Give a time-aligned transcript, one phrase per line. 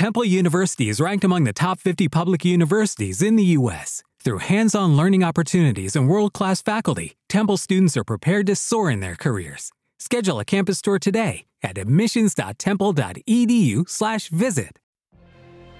[0.00, 4.02] Temple University is ranked among the top 50 public universities in the U.S.
[4.24, 8.90] Through hands on learning opportunities and world class faculty, Temple students are prepared to soar
[8.90, 9.70] in their careers.
[9.98, 14.78] Schedule a campus tour today at admissions.temple.edu/slash visit.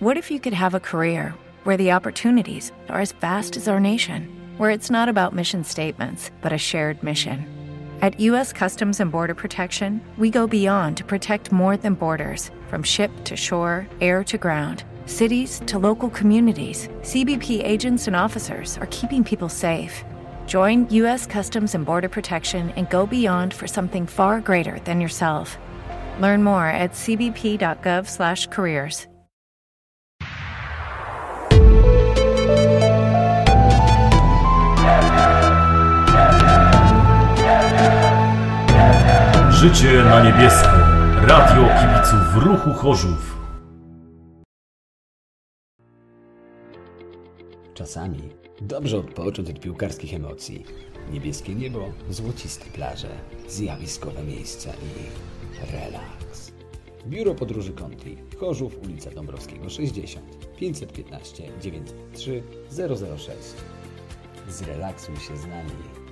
[0.01, 1.35] What if you could have a career
[1.65, 4.29] where the opportunities are as vast as our nation,
[4.59, 7.47] where it's not about mission statements, but a shared mission?
[8.03, 8.53] At U.S.
[8.53, 13.37] Customs and Border Protection, we go beyond to protect more than borders from ship to
[13.37, 16.89] shore, air to ground, cities to local communities.
[17.03, 20.03] CBP agents and officers are keeping people safe.
[20.47, 21.27] Join U.S.
[21.27, 25.59] Customs and Border Protection and go beyond for something far greater than yourself.
[26.21, 29.07] Learn more at cbp.gov/careers.
[39.61, 40.90] Życie na niebiesko.
[41.31, 43.39] Radio kibiców ruchu Chorzów.
[47.75, 48.19] Czasami
[48.61, 50.65] dobrze odpocząć od piłkarskich emocji.
[51.13, 53.09] Niebieskie niebo, złociste plaże,
[53.49, 56.53] zjawiskowe miejsca i relaks.
[57.07, 62.43] Biuro Podróży Country, Chorzów, ulica Dąbrowskiego 60, 515 903
[63.17, 63.39] 006.
[64.49, 66.11] Zrelaksuj się z nami.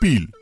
[0.00, 0.39] Szpil.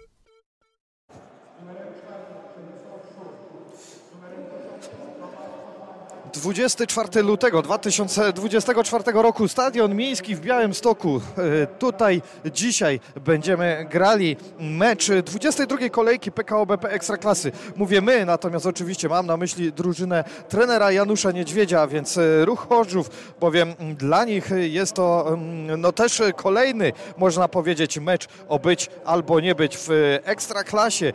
[6.33, 11.21] 24 lutego 2024 roku Stadion Miejski w Białymstoku.
[11.39, 17.53] E, Tutaj dzisiaj będziemy grali mecz 22 kolejki PKO BP Ekstraklasy.
[17.77, 23.11] Mówię my, natomiast oczywiście mam na myśli drużynę trenera Janusza Niedźwiedzia, więc e, ruch Chorzów,
[23.41, 29.41] bowiem dla nich jest to mm, no też kolejny, można powiedzieć, mecz o być albo
[29.41, 31.13] nie być w Ekstraklasie.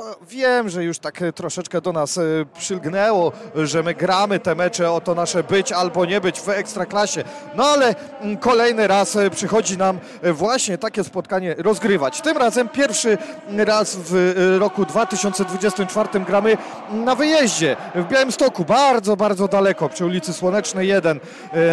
[0.00, 2.22] To wiem, że już tak e, troszeczkę do nas e,
[2.58, 7.24] przylgnęło, że my gramy te mecze o to nasze być albo nie być w ekstraklasie.
[7.54, 12.20] No ale mm, kolejny raz e, przychodzi nam właśnie takie spotkanie rozgrywać.
[12.20, 13.18] Tym razem pierwszy
[13.56, 16.56] raz w roku 2024 gramy
[16.90, 21.20] na wyjeździe w Białymstoku, bardzo, bardzo daleko przy ulicy Słonecznej 1.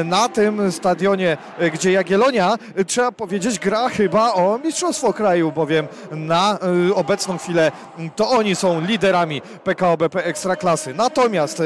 [0.05, 1.37] Na tym stadionie,
[1.73, 2.57] gdzie Jagiellonia,
[2.87, 6.59] trzeba powiedzieć, gra chyba o Mistrzostwo Kraju, bowiem na
[6.95, 7.71] obecną chwilę
[8.17, 10.93] to oni są liderami PKO BP Ekstraklasy.
[10.93, 11.63] Natomiast e,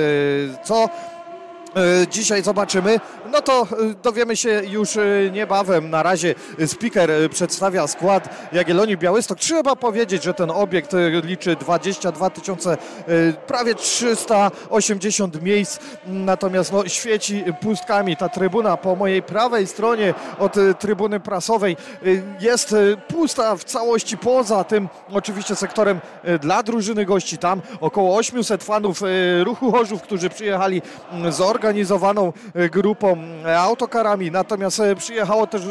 [0.64, 0.90] co
[2.10, 3.00] dzisiaj zobaczymy,
[3.32, 3.66] no to e,
[4.04, 4.90] dowiemy się już
[5.32, 5.90] niebawem.
[5.90, 9.40] Na razie speaker przedstawia skład Jagiellonii Białystok.
[9.40, 10.92] Trzeba powiedzieć, że ten obiekt
[11.24, 12.78] liczy 22 tysiące,
[13.48, 18.18] prawie 380 miejsc, natomiast no, świeci pustkami.
[18.18, 21.78] Ta trybuna po mojej prawej stronie od trybuny prasowej
[22.40, 22.76] jest
[23.08, 26.00] pusta w całości, poza tym oczywiście sektorem
[26.42, 27.38] dla drużyny gości.
[27.38, 29.02] Tam około 800 fanów
[29.44, 30.82] ruchu Chorzów, którzy przyjechali
[31.62, 32.34] zorganizowaną
[32.72, 33.18] grupą
[33.58, 35.62] autokarami, natomiast przyjechało też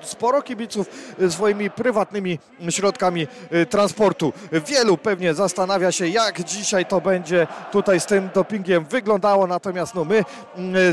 [0.00, 0.86] sporo kibiców
[1.30, 2.38] swoimi prywatnymi
[2.70, 3.26] środkami
[3.70, 4.32] transportu.
[4.52, 10.04] Wielu pewnie zastanawia się, jak dzisiaj to będzie tutaj z tym dopingiem wyglądało, natomiast no
[10.04, 10.24] my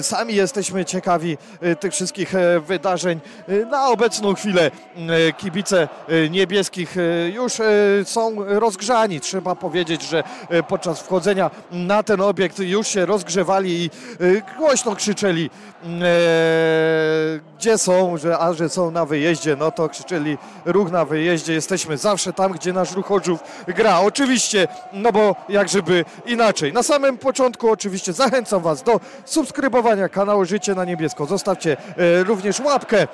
[0.01, 1.37] sami jesteśmy ciekawi
[1.79, 2.33] tych wszystkich
[2.67, 3.19] wydarzeń.
[3.71, 4.71] Na obecną chwilę
[5.37, 5.87] kibice
[6.29, 6.95] niebieskich
[7.33, 7.53] już
[8.03, 9.19] są rozgrzani.
[9.19, 10.23] Trzeba powiedzieć, że
[10.67, 13.89] podczas wchodzenia na ten obiekt już się rozgrzewali i
[14.57, 15.49] głośno krzyczeli,
[17.57, 21.53] gdzie są, że, a że są na wyjeździe, no to krzyczeli ruch na wyjeździe.
[21.53, 23.99] Jesteśmy zawsze tam, gdzie nasz ruch Chorzów gra.
[23.99, 26.73] Oczywiście, no bo jak żeby inaczej.
[26.73, 31.25] Na samym początku oczywiście zachęcam Was do subskrybowania kanału Życie na Niebiesko.
[31.25, 31.77] Zostawcie
[32.25, 33.07] również łapkę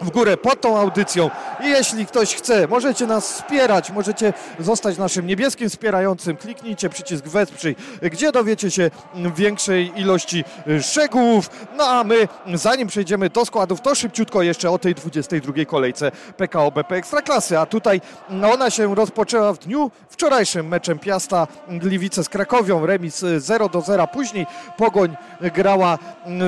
[0.00, 1.30] w górę pod tą audycją.
[1.64, 6.36] I jeśli ktoś chce, możecie nas wspierać, możecie zostać naszym niebieskim wspierającym.
[6.36, 8.90] Kliknijcie przycisk wesprzyj, gdzie dowiecie się
[9.36, 10.44] większej ilości
[10.82, 11.50] szczegółów.
[11.76, 16.70] No a my, zanim przejdziemy do składów, to szybciutko jeszcze o tej 22 kolejce PKO
[16.70, 17.58] BP Ekstraklasy.
[17.58, 18.00] A tutaj
[18.52, 22.86] ona się rozpoczęła w dniu wczorajszym meczem Piasta Gliwice z Krakowią.
[22.86, 24.06] Remis 0 do 0.
[24.06, 25.98] Później Pogoń grała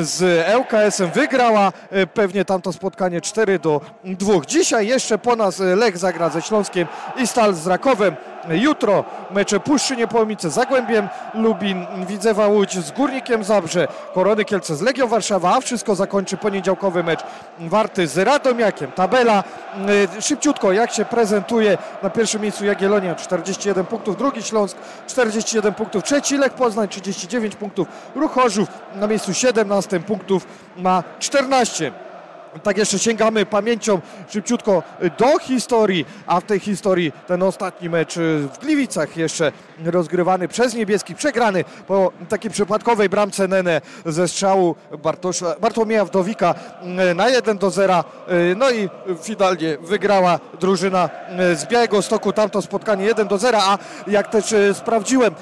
[0.03, 1.73] z ŁKS-em, wygrała
[2.15, 4.33] pewnie tamto spotkanie 4 do 2.
[4.47, 6.87] Dzisiaj jeszcze po nas Lech zagra ze Śląskiem
[7.17, 8.17] i Stal z Rakowem.
[8.49, 15.09] Jutro mecze Puszczy Niepołomice, Zagłębiem Lubin, Widzewa Łódź z Górnikiem Zabrze, Korony Kielce z Legią
[15.09, 17.21] Warszawa, a wszystko zakończy poniedziałkowy mecz
[17.59, 18.93] Warty z Radomiakiem.
[18.93, 19.45] Tabela
[20.21, 21.79] szybciutko jak się prezentuje.
[22.03, 27.89] Na pierwszym miejscu Jagiellonia 41 punktów, drugi Śląsk 41 punktów, trzeci Lech Poznań 39 punktów,
[28.15, 30.47] Ruch Chorzów na miejscu 17 punktów
[30.77, 32.06] ma 14.
[32.63, 34.83] tak jeszcze sięgamy pamięcią szybciutko
[35.19, 39.53] do historii, a w tej historii ten ostatni mecz w Gliwicach jeszcze
[39.85, 46.55] rozgrywany przez niebieskich, przegrany po takiej przypadkowej bramce Nene ze strzału Bartosza, Bartłomieja Wdowika
[47.15, 48.05] na 1 do 0.
[48.57, 48.89] No i
[49.23, 51.11] finalnie wygrała drużyna
[51.55, 55.35] z Białego Stoku tamto spotkanie 1 do 0, a jak też sprawdziłem,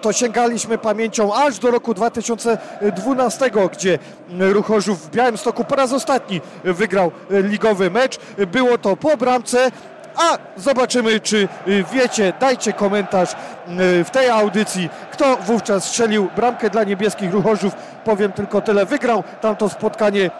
[0.00, 3.98] to sięgaliśmy pamięcią aż do roku 2012, gdzie
[4.38, 8.18] Ruchorzów w Białymstoku po raz ostatni wygrał ligowy mecz.
[8.52, 9.70] Było to po bramce
[10.16, 11.48] a zobaczymy, czy
[11.92, 13.36] wiecie, dajcie komentarz
[14.04, 17.72] w tej audycji, kto wówczas strzelił bramkę dla niebieskich ruchorzów.
[18.04, 20.30] Powiem tylko tyle, wygrał tamto spotkanie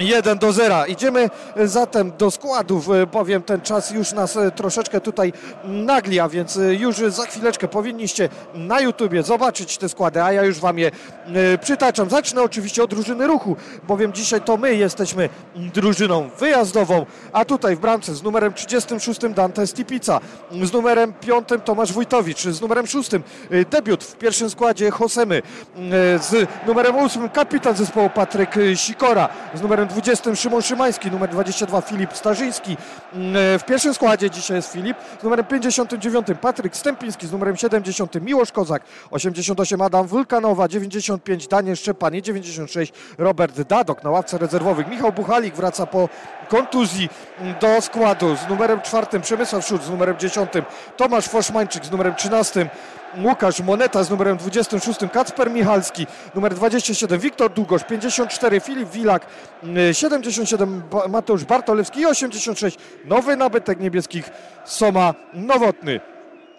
[0.00, 0.86] 1 do 0.
[0.86, 1.30] Idziemy
[1.64, 5.32] zatem do składów, bowiem ten czas już nas troszeczkę tutaj
[5.64, 10.60] nagli, a więc już za chwileczkę powinniście na YouTubie zobaczyć te składy, a ja już
[10.60, 10.90] Wam je
[11.26, 12.10] e, przytaczam.
[12.10, 13.56] Zacznę oczywiście od drużyny ruchu,
[13.88, 19.66] bowiem dzisiaj to my jesteśmy drużyną wyjazdową, a tutaj w bramce z numerem 36 Dante
[19.66, 20.20] Stipica,
[20.62, 23.20] z numerem 5 Tomasz Wójtowicz, z numerem 6 e,
[23.70, 29.83] debiut w pierwszym składzie Hosemy, e, z numerem 8 kapitan zespołu Patryk Sikora, z numerem
[29.84, 32.76] numerem 20 Szymon Szymański, numer 22 Filip Starzyński.
[33.14, 37.56] Mm, e, w pierwszym składzie dzisiaj jest Filip, z numerem 59 Patryk Stępiński, z numerem
[37.56, 44.88] 70 Miłosz Kozak, 88 Adam Wulkanowa, 95 Daniel Szczepan 96 Robert Dadok na ławce rezerwowych.
[44.88, 46.08] Michał Buchalik wraca po
[46.48, 47.08] kontuzji
[47.38, 50.50] mm, do składu z numerem 4 Przemysław Szut, z numerem 10
[50.96, 52.70] Tomasz Foszmańczyk, z numerem 13
[53.22, 59.26] Łukasz Moneta z numerem 26, Kacper Michalski, numer 27, Wiktor Długosz, 54, Filip Wilak,
[59.92, 64.30] 77, Mateusz Bartolewski i 86, nowy nabytek niebieskich,
[64.64, 66.00] Soma Nowotny.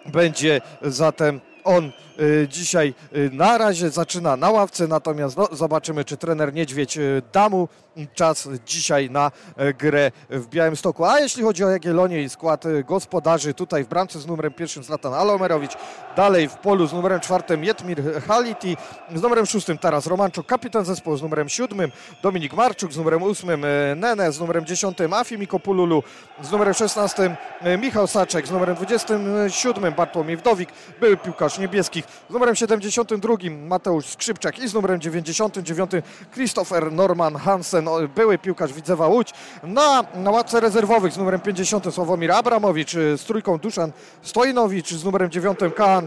[0.06, 6.16] Będzie zatem on y, dzisiaj y, na razie zaczyna na ławce, natomiast no, zobaczymy, czy
[6.16, 7.68] trener Niedźwiedź y, da mu
[8.14, 9.30] czas dzisiaj na
[9.78, 11.04] grę w Białymstoku.
[11.04, 15.14] A jeśli chodzi o Jagiellonię i skład gospodarzy, tutaj w bramce z numerem pierwszym Zlatan
[15.14, 15.72] Alomerowicz,
[16.16, 18.76] dalej w polu z numerem czwartym Jetmir Haliti,
[19.14, 23.66] z numerem szóstym Taras Romanczuk, kapitan zespołu z numerem siódmym Dominik Marczuk, z numerem ósmym
[23.96, 26.02] Nene, z numerem dziesiątym Afi Mikopululu,
[26.42, 27.36] z numerem szesnastym
[27.78, 30.68] Michał Saczek, z numerem dwudziestym siódmym Bartłomiej Wdowik,
[31.00, 35.90] były piłkarz niebieskich, z numerem 72 Mateusz Skrzypczak i z numerem 99
[36.34, 39.32] Christopher Norman Hansen, były piłkarz Widzewa Łódź.
[39.62, 43.92] Na, na ławce rezerwowych z numerem 50 Sławomir Abramowicz, z trójką Duszan
[44.22, 46.06] Stojnowicz, z numerem 9 Kaan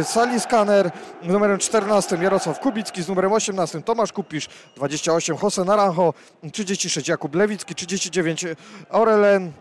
[0.00, 0.90] y, Saliskaner,
[1.22, 6.14] z numerem 14 Jarosław Kubicki, z numerem 18 Tomasz Kupisz, 28 Jose Naranjo,
[6.52, 8.44] 36 Jakub Lewicki, 39
[8.90, 9.52] Orelen y,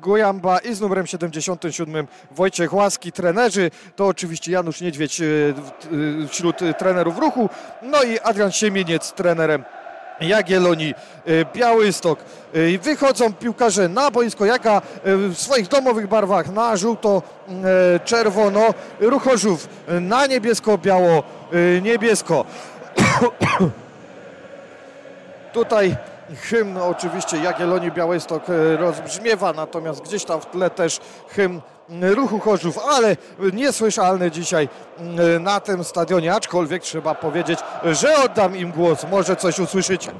[0.00, 3.12] Gujamba i z numerem 77 Wojciech Łaski.
[3.12, 5.54] Trenerzy to oczywiście Janusz Niedźwiedź y,
[6.28, 7.48] wśród trenerów ruchu,
[7.82, 9.64] no i Adrian Siemieniec trenerem
[10.20, 10.94] Jagiellonii
[11.54, 12.18] Białystok.
[12.82, 19.68] Wychodzą piłkarze na boisko, jaka w swoich domowych barwach na żółto-czerwono, Ruchorzów
[20.00, 21.22] na niebiesko-biało,
[21.82, 22.44] niebiesko.
[25.52, 25.96] Tutaj
[26.34, 28.42] hymn oczywiście Jagiellonii Białystok
[28.78, 33.16] rozbrzmiewa, natomiast gdzieś tam w tle też hymn ruchu Chorzów, ale
[33.52, 34.68] niesłyszalny dzisiaj
[34.98, 40.12] mm, na tym stadionie, aczkolwiek trzeba powiedzieć, że oddam im głos, może coś usłyszycie.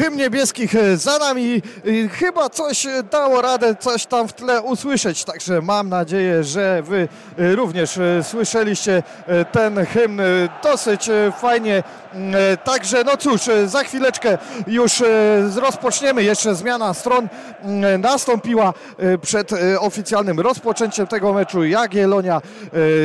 [0.00, 1.62] Hymn niebieskich e, za nami.
[2.12, 7.98] Chyba coś dało radę, coś tam w tle usłyszeć, także mam nadzieję, że wy również
[8.22, 9.02] słyszeliście
[9.52, 10.20] ten hymn
[10.62, 11.82] dosyć fajnie.
[12.14, 15.02] Mm, także no cóż, za chwileczkę już
[15.56, 16.22] rozpoczniemy.
[16.22, 17.28] Jeszcze zmiana stron
[17.62, 18.72] mm, nastąpiła
[19.22, 21.64] przed oficjalnym rozpoczęciem tego meczu.
[21.64, 22.40] Jagiellonia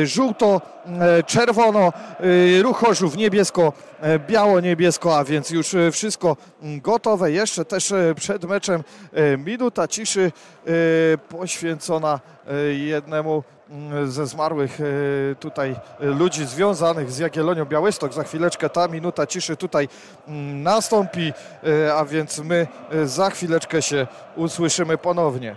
[0.04, 0.60] żółto,
[1.26, 1.92] czerwono,
[2.62, 3.72] Ruch Chorzów niebiesko,
[4.28, 6.36] biało-niebiesko, a więc już wszystko
[6.86, 7.32] gotowe.
[7.32, 8.84] Jeszcze też przed meczem
[9.38, 10.32] minuta ciszy
[11.28, 12.20] poświęcona
[12.76, 13.42] jednemu
[14.06, 14.78] ze zmarłych
[15.40, 18.12] tutaj ludzi związanych z Jagiellonią Białystok.
[18.12, 19.88] Za chwileczkę ta minuta ciszy tutaj
[20.62, 21.32] nastąpi,
[21.96, 22.66] a więc my
[23.04, 25.56] za chwileczkę się usłyszymy ponownie.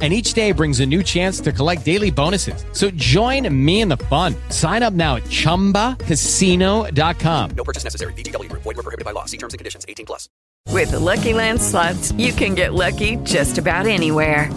[0.00, 2.64] and each day brings a new chance to collect daily bonuses.
[2.72, 4.36] So join me in the fun.
[4.50, 7.50] Sign up now at ChumbaCasino.com.
[7.50, 8.12] No purchase necessary.
[8.12, 8.48] VGW.
[8.52, 9.24] Void were prohibited by law.
[9.24, 9.84] See terms and conditions.
[9.88, 10.28] 18 plus.
[10.70, 14.48] With the Lucky Land Slots, you can get lucky just about anywhere.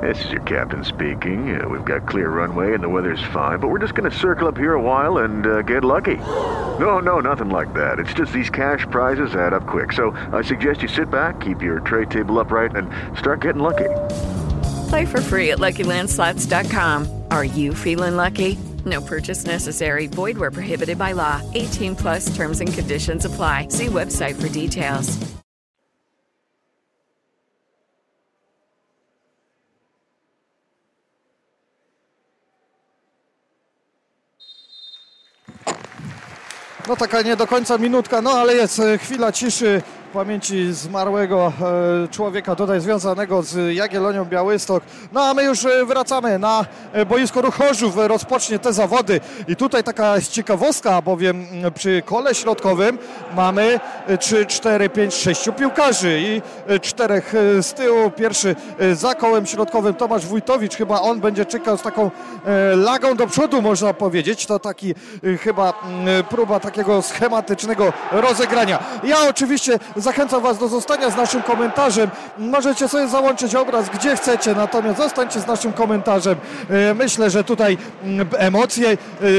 [0.00, 1.60] This is your captain speaking.
[1.60, 4.48] Uh, we've got clear runway and the weather's fine, but we're just going to circle
[4.48, 6.16] up here a while and uh, get lucky.
[6.16, 7.98] No, no, nothing like that.
[7.98, 9.92] It's just these cash prizes add up quick.
[9.92, 13.88] So I suggest you sit back, keep your tray table upright, and start getting lucky.
[14.90, 17.06] Play for free at LuckyLandSlots.com.
[17.30, 18.58] Are you feeling lucky?
[18.84, 20.08] No purchase necessary.
[20.08, 21.40] Void where prohibited by law.
[21.54, 23.68] 18 plus terms and conditions apply.
[23.68, 25.16] See website for details.
[36.88, 39.82] No taka nie do końca minutka, no ale jest chwila ciszy
[40.12, 41.52] pamięci zmarłego
[42.04, 44.84] e, człowieka tutaj związanego z Jagiellonią Białystok.
[45.12, 49.84] No a my już e, wracamy na e, boisko Ruchorzów, rozpocznie te zawody i tutaj
[49.84, 52.98] taka ciekawostka, bowiem mm, przy kole środkowym
[53.36, 53.80] mamy
[54.20, 56.42] 3, 4, 5, 6 piłkarzy i
[56.80, 58.10] czterech z tyłu.
[58.10, 58.56] Pierwszy
[58.92, 62.10] za kołem środkowym Tomasz Wójtowicz, chyba on będzie czekał z taką
[62.76, 64.46] lagą do przodu można powiedzieć.
[64.46, 64.94] To taki
[65.40, 68.78] chyba mm, próba takiego schematycznego rozegrania.
[69.04, 72.10] Ja oczywiście Zachęcam Was do zostania z naszym komentarzem.
[72.38, 76.36] Możecie sobie załączyć obraz gdzie chcecie, natomiast zostańcie z naszym komentarzem.
[76.70, 78.96] E, Myślę, że tutaj mm, emocje, e,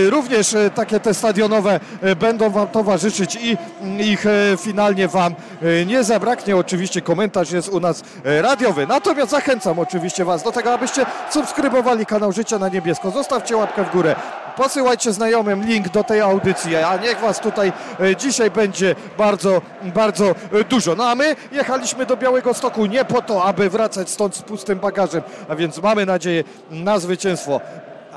[0.10, 1.80] również e, takie te stadionowe
[2.20, 4.26] będą Wam towarzyszyć i mm, ich
[4.58, 5.36] finalnie Wam
[5.86, 6.58] nie zabraknie.
[6.58, 8.88] Oczywiście komentarz jest u nas radiowy.
[8.88, 13.12] Natomiast zachęcam oczywiście Was do tego, abyście subskrybowali kanał Życia na Niebiesko.
[13.12, 14.16] Zostawcie łapkę w górę.
[14.58, 17.74] Posyłajcie znajomym link do tej audycji, a niech Was tutaj
[18.18, 19.62] dzisiaj będzie bardzo,
[19.96, 20.36] bardzo
[20.70, 20.96] dużo.
[20.96, 24.80] No a my jechaliśmy do Białego Stoku nie po to, aby wracać stąd z pustym
[24.80, 27.62] bagażem, a więc mamy nadzieję na zwycięstwo.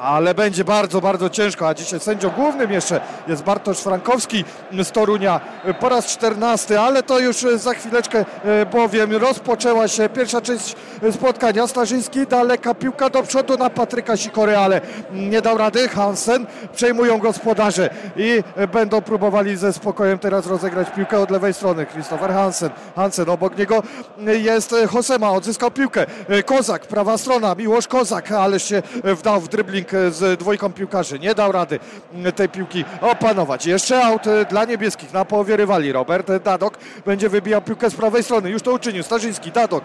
[0.05, 4.45] Ale będzie bardzo, bardzo ciężko, a dzisiaj sędzią głównym jeszcze jest Bartosz Frankowski
[4.83, 9.89] z Torunia e, po raz 14, ale to już e, za chwileczkę, e, bowiem rozpoczęła
[9.89, 11.67] się pierwsza część e, spotkania.
[11.67, 14.81] Starzyński, daleka piłka do przodu na Patryka Sikory, ale
[15.13, 15.89] nie dał rady.
[15.89, 21.87] Hansen przejmują gospodarze i e, będą próbowali ze spokojem teraz rozegrać piłkę od lewej strony.
[21.87, 23.83] Christopher Hansen, Hansen obok niego
[24.27, 26.07] e, jest e, Hosema, odzyskał piłkę.
[26.29, 30.73] E, Kozak, prawa strona, Miłosz Kozak, ale się e, wdał w dribbling e, z dwójką
[30.73, 31.19] piłkarzy.
[31.19, 31.81] Nie dał rady
[32.15, 33.67] m, tej piłki opanować.
[33.67, 35.93] Jeszcze aut e, dla niebieskich na połowie rywali.
[35.93, 38.51] Robert Dadok będzie wybijał piłkę z prawej strony.
[38.51, 39.03] Już to uczynił.
[39.03, 39.85] Starzyński, Dadok.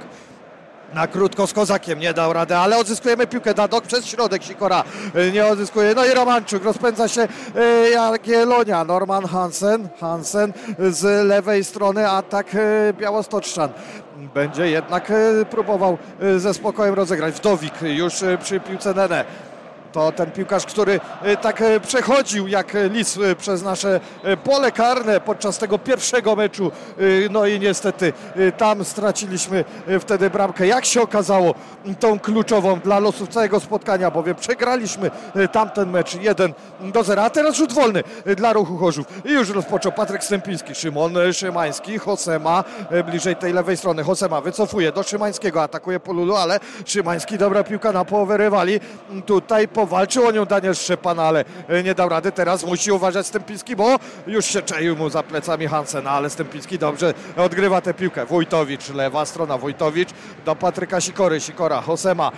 [0.94, 4.84] Na krótko z Kozakiem nie dał rady, ale odzyskujemy piłkę Dadok przez środek Sikora
[5.16, 5.94] e, nie odzyskuje.
[5.96, 8.84] No i Romanczuk rozpędza się e, Jagiellonia.
[8.84, 13.70] Norman Hansen, Hansen z lewej strony atak e, Białostoczczan.
[14.34, 17.36] Będzie jednak e, próbował e, ze spokojem rozegrać.
[17.36, 19.25] Wdowik już e, przy piłce Nene.
[19.91, 24.00] To ten piłkarz, który e, tak e, przechodził jak e, lis przez nasze
[24.43, 26.72] pole karne podczas tego pierwszego meczu.
[27.29, 28.13] No i niestety
[28.58, 29.65] tam straciliśmy
[30.00, 30.67] wtedy bramkę.
[30.67, 31.55] Jak się okazało,
[32.00, 35.12] tą kluczową dla losów całego spotkania, bowiem przegraliśmy
[35.51, 37.24] tamten mecz 1 do 0.
[37.24, 38.03] A teraz rzut wolny
[38.38, 39.05] dla ruchu Chorzów.
[39.25, 42.63] I już rozpoczął Patryk Stępiński, Szymon Szymański, Hosema
[43.05, 44.03] bliżej tej lewej strony.
[44.03, 48.79] Hosema wycofuje do Szymańskiego, atakuje Polulu, ale Szymański dobra piłka na połowę rywali.
[49.25, 52.31] Tutaj powalczył o nią Daniel Szczepan, ale e, nie dał rady.
[52.31, 57.13] Teraz musi uważać Stępiński, bo już się czaił mu za plecami Hansena, ale Stępiński dobrze
[57.38, 58.25] odgrywa tę piłkę.
[58.25, 60.09] Wójtowicz, lewa strona, Wójtowicz
[60.45, 62.31] do Patryka Sikory, Sikora, Hosema.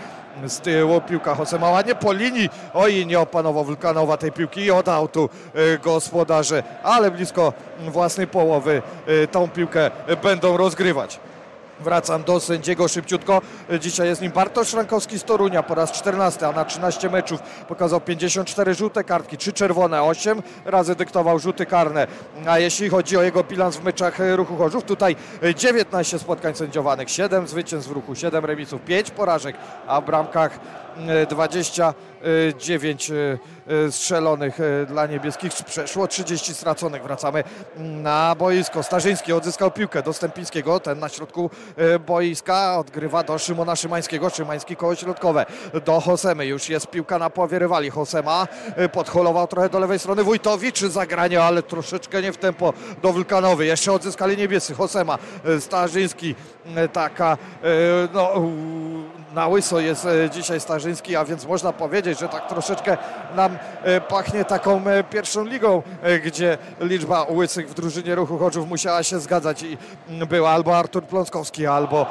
[0.48, 2.50] Z tyłu piłka Hosema ładnie po linii.
[2.74, 8.82] Oj, nie opanował Wulkanowa tej piłki i oddał tu e, gospodarze, ale blisko własnej połowy
[9.08, 9.92] e, tą piłkę
[10.24, 11.20] będą rozgrywać.
[11.82, 13.42] Wracam do sędziego szybciutko.
[13.80, 18.02] Dzisiaj jest nim Bartosz Szrankowski z Torunia po raz 14, a na 13 meczów pokazał
[18.02, 22.08] 54 żółte kartki, 3 czerwone, 8 razy dyktował rzuty karne.
[22.48, 25.16] A jeśli chodzi o jego bilans w meczach ruchu Chorzów, tutaj
[25.56, 29.56] 19 spotkań sędziowanych, 7 zwycięstw w ruchu, 7 remisów, 5 porażek,
[29.88, 30.91] a w bramkach e,
[31.30, 33.16] 29 e,
[33.86, 37.04] e, strzelonych e, dla niebieskich, przeszło 30 straconych.
[37.04, 37.44] Wracamy
[37.78, 38.84] na boisko.
[38.84, 41.50] Starzyński odzyskał piłkę do Stępińskiego, ten na środku
[42.08, 44.30] boiska odgrywa do Szymona Szymańskiego.
[44.30, 45.46] Szymański koło środkowe
[45.86, 46.46] do Hosemy.
[46.46, 47.90] Już jest piłka na połowie rywali.
[47.90, 48.48] Hosema
[48.92, 50.24] podholował trochę do lewej strony.
[50.24, 53.66] Wójtowicz zagranie, ale troszeczkę nie w tempo do Wulkanowy.
[53.66, 54.76] Jeszcze odzyskali niebiescy.
[54.76, 55.18] Hosema,
[55.60, 56.36] Starzyński,
[56.94, 57.38] taka
[58.14, 58.34] no
[59.34, 62.98] na łyso jest e, dzisiaj Starzyński, a więc można powiedzieć, że tak troszeczkę
[63.36, 65.82] nam e, pachnie taką e, pierwszą ligą,
[66.26, 69.78] gdzie liczba łysych w drużynie ruchu Chorzów musiała się zgadzać i
[70.10, 72.06] mm, był albo Artur Pląskowski, albo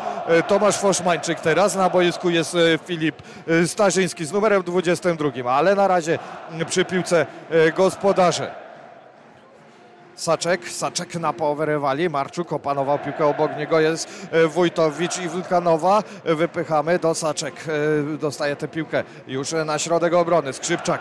[0.49, 1.41] Tomasz Foszmańczyk.
[1.41, 2.57] Teraz na boisku jest
[2.87, 3.23] Filip
[3.67, 6.19] Starzyński z numerem 22, ale na razie
[6.51, 7.27] mm, przy piłce
[7.77, 8.70] gospodarze.
[10.21, 11.67] Saczek, Saczek na połowę
[12.11, 17.55] Marczuk opanował piłkę obok niego, jest e, Wójtowicz i Wulkanowa, E, wypychamy do Saczek,
[18.15, 21.01] E, dostaje tę piłkę już na środek obrony, Skrzypczak.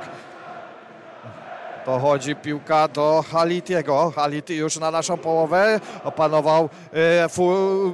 [1.86, 4.14] Dochodzi piłka do Halitiego.
[4.16, 7.30] Haliti już na naszą połowę opanował e,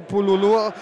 [0.08, 0.58] Pululu.
[0.58, 0.72] E,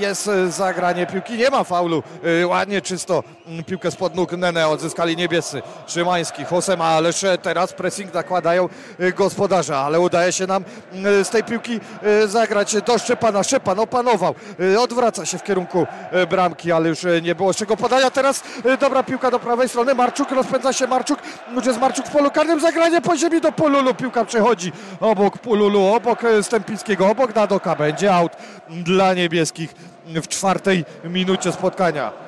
[0.00, 2.02] Jest e, zagranie piłki, nie ma faulu.
[2.46, 5.62] Ładnie, czysto mm, piłkę spod nóg Nene odzyskali niebiescy.
[5.86, 8.68] Szymański, Hosema, ależ teraz pressing nakładają
[9.16, 11.80] gospodarze, ale udaje się nam mm, z tej piłki
[12.26, 13.42] zagrać do Szczepana.
[13.42, 14.34] Szczepan opanował,
[14.78, 15.86] odwraca się w kierunku
[16.30, 18.10] bramki, ale już nie było z czego podania.
[18.10, 18.42] Teraz
[18.80, 19.94] dobra piłka do prawej strony.
[19.94, 21.18] Marczuk, rozpędza się Marczuk.
[21.54, 22.45] Już jest Marczuk w polu karnym.
[22.60, 23.94] Zagranie po ziemi do Pululu.
[23.94, 27.76] Piłka przechodzi obok Pululu, obok e, Stępińskiego, obok Dadoka.
[27.76, 28.32] Będzie aut
[28.70, 29.74] dla niebieskich
[30.06, 32.26] w czwartej minucie spotkania.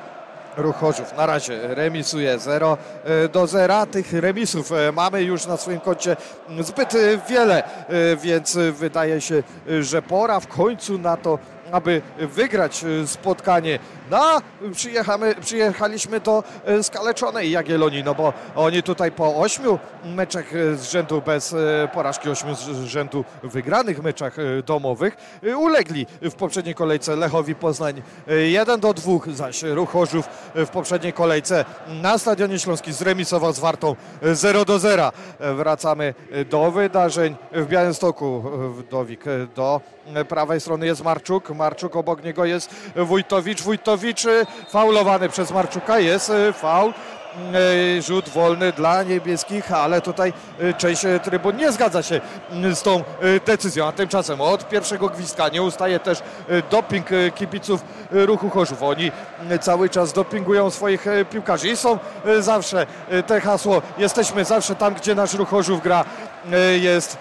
[0.57, 2.77] Ruch Chorzów na razie remisuje 0
[3.33, 3.87] do 0.
[3.87, 6.17] Tych remisów e, mamy już na swoim koncie
[6.61, 11.39] zbyt e, wiele, e, więc e, wydaje się, e, że pora w końcu na to,
[11.73, 13.79] aby wygrać e, spotkanie,
[14.11, 14.41] No,
[14.73, 20.91] przyjechamy, przyjechaliśmy do e, skaleczonej Jagiellonii, no bo oni tutaj po ośmiu meczach e, z
[20.91, 25.17] rzędu bez e, porażki, ośmiu z rzędu wygranych meczach domowych
[25.57, 29.93] ulegli w poprzedniej kolejce Lechowi Poznań e, 1 do 2, zaś Ruch
[30.55, 31.65] w poprzedniej kolejce
[32.03, 35.13] na Stadionie Śląskim zremisował z Wartą e, 0 do 0.
[35.39, 36.15] E, Wracamy
[36.51, 38.45] do wydarzeń w Białymstoku.
[38.77, 39.25] Wdowik
[39.57, 39.81] do
[40.29, 43.98] prawej strony jest Marczuk, Marczuk obok niego jest Wójtowicz, Wójtowicz
[44.69, 46.93] faulowany przez Marczuka, jest e, faul.
[47.99, 52.21] E, Rzut wolny dla niebieskich, ale tutaj e, część trybun nie zgadza się
[52.75, 53.05] z tą
[53.47, 53.87] decyzją.
[53.87, 56.23] A tymczasem od pierwszego gwizdka nie ustaje też
[56.71, 58.83] doping kibiców ruchu Chorzów.
[58.83, 59.13] Oni
[59.61, 61.99] cały czas dopingują swoich piłkarzy i są
[62.39, 62.87] zawsze
[63.27, 66.05] te hasło jesteśmy zawsze tam, gdzie nasz ruch Chorzów gra
[66.81, 67.19] jest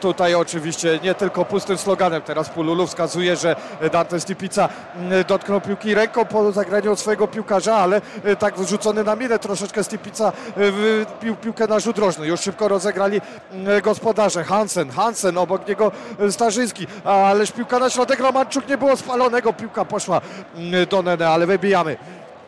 [0.00, 2.22] tutaj oczywiście nie tylko pustym sloganem.
[2.22, 3.56] Teraz Pululu wskazuje, że
[3.92, 9.04] Dante Stipica m, dotknął piłki ręką po zagraniu od swojego piłkarza, ale e, tak wrzucony
[9.04, 12.26] na minę troszeczkę Stipica e, wypił piłkę na rzut rożny.
[12.26, 13.20] Już szybko rozegrali
[13.52, 14.44] m, gospodarze.
[14.44, 19.84] Hansen, Hansen, obok niego e, Starzyński, ależ piłka na środek, Romanczuk nie było spalonego, piłka
[19.84, 20.20] poszła
[20.56, 21.96] m, do Nene, ale wybijamy.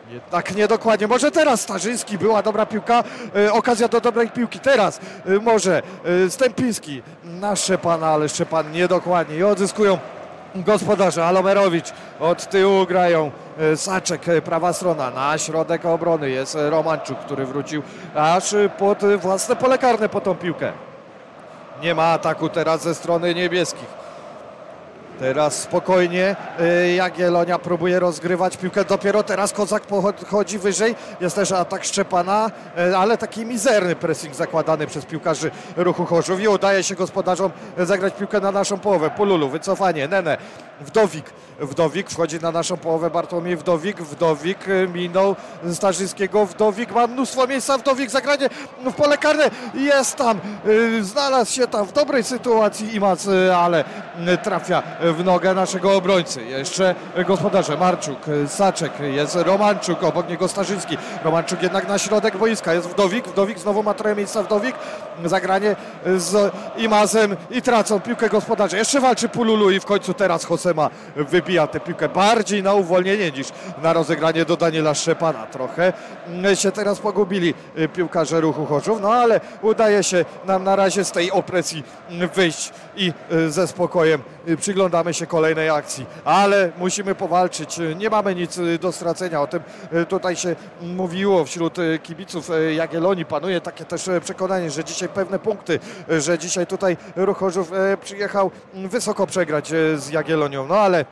[0.09, 1.07] Jednak niedokładnie.
[1.07, 3.03] Może teraz Starzyński była dobra piłka,
[3.35, 4.59] e, okazja do dobrej piłki.
[4.59, 5.81] Teraz e, może
[6.25, 9.97] e, Stępiński na Szczepana, ale Szczepan niedokładnie i odzyskują
[10.55, 11.25] gospodarze.
[11.25, 17.19] Alomerowicz od tyłu grają e, Saczek, e, prawa strona, na środek obrony jest e, Romanczuk,
[17.19, 17.83] który wrócił
[18.15, 20.71] aż pod własne pole karne po tą piłkę.
[21.81, 24.06] Nie ma ataku teraz ze strony niebieskich.
[25.19, 28.85] Teraz spokojnie y, Jagiellonia próbuje rozgrywać piłkę.
[28.85, 30.95] Dopiero teraz Kozak pochodzi wyżej.
[31.21, 32.51] Jest też atak Szczepana,
[32.91, 38.13] y, ale taki mizerny pressing zakładany przez piłkarzy ruchu Chorzów i udaje się gospodarzom zagrać
[38.13, 39.09] piłkę na naszą połowę.
[39.09, 40.37] Pululu, wycofanie, Nene,
[40.81, 41.25] Wdowik.
[41.59, 44.01] Wdowik wchodzi na naszą połowę, Bartłomiej Wdowik.
[44.01, 45.35] Wdowik y, minął
[45.73, 46.45] Starzyńskiego.
[46.45, 47.77] Wdowik ma mnóstwo miejsca.
[47.77, 48.49] Wdowik zagranie
[48.85, 49.51] w pole karne.
[49.73, 50.39] Jest tam,
[51.01, 53.83] znalazł się tam w dobrej sytuacji Imac, ale
[54.43, 56.45] trafia w nogę naszego obrońcy.
[56.45, 56.95] Jeszcze
[57.27, 60.97] gospodarze Marczuk, Saczek, jest Romanczuk, obok niego Starzyński.
[61.23, 62.73] Romanczuk jednak na środek boiska.
[62.73, 63.27] Jest Wdowik.
[63.27, 64.75] Wdowik znowu ma trochę miejsca Wdowik.
[65.25, 65.75] Zagranie
[66.17, 68.77] z Imazem i tracą piłkę gospodarze.
[68.77, 73.47] Jeszcze walczy Pululu i w końcu teraz Hosema wybija tę piłkę bardziej na uwolnienie niż
[73.81, 75.45] na rozegranie do Daniela Szczepana.
[75.45, 75.93] Trochę
[76.55, 81.11] się teraz pogubili y, piłkarze ruchu Chorzów, no ale udaje się nam na razie z
[81.11, 81.83] tej opresji
[82.35, 86.05] wyjść i y, ze spokojem y, przyglądamy się kolejnej akcji.
[86.25, 89.41] Ale musimy powalczyć, nie mamy nic do stracenia.
[89.41, 89.61] O tym
[90.09, 93.25] tutaj się mówiło wśród kibiców Jagiellonii.
[93.25, 95.79] Panuje takie też przekonanie, że dzisiaj pewne punkty,
[96.11, 100.67] y, że dzisiaj tutaj ruch Chorzów y, przyjechał wysoko przegrać y, z Jagiellonią.
[100.67, 101.05] No ale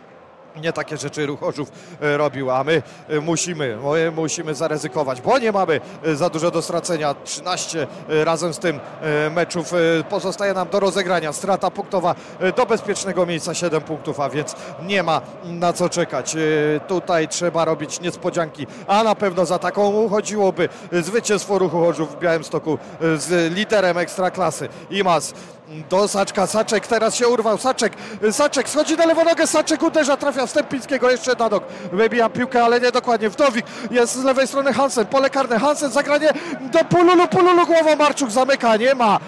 [0.62, 5.52] nie takie rzeczy Ruchorzów e, robił, a my e, musimy, my musimy zaryzykować, bo nie
[5.52, 7.16] mamy e, za dużo do stracenia.
[7.24, 8.80] 13 e, razem z tym
[9.32, 9.72] meczów
[10.10, 11.34] pozostaje nam do rozegrania.
[11.34, 12.16] Strata punktowa
[12.56, 16.36] do bezpiecznego miejsca 7 punktów, a więc nie ma na co czekać.
[16.88, 22.78] Tutaj trzeba robić niespodzianki, a na pewno za taką uchodziłoby zwycięstwo Ruchu Chorzów w Białymstoku
[23.02, 24.70] z liderem Ekstraklasy.
[24.90, 25.34] Imas
[25.90, 27.94] do Saczka, Saczek teraz się urwał, Saczek,
[28.32, 32.82] Saczek schodzi na lewą nogę, Saczek uderza, trafia Wstępińskiego, jeszcze na nóg, wybija piłkę, ale
[32.82, 36.30] nie dokładnie, Wdowik, jest z lewej strony Hansen, pole karne, Hansen, zagranie
[36.62, 39.20] do Pululu, Pululu głową, Marczuk zamyka, nie ma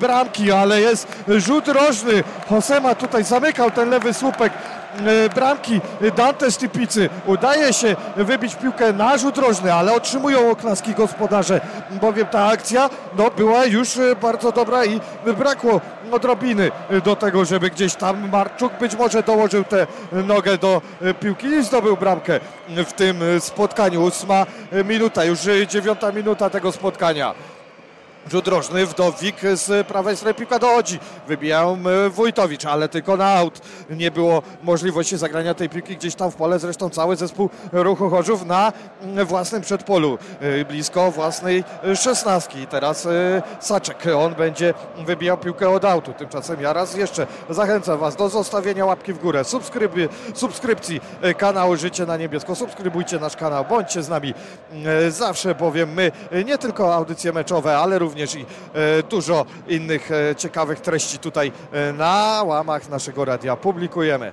[0.00, 4.52] bramki, ale jest rzut rożny, Hosema tutaj zamykał ten lewy słupek,
[5.00, 5.80] yy, bramki
[6.16, 12.46] Dante Stipicy, udaje się wybić piłkę na rzut rożny, ale otrzymują oklaski gospodarze, bowiem ta
[12.46, 15.00] akcja no, była już e, bardzo dobra i
[15.38, 15.80] brakło
[16.12, 16.70] odrobiny
[17.04, 21.64] do tego, żeby gdzieś tam Marczuk być może dołożył tę nogę do e, piłki i
[21.64, 24.02] zdobył bramkę w tym e, spotkaniu.
[24.02, 24.46] Ósma
[24.84, 27.34] minuta, już e, dziewiąta minuta tego spotkania.
[28.30, 30.98] Rzut rożny, Wdowik z prawej strony piłka dochodzi.
[31.28, 33.60] Wybijają e, Wójtowicz, ale tylko na aut.
[33.90, 36.58] Nie było możliwości zagrania tej piłki gdzieś tam w pole.
[36.58, 40.18] Zresztą cały zespół ruchu Chorzów na mm, własnym przedpolu.
[40.40, 42.66] e, Blisko własnej szesnastki.
[42.66, 44.04] Teraz e, Saczek.
[44.18, 44.74] On będzie
[45.06, 46.12] wybijał piłkę od autu.
[46.12, 49.44] Tymczasem ja raz jeszcze zachęcam Was do zostawienia łapki w górę,
[50.34, 52.54] subskrypcji e, kanału Życie na Niebiesko.
[52.54, 54.34] Subskrybujcie nasz kanał, bądźcie z nami
[55.08, 56.12] zawsze, bowiem my
[56.44, 61.92] nie tylko audycje meczowe, ale również i e, dużo innych e, ciekawych treści tutaj e,
[61.92, 64.32] na łamach naszego radia publikujemy.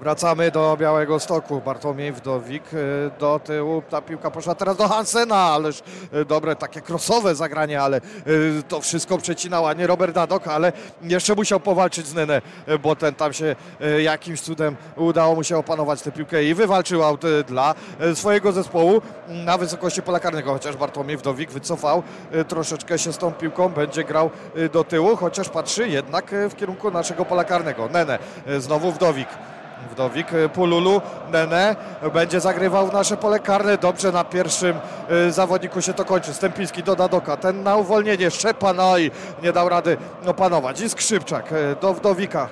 [0.00, 1.60] Wracamy do Białego Stoku.
[1.60, 3.82] Bartłomiej Wdowik y, do tyłu.
[3.90, 5.82] Ta piłka poszła teraz do Hansena, ależ
[6.14, 11.34] y, dobre takie krosowe zagranie, ale y, to wszystko przecinała nie Robert Dadok, ale jeszcze
[11.34, 13.56] musiał powalczyć z Nene, y, bo ten tam się
[14.02, 17.74] jakimś cudem udało mu się opanować tę piłkę i wywalczył aut dla
[18.14, 22.02] swojego zespołu na wysokości pola karnego, chociaż Bartłomiej Wdowik wycofał
[22.48, 24.30] troszeczkę się z tą piłką, będzie grał
[24.72, 27.88] do tyłu, chociaż patrzy jednak w kierunku naszego pola karnego.
[27.88, 28.18] Nene,
[28.58, 29.28] znowu Wdowik.
[29.90, 31.00] Wdowik, y, Pululu,
[31.32, 31.76] Nene
[32.12, 33.78] będzie zagrywał w nasze pole karne.
[33.78, 34.76] Dobrze na pierwszym
[35.28, 36.34] y, zawodniku się to kończy.
[36.34, 37.36] Stępiński do Dadoka.
[37.36, 38.30] Ten na uwolnienie.
[38.30, 39.10] Szczepa, i
[39.42, 40.80] nie dał rady opanować.
[40.80, 42.48] I Skrzypczak y, do Wdowika.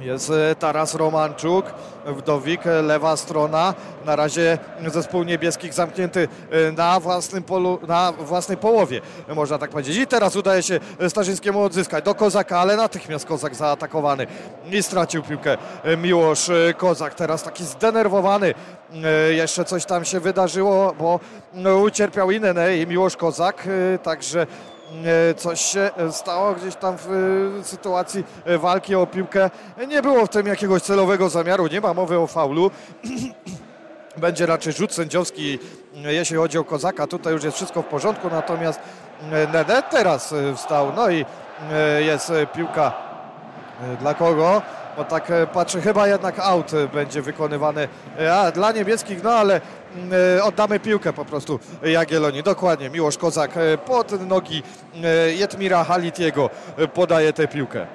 [0.00, 1.64] Jest e, Taras Romanczuk,
[2.06, 3.74] Wdowik, e, lewa strona.
[4.04, 9.00] Na razie zespół niebieskich zamknięty e, na własnym polu, na własnej połowie,
[9.34, 9.96] można tak powiedzieć.
[9.96, 14.26] I teraz udaje się Starzyńskiemu odzyskać do Kozaka, ale natychmiast Kozak zaatakowany
[14.70, 15.56] i stracił piłkę
[15.96, 17.14] Miłosz Kozak.
[17.14, 18.54] Teraz taki zdenerwowany.
[19.30, 21.20] Jeszcze coś tam się wydarzyło, bo
[21.84, 23.68] ucierpiał Inene i Miłosz Kozak,
[24.02, 24.46] także
[25.36, 27.08] coś się stało gdzieś tam w
[27.60, 29.50] e, sytuacji e, walki o piłkę.
[29.88, 32.70] Nie było w tym jakiegoś celowego zamiaru, nie ma mowy o faulu.
[34.16, 35.58] Będzie raczej rzut sędziowski,
[35.94, 37.06] jeśli chodzi o Kozaka.
[37.06, 38.80] Tutaj już jest wszystko w porządku, natomiast
[39.52, 40.92] Nede teraz wstał.
[40.96, 41.24] No i
[41.98, 42.92] jest piłka
[44.00, 44.62] dla kogo?
[44.96, 47.88] Bo tak patrzę, chyba jednak aut będzie wykonywany
[48.32, 49.60] a, dla niebieskich, no ale
[50.42, 52.42] oddamy piłkę po prostu Jagiellonii.
[52.42, 53.50] Dokładnie, Miłosz Kozak
[53.86, 54.62] pod nogi
[55.36, 56.50] Jetmira Halitiego
[56.94, 57.86] podaje tę piłkę.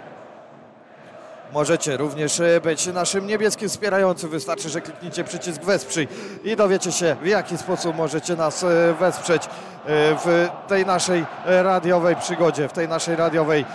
[1.53, 4.29] Możecie również być naszym niebieskim wspierającym.
[4.29, 6.07] Wystarczy, że klikniecie przycisk wesprzyj
[6.43, 8.65] i dowiecie się, w jaki sposób możecie nas
[8.99, 9.49] wesprzeć
[10.25, 13.65] w tej naszej radiowej przygodzie, w tej naszej radiowej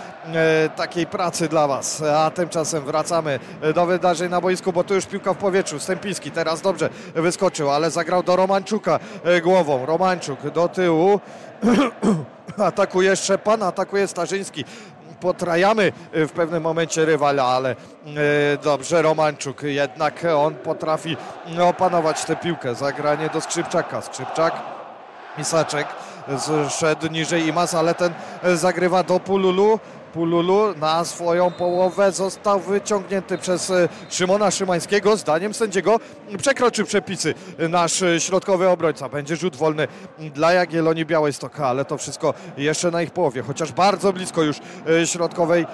[0.75, 2.01] takiej pracy dla Was.
[2.01, 3.39] A tymczasem wracamy
[3.75, 5.79] do wydarzeń na boisku, bo tu już piłka w powietrzu.
[5.79, 8.99] Stępiński teraz dobrze wyskoczył, ale zagrał do Romanczuka
[9.43, 9.85] głową.
[9.85, 11.19] Romanczuk do tyłu.
[12.57, 14.65] atakuje Szczepan, atakuje Starzyński
[15.19, 17.75] potrajamy w pewnym momencie rywala, ale
[18.63, 21.17] dobrze Romanczuk jednak on potrafi
[21.61, 22.75] opanować tę piłkę.
[22.75, 24.01] Zagranie do Skrzypczaka.
[24.01, 24.53] Skrzypczak,
[25.37, 25.87] Misaczek
[26.69, 28.13] zszedł niżej Imas, ale ten
[28.55, 29.79] zagrywa do Pululu.
[30.13, 33.71] Pululu na swoją połowę został wyciągnięty przez
[34.09, 35.17] Szymona Szymańskiego.
[35.17, 35.99] Zdaniem sędziego
[36.37, 37.33] przekroczył przepisy
[37.69, 39.09] nasz środkowy obrońca.
[39.09, 39.87] Będzie rzut wolny
[40.19, 44.57] dla Jagiellonii Białegostoka, ale to wszystko jeszcze na ich połowie, chociaż bardzo blisko już
[45.05, 45.65] środkowej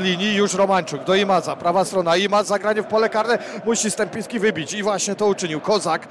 [0.00, 0.34] linii.
[0.34, 2.16] Już Romanczuk do Imaza, prawa strona.
[2.16, 5.60] Imaz zagranie w pole karne musi Stępiński wybić i właśnie to uczynił.
[5.60, 6.08] Kozak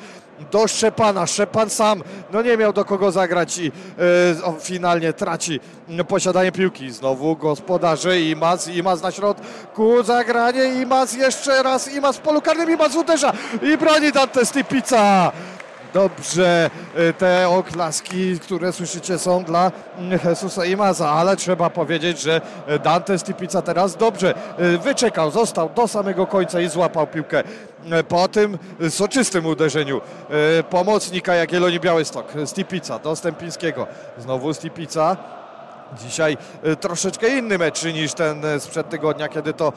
[0.52, 1.28] do Szczepana.
[1.28, 3.72] Szczepan sam no nie miał do kogo zagrać i
[4.60, 5.60] finalnie traci
[6.08, 6.92] posiadanie piłki.
[6.92, 12.96] Znowu gospodarze Imaz, Imaz na środku, zagranie Imaz jeszcze raz, Imaz w polu karnym, Imaz
[12.96, 15.32] uderza i broni Dante Stypica.
[15.94, 16.70] Dobrze,
[17.18, 19.72] te oklaski, które słyszycie są dla
[20.26, 22.42] Jesusa Imaza, ale trzeba powiedzieć, że
[22.84, 24.34] Dante Stipica teraz dobrze
[24.84, 27.44] wyczekał, został do samego końca i złapał piłkę
[28.08, 28.58] po tym
[28.90, 30.02] soczystym uderzeniu
[30.70, 32.34] pomocnika Jagiellonii Białystok.
[32.46, 33.88] Stipica do Stępińskiego.
[34.18, 35.37] Znowu Stipica.
[35.94, 36.38] Dzisiaj
[36.80, 39.74] troszeczkę inny mecz niż ten sprzed tygodnia, kiedy to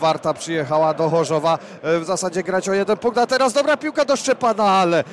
[0.00, 1.58] Warta przyjechała do Chorzowa.
[1.82, 5.04] W zasadzie grać o jeden punkt, a teraz dobra piłka do Szczepana, ale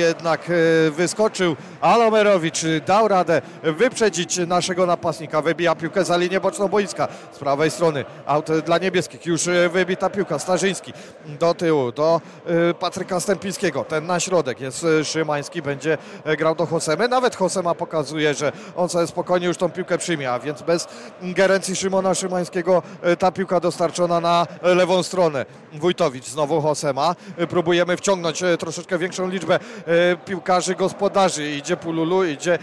[0.00, 0.50] jednak
[0.90, 7.08] wyskoczył Alomerowicz, dał radę wyprzedzić naszego napastnika, wybija piłkę za linię boczną boiska.
[7.32, 10.92] Z prawej strony, aut dla niebieskich, już wybita piłka, Starzyński
[11.26, 12.20] do tyłu, do
[12.80, 15.98] Patryka Stępińskiego, ten na środek jest Szymański, będzie
[16.38, 20.38] grał do Hosemy, nawet Hosema pokazuje, że on sobie spokojnie już tą piłkę przyjmie, a
[20.38, 20.88] więc bez
[21.22, 22.82] ingerencji Szymona Szymańskiego
[23.18, 25.46] ta piłka dostarczona na lewą stronę.
[25.72, 27.16] Wójtowicz, znowu Hosema.
[27.48, 29.58] Próbujemy wciągnąć troszeczkę większą liczbę
[30.24, 31.50] piłkarzy gospodarzy.
[31.50, 32.58] Idzie Pululu, idzie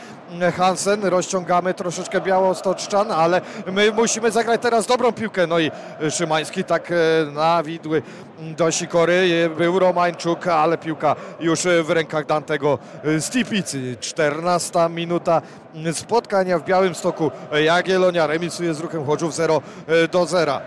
[0.58, 3.42] Hansen, rozciągamy troszeczkę Białostoczczan, ale
[3.72, 5.48] my musimy zagrać teraz dobrą piłkę.
[5.48, 5.72] No i
[6.10, 6.94] Szymański tak
[7.34, 8.02] na widły
[8.40, 9.50] do Sikory.
[9.58, 12.80] Był Romańczuk, ale piłka już w rękach Dantego
[13.20, 13.98] Stipicy.
[14.00, 15.42] 14 minuta
[15.94, 16.64] spotkania w
[17.00, 17.32] Białymstoku.
[17.64, 19.62] Jagiellonia remisuje z Ruchem Chorzów 0
[20.12, 20.62] do 0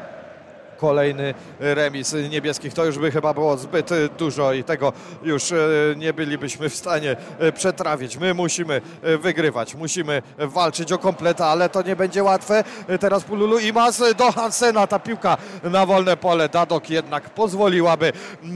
[0.78, 2.74] kolejny remis niebieskich.
[2.74, 4.92] To już by chyba było zbyt dużo i tego
[5.22, 5.52] już
[5.96, 7.16] nie bylibyśmy w stanie
[7.54, 8.16] przetrawić.
[8.16, 12.64] My musimy wygrywać, musimy walczyć o kompleta, ale to nie będzie łatwe.
[13.00, 14.86] Teraz Pululu i Mas do Hansena.
[14.86, 16.48] Ta piłka na wolne pole.
[16.48, 18.12] Dadok jednak pozwoliłaby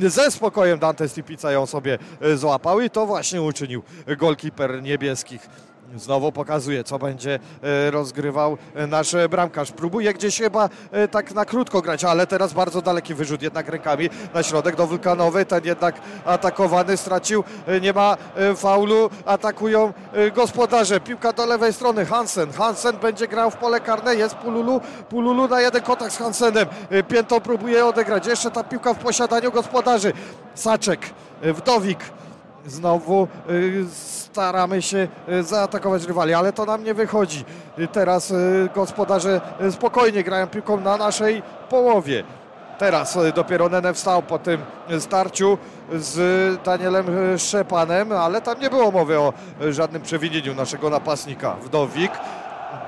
[0.06, 1.98] ze spokojem Dante Stipica ją sobie
[2.34, 3.82] złapał i to właśnie uczynił
[4.18, 5.48] golkiper niebieskich.
[5.94, 9.72] Znowu pokazuje, co będzie e, rozgrywał e, nasz e, bramkarz.
[9.72, 10.68] Próbuje gdzieś chyba
[11.10, 15.44] tak na krótko grać, ale teraz bardzo daleki wyrzut jednak rękami na środek do Wulkanowy.
[15.44, 15.94] Ten jednak
[16.24, 17.44] atakowany stracił,
[17.80, 18.16] nie ma
[18.56, 19.10] faulu.
[19.26, 19.92] Atakują
[20.34, 21.00] gospodarze.
[21.00, 22.06] Piłka do lewej strony.
[22.06, 22.52] Hansen.
[22.52, 24.14] Hansen będzie grał w pole karne.
[24.14, 24.80] Jest Pululu.
[25.08, 26.66] Pululu na jeden kontakt z Hansenem.
[27.08, 28.26] Piętą próbuje odegrać.
[28.26, 30.12] Jeszcze ta piłka w posiadaniu gospodarzy.
[30.54, 31.00] Saczek.
[31.42, 31.98] Wdowik.
[32.66, 33.84] Znowu y,
[34.32, 37.44] staramy się y, zaatakować rywali, ale to nam nie wychodzi.
[37.78, 38.32] Y, Teraz
[38.74, 42.24] gospodarze spokojnie grają piłką na naszej połowie.
[42.78, 44.60] Teraz dopiero Nene wstał po tym
[44.98, 45.58] starciu
[45.92, 47.06] z Danielem
[47.38, 49.32] Szczepanem, ale tam nie było mowy o
[49.70, 51.56] żadnym przewinieniu naszego napastnika.
[51.62, 52.12] Wdowik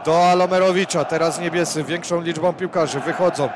[0.04, 3.48] do Alomerowicza, teraz niebiescy, większą liczbą piłkarzy wychodzą.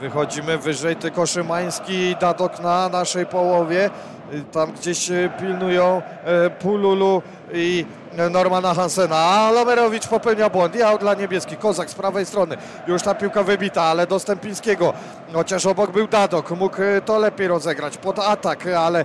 [0.00, 3.90] Wychodzimy wyżej, tylko Szymański Dadok na naszej połowie.
[4.32, 7.86] Y, Tam gdzieś y, pilnują e, Pululu i
[8.30, 9.16] Normana Hansena.
[9.16, 10.74] A Lomerowicz popełnia błąd.
[10.74, 11.56] Ja dla niebieski.
[11.56, 12.56] Kozak z prawej strony.
[12.86, 14.92] Już ta piłka wybita, ale do Stępińskiego.
[15.32, 16.50] Chociaż obok był Dadok.
[16.50, 19.04] Mógł to lepiej rozegrać pod atak, ale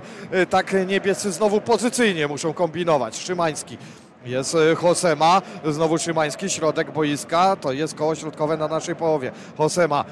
[0.50, 3.16] tak niebiescy znowu pozycyjnie muszą kombinować.
[3.16, 3.78] Szymański.
[4.24, 9.32] Jest Hosema, znowu Szymański, środek boiska, to jest koło środkowe na naszej połowie.
[9.58, 10.04] Hosema,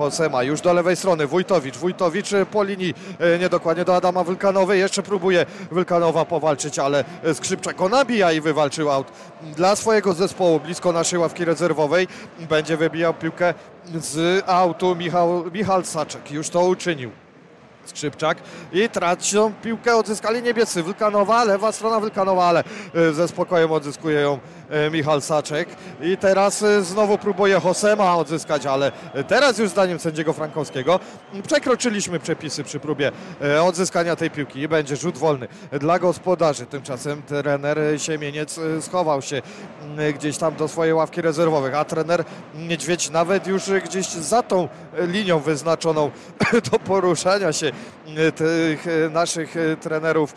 [0.00, 4.80] Hosema już do lewej strony, Wójtowicz, Wójtowicz e, po linii, e, niedokładnie do Adama Wylkanowej,
[4.80, 9.06] jeszcze próbuje Wylkanowa powalczyć, ale e, Skrzypczak go nabija i wywalczył aut
[9.56, 12.08] dla swojego zespołu, blisko naszej ławki rezerwowej,
[12.48, 13.54] będzie wybijał piłkę
[13.94, 17.10] z autu Michał, Michał Saczek, już to uczynił.
[17.84, 18.38] Skrzypczak
[18.72, 20.82] i tracą piłkę, odzyskali niebiescy.
[20.82, 22.64] Wylkanowa, lewa strona Wylkanowa, ale
[23.12, 24.38] ze spokojem odzyskuje ją
[24.70, 25.68] e, Michal Saczek.
[26.00, 28.92] I teraz e, znowu próbuje Hosema odzyskać, ale
[29.28, 31.00] teraz już zdaniem sędziego Frankowskiego
[31.46, 36.66] przekroczyliśmy przepisy przy próbie e, odzyskania tej piłki i będzie rzut wolny dla gospodarzy.
[36.66, 39.42] Tymczasem trener Siemieniec schował się
[39.82, 44.68] m, gdzieś tam do swojej ławki rezerwowych, a trener Niedźwiedź nawet już gdzieś za tą
[44.98, 46.10] linią wyznaczoną
[46.70, 47.66] do poruszania się
[48.16, 50.34] e, tych naszych trenerów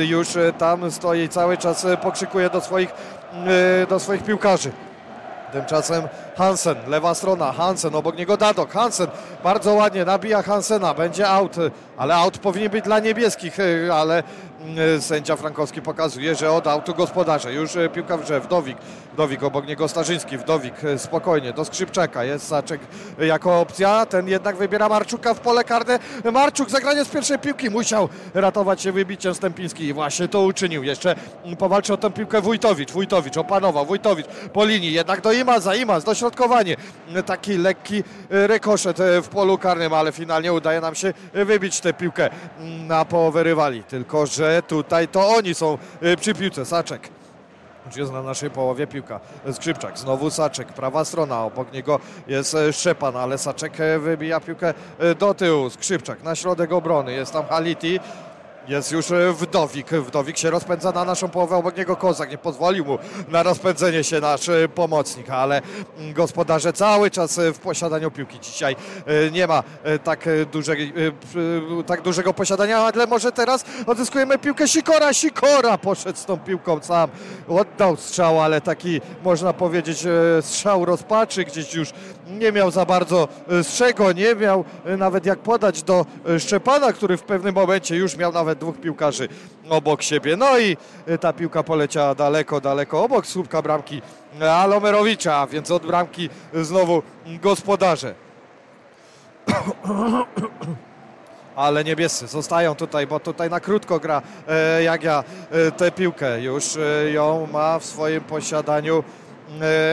[0.00, 2.88] już tam stoi cały czas pokrzykuje do swoich,
[3.88, 4.72] do swoich piłkarzy.
[5.52, 9.06] Tymczasem Hansen, lewa strona, Hansen, obok niego Dadok, Hansen
[9.44, 11.56] bardzo ładnie nabija Hansena, będzie aut,
[11.96, 14.22] ale aut powinien być dla niebieskich, e, ale
[15.00, 18.78] sędzia Frankowski pokazuje, że od autu gospodarze, już e, piłka w grze, Wdowik,
[19.12, 22.80] Wdowik, obok niego Starzyński, Wdowik e, spokojnie, do Skrzypczaka, jest Saczek
[23.20, 25.98] e, jako opcja, ten jednak wybiera Marczuka w pole karne,
[26.32, 31.14] Marczuk zagranie z pierwszej piłki, musiał ratować się wybiciem Stępiński i właśnie to uczynił, jeszcze
[31.58, 36.76] powalczył o tę piłkę Wójtowicz, Wójtowicz opanował, Wójtowicz po linii, jednak do Imaza, Imaz, dośrodkowanie,
[37.26, 41.80] taki lekki e, rekoszet e, w polu karnym, ale finalnie udaje nam się e, wybić
[41.80, 42.30] tę piłkę
[42.86, 47.08] na połowę rywali, tylko że tutaj to oni są e, przy piłce, Saczek.
[47.86, 49.20] Już jest na naszej połowie piłka.
[49.52, 54.74] Skrzypczak, znowu Saczek, prawa strona, obok niego jest e, Szczepan, ale Saczek e, wybija piłkę
[55.18, 55.70] do tyłu.
[55.70, 58.00] Skrzypczak na środek obrony, jest tam Haliti.
[58.68, 59.90] Jest już e, Wdowik.
[59.90, 62.30] Wdowik się rozpędza na naszą połowę, obok niego Kozak.
[62.30, 65.62] Nie pozwolił mu na rozpędzenie się nasz e, pomocnik, ale
[65.98, 68.40] mm, gospodarze cały czas e, w posiadaniu piłki.
[68.40, 68.76] Dzisiaj
[69.32, 69.62] nie ma
[70.04, 70.92] tak, dużej,
[71.86, 75.12] tak dużego posiadania, ale może teraz odzyskujemy piłkę Sikora.
[75.12, 77.10] Sikora poszedł z tą piłką sam.
[77.48, 80.04] Oddał strzał, ale taki można powiedzieć
[80.40, 81.44] strzał rozpaczy.
[81.44, 81.92] Gdzieś już
[82.28, 84.64] nie miał za bardzo z czego, nie miał
[84.98, 86.06] nawet jak podać do
[86.38, 89.28] Szczepana, który w pewnym momencie już miał nawet dwóch piłkarzy
[89.68, 90.36] obok siebie.
[90.36, 94.02] No i e, ta piłka poleciała daleko, daleko obok słupka bramki
[94.40, 97.02] Alomerowicza, więc od bramki znowu
[97.42, 98.14] gospodarze.
[101.56, 104.22] Ale niebiescy zostają tutaj, bo tutaj na krótko gra
[104.84, 105.24] Jagia
[105.76, 106.42] tę piłkę.
[106.42, 106.78] Już
[107.12, 109.04] ją ma w swoim posiadaniu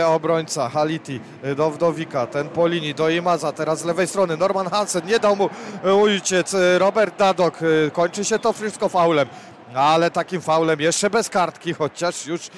[0.05, 4.69] obrońca Haliti e, do Wdowika, ten po linii, do Imaza, teraz z lewej strony Norman
[4.69, 5.49] Hansen, nie dał mu
[5.83, 9.27] e, uciec, e, Robert Dadok, e, kończy się to wszystko faulem.
[9.75, 12.51] Ale takim faulem jeszcze bez kartki, chociaż już e,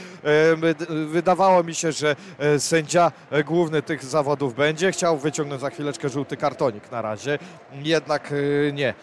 [1.05, 6.09] wydawało mi się, że e, sędzia e, główny tych zawodów będzie chciał wyciągnąć za chwileczkę
[6.09, 7.39] żółty kartonik na razie,
[7.83, 8.93] jednak e, nie.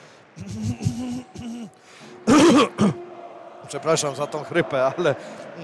[3.74, 5.14] Przepraszam za tą chrypę, ale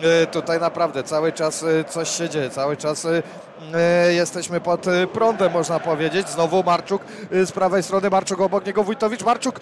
[0.03, 3.07] e, tutaj naprawdę cały czas e, coś się dzieje, cały czas
[3.75, 6.29] e, jesteśmy pod prądem, można powiedzieć.
[6.29, 9.61] Znowu Marczuk z prawej strony, Marczuk obok niego Wójtowicz, Marczuk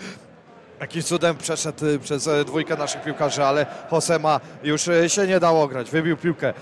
[0.80, 5.90] Jakimś cudem przeszedł przez dwójkę naszych piłkarzy, ale Hosema już się nie dało grać.
[5.90, 6.54] Wybił piłkę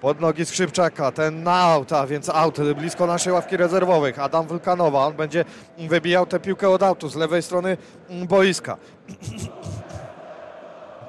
[0.00, 4.18] pod nogi Skrzypczaka, ten na aut, a więc aut blisko naszej ławki rezerwowych.
[4.18, 5.44] Adam Wulkanowa, on będzie
[5.78, 7.76] wybijał tę piłkę od autu z lewej strony
[8.10, 8.76] mm, boiska.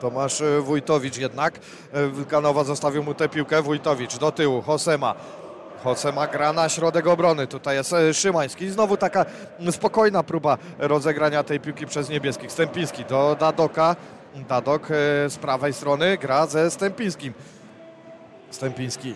[0.03, 1.59] Tomasz Wójtowicz jednak.
[2.13, 3.61] Wilkanowa zostawił mu tę piłkę.
[3.61, 4.61] Wójtowicz do tyłu.
[4.61, 5.15] Hosema.
[5.83, 7.47] Hosema gra na środek obrony.
[7.47, 8.69] Tutaj jest e, Szymański.
[8.69, 9.25] Znowu taka
[9.71, 12.51] spokojna próba rozegrania tej piłki przez niebieskich.
[12.51, 13.95] Stępiński do Dadoka.
[14.49, 14.93] Dadok e,
[15.29, 17.33] z prawej strony gra ze Stępińskim.
[18.51, 19.15] Stępiński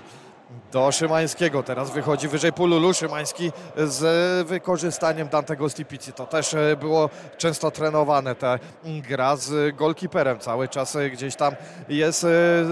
[0.71, 1.63] do Szymańskiego.
[1.63, 2.93] Teraz wychodzi wyżej Pululu.
[2.93, 6.13] Szymański z wykorzystaniem Dantego Stipici.
[6.13, 8.35] To też e, było często trenowane.
[8.35, 10.39] Ta gra z golkiperem.
[10.39, 11.55] Cały czas e, gdzieś tam
[11.89, 12.27] jest e,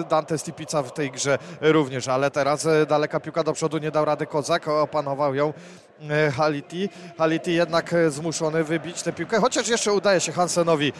[0.09, 3.78] Dante Stipica w tej grze również, ale teraz daleka piłka do przodu.
[3.78, 4.67] Nie dał rady Kozak.
[4.67, 5.53] Opanował ją
[6.38, 6.89] Haliti.
[7.17, 10.93] Haliti jednak zmuszony wybić tę piłkę, chociaż jeszcze udaje się Hansenowi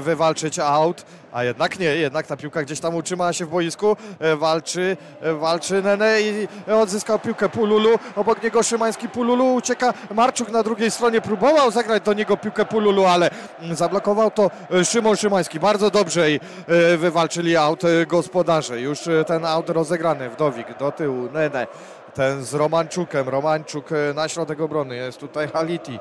[0.00, 3.96] wywalczyć out, a jednak nie, jednak ta piłka gdzieś tam utrzymała się w boisku,
[4.36, 4.96] walczy,
[5.40, 11.20] walczy Nene i odzyskał piłkę Pululu, obok niego Szymański Pululu, ucieka Marczuk na drugiej stronie,
[11.20, 13.30] próbował zagrać do niego piłkę Pululu, ale
[13.72, 19.44] zablokował to e, Szymon Szymański, bardzo dobrze i e, wywalczyli out e, gospodarze, już ten
[19.44, 21.66] out rozegrany, Wdowik do tyłu, Nene,
[22.14, 23.28] ten z Romanczukiem.
[23.28, 24.96] Romanczuk na środek obrony.
[24.96, 25.98] Jest tutaj Haliti.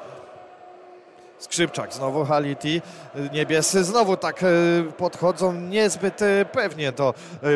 [1.39, 2.81] Skrzypczak, znowu Haliti.
[3.33, 4.47] Niebiescy znowu tak e,
[4.97, 7.13] podchodzą niezbyt e, pewnie do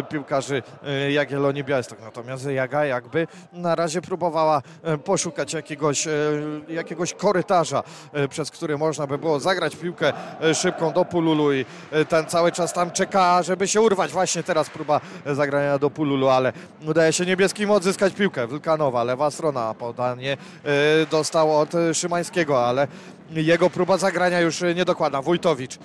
[0.09, 0.63] piłkarzy
[1.09, 1.99] Jagiellonii Białystok.
[2.01, 4.61] Natomiast Jaga jakby na razie próbowała
[5.05, 6.07] poszukać jakiegoś,
[6.67, 7.83] jakiegoś korytarza,
[8.29, 10.13] przez który można by było zagrać piłkę
[10.53, 11.65] szybką do Pululu i
[12.09, 14.11] ten cały czas tam czeka, żeby się urwać.
[14.11, 16.53] Właśnie teraz próba zagrania do Pululu, ale
[16.87, 18.47] udaje się niebieskim odzyskać piłkę.
[18.47, 22.87] Wilkanowa, lewa strona, podanie e, dostał od Szymańskiego, ale
[23.35, 25.21] jego próba zagrania już e, nie dokłada.
[25.21, 25.77] Wójtowicz,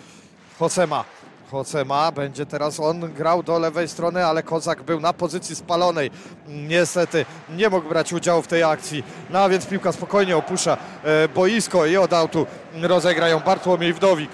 [0.58, 1.04] Hosema.
[1.50, 6.10] Hosema będzie teraz on grał do lewej strony, ale Kozak był na pozycji spalonej.
[6.48, 9.04] Niestety nie mógł brać udziału w tej akcji.
[9.30, 12.46] No a więc piłka spokojnie opuszcza e, boisko i od autu
[12.82, 14.30] rozegrają Bartłomiej Wdowik.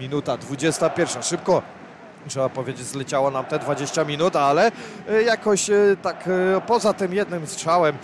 [0.00, 1.22] Minuta 21.
[1.22, 1.77] Szybko
[2.28, 4.72] trzeba powiedzieć, zleciało nam te 20 minut, ale
[5.08, 7.96] e, jakoś e, tak e, poza tym jednym strzałem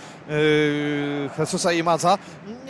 [1.39, 2.17] Jesusa Imaza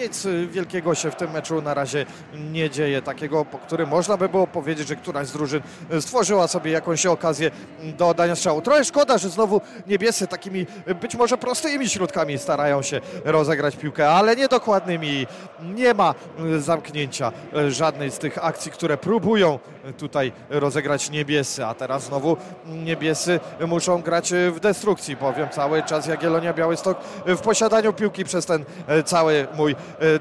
[0.01, 2.05] nic wielkiego się w tym meczu na razie
[2.51, 5.61] nie dzieje, takiego, po którym można by było powiedzieć, że któraś z drużyn
[5.99, 7.51] stworzyła sobie jakąś okazję
[7.97, 8.61] do oddania strzału.
[8.61, 10.65] Trochę szkoda, że znowu niebiescy takimi
[11.01, 15.27] być może prostymi środkami starają się rozegrać piłkę, ale niedokładnymi.
[15.75, 16.13] Nie ma
[16.59, 17.31] zamknięcia
[17.69, 19.59] żadnej z tych akcji, które próbują
[19.97, 26.07] tutaj rozegrać niebiescy, a teraz znowu niebiescy muszą grać e, w destrukcji, bowiem cały czas
[26.07, 29.75] Jagiellonia Białystok w posiadaniu piłki przez ten e, cały mój e,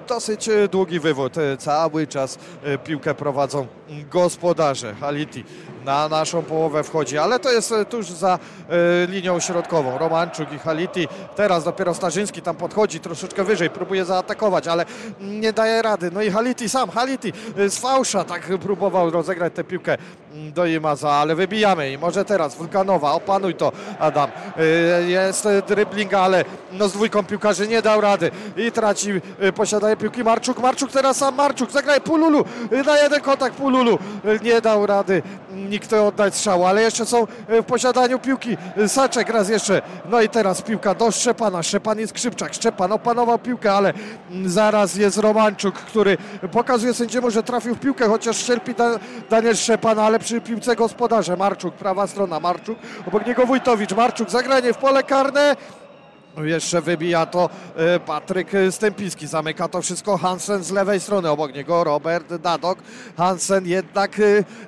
[0.09, 1.35] dosyć długi wywód.
[1.59, 2.39] Cały czas
[2.85, 3.66] piłkę prowadzą
[4.11, 4.95] gospodarze.
[4.95, 5.45] Haliti
[5.85, 9.99] na naszą połowę wchodzi, ale to jest e, tuż za e, linią środkową.
[9.99, 11.09] Romanczuk i Haliti.
[11.37, 14.85] Teraz dopiero Starzyński tam podchodzi troszeczkę wyżej, próbuje zaatakować, ale
[15.20, 16.11] nie daje rady.
[16.11, 19.97] No i Haliti sam, Haliti e, z fałsza tak próbował rozegrać tę piłkę
[20.35, 24.30] do Imaza, ale wybijamy i może teraz Wulkanowa, opanuj to Adam.
[25.07, 29.11] Jest dribbling, ale no z dwójką piłkarzy nie dał rady i traci
[29.41, 30.59] e, posiadanie piłki Marczuk.
[30.59, 32.45] Marczuk teraz sam Marczuk, zagraje Pululu
[32.87, 33.99] na jeden kontakt Pululu.
[34.43, 35.22] Nie dał rady
[35.75, 38.57] nikt oddać strzału, ale jeszcze są e, w posiadaniu piłki.
[38.77, 39.83] E, Saczek raz jeszcze.
[40.11, 41.62] No i teraz piłka do Szczepana.
[41.62, 42.55] Szczepan jest Skrzypczak.
[42.55, 43.93] Szczepan opanował piłkę, ale
[44.31, 46.18] mm, zaraz jest Romanczuk, który
[46.53, 48.99] pokazuje sędziemu, że trafił w piłkę, chociaż szczerpi da
[49.31, 51.37] Daniel Szczepan, ale przy piłce gospodarze.
[51.37, 52.41] Marczuk, prawa strona.
[52.41, 53.93] Marczuk, obok niego Wójtowicz.
[53.93, 55.57] Marczuk, zagranie w pole karne.
[56.43, 59.26] Jeszcze wybija to e, Patryk Stępiński.
[59.26, 61.30] Zamyka to wszystko Hansen z lewej strony.
[61.30, 62.78] Obok niego Robert Dadok.
[63.16, 64.22] Hansen jednak e,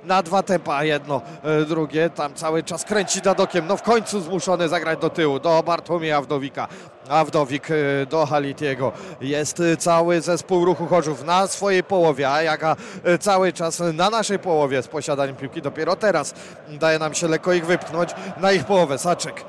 [0.04, 0.84] na dwa tempa.
[0.84, 2.10] Jedno, e, drugie.
[2.10, 3.66] Tam cały czas kręci Dadokiem.
[3.66, 5.40] No w końcu zmuszony zagrać do tyłu.
[5.40, 6.68] Do Bartłomieja Wdowika.
[7.08, 7.68] A Wdowik
[8.10, 8.92] do Halitiego.
[9.20, 12.30] Jest cały zespół ruchu Chorzów na swojej połowie.
[12.30, 12.76] A Jaka
[13.20, 15.62] cały czas na naszej połowie z posiadaniem piłki.
[15.62, 16.34] Dopiero teraz
[16.68, 18.10] daje nam się lekko ich wypchnąć
[18.40, 18.98] na ich połowę.
[18.98, 19.44] Saczek.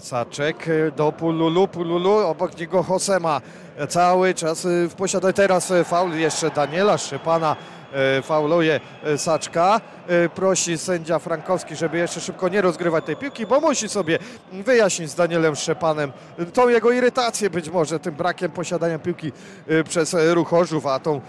[0.00, 3.40] Saczek y, do Pululu, Pululu, obok niego Hosema.
[3.88, 5.32] Cały czas y, w posiadaniu.
[5.34, 7.56] Teraz y, faul jeszcze Daniela Szczepana.
[8.22, 8.80] Fauluje
[9.16, 9.80] Saczka.
[10.34, 14.18] Prosi sędzia Frankowski, żeby jeszcze szybko nie rozgrywać tej piłki, bo musi sobie
[14.52, 16.12] wyjaśnić z Danielem Szczepanem
[16.52, 19.32] tą jego irytację być może tym brakiem posiadania piłki
[19.88, 21.20] przez y, ruch Chorzów, a tą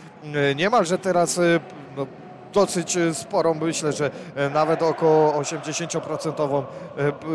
[0.55, 1.39] niemalże teraz
[1.97, 2.07] no,
[2.53, 4.11] dosyć sporą, myślę, że
[4.53, 7.27] nawet około 80% y, p-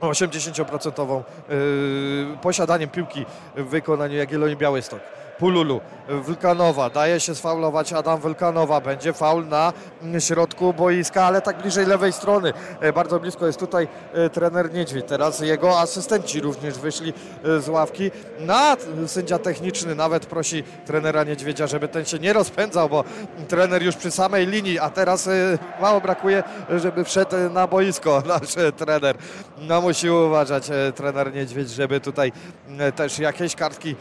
[0.00, 3.26] 80% yy, posiadaniem piłki
[3.56, 5.00] w wykonaniu Jagiellonii Białystok.
[5.38, 9.72] Pululu, Wulkanowa, daje się sfaulować Adam Wulkanowa, będzie faul na
[10.18, 15.04] środku boiska, ale tak bliżej lewej strony, E, bardzo blisko jest tutaj e, trener Niedźwiedź,
[15.08, 17.12] teraz jego asystenci również wyszli
[17.44, 18.10] e, z ławki,
[18.40, 18.76] na
[19.06, 23.04] sędzia techniczny nawet prosi trenera Niedźwiedzia, żeby ten się nie rozpędzał, bo
[23.48, 25.28] trener już przy samej linii, a teraz
[25.80, 26.42] mało brakuje,
[26.76, 29.16] żeby wszedł na boisko nasz trener.
[29.58, 32.32] No musi uważać trener Niedźwiedź, żeby tutaj
[32.96, 33.96] też jakieś kartki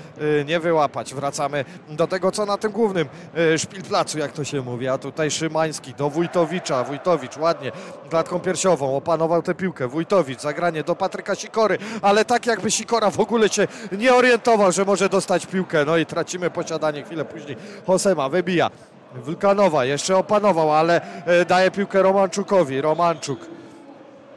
[0.46, 1.14] nie wyłapać.
[1.26, 5.32] Wracamy do tego, co na tym głównym e, szpilplacu, jak to się mówi, a tutaj
[5.32, 7.72] Szymański do Wójtowicza, Wójtowicz ładnie
[8.10, 13.20] klatką piersiową opanował tę piłkę, Wójtowicz zagranie do Patryka Sikory, ale tak jakby Sikora w
[13.20, 17.58] ogóle się nie orientował, że może dostać piłkę, no i tracimy posiadanie chwilę później.
[17.88, 18.72] Hosema wybija.
[19.16, 22.82] Wulkanowa jeszcze opanował, ale e, daje piłkę Romanczukowi.
[22.82, 23.40] Romanczuk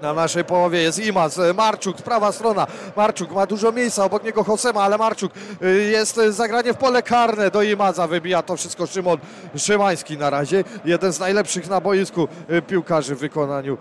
[0.02, 2.66] na naszej połowie jest Imaz, e, Marczuk, prawa strona.
[2.96, 5.32] Marczuk ma dużo miejsca, obok niego Hosema, ale Marczuk
[5.62, 8.06] e, jest e, zagranie w pole karne do Imaza.
[8.06, 9.18] Wybija to wszystko Szymon
[9.56, 10.64] Szymański na razie.
[10.84, 12.28] Jeden z najlepszych na boisku
[12.66, 13.78] piłkarzy w wykonaniu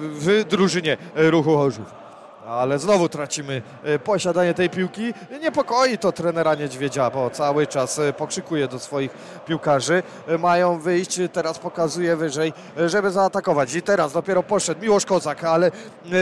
[0.00, 2.07] w drużynie Ruchu Chorzów.
[2.48, 5.14] Ale znowu tracimy e, posiadanie tej piłki.
[5.40, 9.10] Niepokoi to trenera Niedźwiedzia, bo cały czas e, pokrzykuje do swoich
[9.46, 10.02] piłkarzy.
[10.28, 12.52] E, Mają wyjść, teraz pokazuje wyżej,
[12.86, 13.74] żeby zaatakować.
[13.74, 15.70] I teraz dopiero poszedł Miłosz Kozak, ale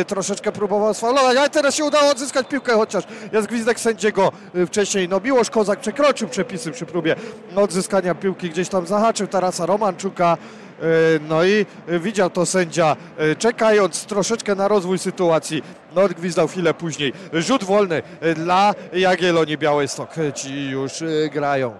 [0.06, 4.32] troszeczkę próbował sfaulować, ale teraz się udało odzyskać piłkę, chociaż jest gwizdek sędziego
[4.66, 5.08] wcześniej.
[5.08, 7.16] No Miłosz Kozak przekroczył przepisy przy próbie
[7.56, 10.36] odzyskania piłki, gdzieś tam zahaczył Tarasa Romanczuka.
[10.82, 15.62] E, No i e, widział to sędzia, e, czekając troszeczkę na rozwój sytuacji.
[15.94, 16.02] No
[16.48, 17.12] chwilę później.
[17.32, 18.02] Rzut wolny
[18.36, 20.14] dla Jagiellonii Białystok.
[20.34, 20.92] Ci już
[21.32, 21.74] grają.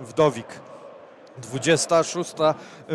[0.00, 0.46] Wdowik.
[1.38, 2.34] 26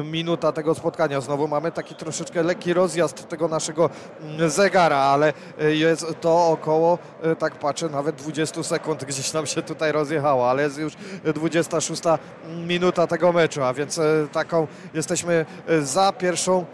[0.03, 1.21] minuta tego spotkania.
[1.21, 3.89] Znowu mamy taki troszeczkę lekki rozjazd tego naszego
[4.21, 9.45] mm, zegara, ale e, jest to około, e, tak patrzę, nawet 20 sekund gdzieś nam
[9.45, 10.93] się tutaj rozjechało, ale jest już
[11.35, 12.01] 26
[12.67, 15.45] minuta tego meczu, a więc e, taką jesteśmy
[15.81, 16.65] za pierwszą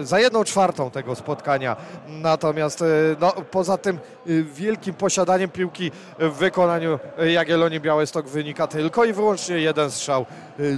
[0.00, 1.76] za jedną czwartą tego spotkania.
[2.08, 2.84] Natomiast
[3.20, 3.98] no, poza tym
[4.42, 6.98] wielkim posiadaniem piłki w wykonaniu
[7.32, 10.26] Jagiellonii Białystok wynika tylko i wyłącznie jeden strzał.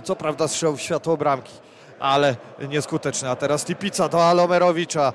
[0.05, 1.53] Co prawda strzał w światło bramki
[2.01, 2.37] ale
[2.69, 3.31] nieskuteczny.
[3.31, 5.13] A teraz Tipica do Alomerowicza.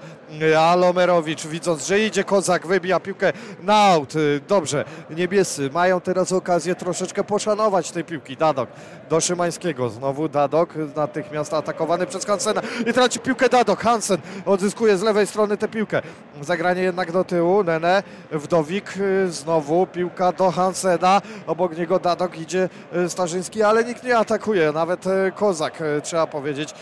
[0.59, 3.33] Alomerowicz widząc, że idzie Kozak, wybija piłkę
[3.63, 4.13] na aut.
[4.47, 8.38] Dobrze, niebiescy mają teraz okazję troszeczkę poszanować tej piłki.
[8.38, 8.69] Dadok
[9.09, 9.89] do Szymańskiego.
[9.89, 13.79] Znowu Dadok, natychmiast atakowany przez Hansena i traci piłkę Dadok.
[13.79, 16.01] Hansen odzyskuje z lewej strony tę piłkę.
[16.41, 17.63] Zagranie jednak do tyłu.
[17.63, 18.93] Nene, Wdowik,
[19.27, 21.21] znowu piłka do Hansena.
[21.47, 22.69] Obok niego Dadok idzie
[23.07, 24.71] Starzyński, ale nikt nie atakuje.
[24.71, 26.74] Nawet e, Kozak, e, trzeba powiedzieć,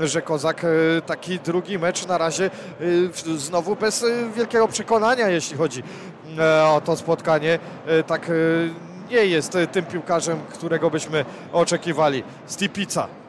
[0.00, 0.68] że Kozak e,
[1.06, 5.82] taki drugi mecz na razie e, znowu bez e, wielkiego przekonania, jeśli chodzi
[6.64, 7.58] o to spotkanie.
[8.06, 8.30] Tak
[9.10, 12.22] nie jest tym piłkarzem, którego byśmy oczekiwali.
[12.46, 13.19] Stipica.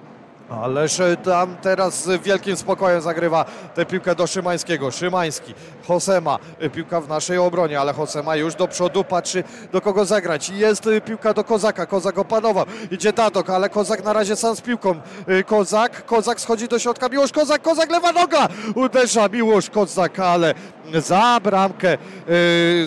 [0.60, 3.46] Ależ tam teraz z wielkim spokojem zagrywa
[3.76, 4.92] tę piłkę do Szymańskiego.
[4.92, 5.54] Szymański,
[5.88, 10.50] Hosema, e, piłka w naszej obronie, ale Hosema już do przodu patrzy do kogo zagrać.
[10.50, 14.62] Jest e, piłka do Kozaka, Kozak opanował, idzie Dadok, ale Kozak na razie sam z
[14.62, 14.96] piłką.
[15.28, 20.54] E, Kozak, Kozak schodzi do środka, Miłosz Kozak, Kozak lewa noga, uderza Miłosz Kozak, ale
[21.00, 21.98] za bramkę e,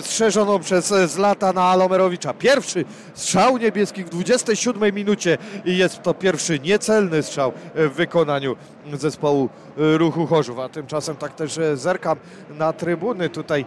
[0.01, 2.33] strzeżoną przez e, Zlatana Alomerowicza.
[2.33, 8.55] Pierwszy strzał niebieski w 27 minucie i jest to pierwszy niecelny strzał w wykonaniu
[8.93, 10.59] zespołu e, Ruchu Chorzów.
[10.59, 12.17] A tymczasem tak też zerkam
[12.49, 13.65] na trybuny tutaj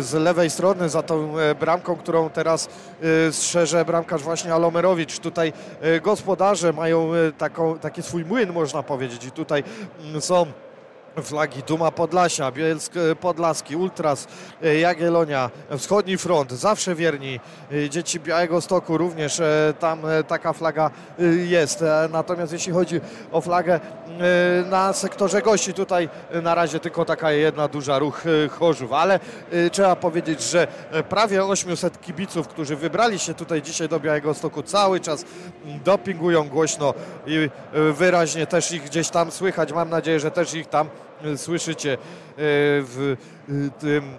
[0.00, 2.68] z lewej strony za tą bramką, którą teraz
[3.30, 5.18] strzeże bramkarz właśnie Alomerowicz.
[5.18, 5.52] Tutaj
[6.02, 9.64] gospodarze mają taką, taki swój młyn można powiedzieć i tutaj
[10.04, 10.46] mm, są
[11.22, 14.28] flagi Duma Podlasia, Bielsk e, Podlaski, Ultras,
[14.62, 17.40] e, Jagiellonia, Wschodni Front, zawsze wierni,
[17.72, 19.40] e, Dzieci Białego Stoku również
[19.78, 20.90] tam taka flaga
[21.46, 21.84] jest.
[22.10, 23.00] Natomiast jeśli chodzi
[23.32, 23.80] o flagę
[24.70, 26.08] na sektorze gości, tutaj
[26.42, 29.20] na razie tylko taka jedna duża ruch Chorzów, ale
[29.72, 30.66] trzeba powiedzieć, że
[31.08, 35.24] prawie 800 kibiców, którzy wybrali się tutaj dzisiaj do Białego Stoku cały czas
[35.84, 36.94] dopingują głośno
[37.26, 37.50] i
[37.92, 39.72] wyraźnie też ich gdzieś tam słychać.
[39.72, 40.88] Mam nadzieję, że też ich tam
[41.36, 41.96] słyszycie e,
[42.36, 43.16] w
[43.48, 44.14] e, tym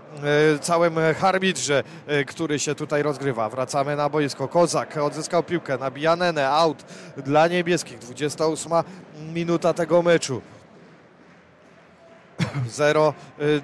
[0.56, 3.50] e, całym harbitrze, e, który się tutaj rozgrywa.
[3.50, 4.47] Wracamy na boisko.
[4.47, 6.84] Kozak odzyskał piłkę, nabija Nenę, out
[7.18, 8.00] dla niebieskich.
[8.00, 8.72] 28
[9.34, 10.41] minuta tego meczu.
[12.68, 13.14] 0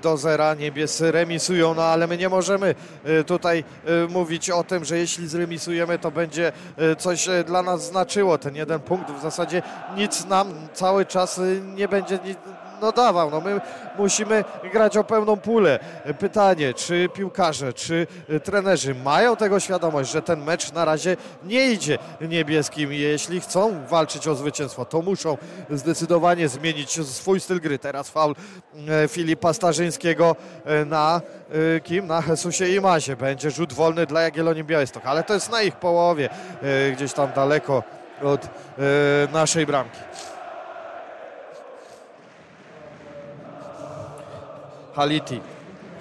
[0.01, 4.85] do 0 niebiescy remisują, no ale my nie możemy e, tutaj e, mówić o tym,
[4.85, 8.37] że jeśli zremisujemy, to będzie e, coś e, dla nas znaczyło.
[8.37, 9.61] Ten jeden punkt w zasadzie
[9.95, 11.41] nic nam cały czas e,
[11.75, 12.19] nie będzie
[12.81, 13.31] no dawał.
[13.31, 13.61] No my
[13.97, 15.79] musimy grać o pełną pulę.
[16.19, 18.07] Pytanie, czy piłkarze, czy
[18.43, 24.27] trenerzy mają tego świadomość, że ten mecz na razie nie idzie niebieskim jeśli chcą walczyć
[24.27, 25.37] o zwycięstwo, to muszą
[25.69, 27.79] zdecydowanie zmienić swój styl gry.
[27.79, 28.35] Teraz faul
[28.87, 31.21] e, Filipa Starzyńskiego e, na
[31.75, 32.07] e, kim?
[32.07, 33.15] Na Jesusie i Mazie.
[33.15, 36.29] Będzie rzut wolny dla Jagiellonii Białystok, ale to jest na ich połowie,
[36.93, 37.83] gdzieś tam daleko
[38.23, 38.47] od
[39.33, 39.99] naszej bramki.
[44.95, 45.41] Haliti.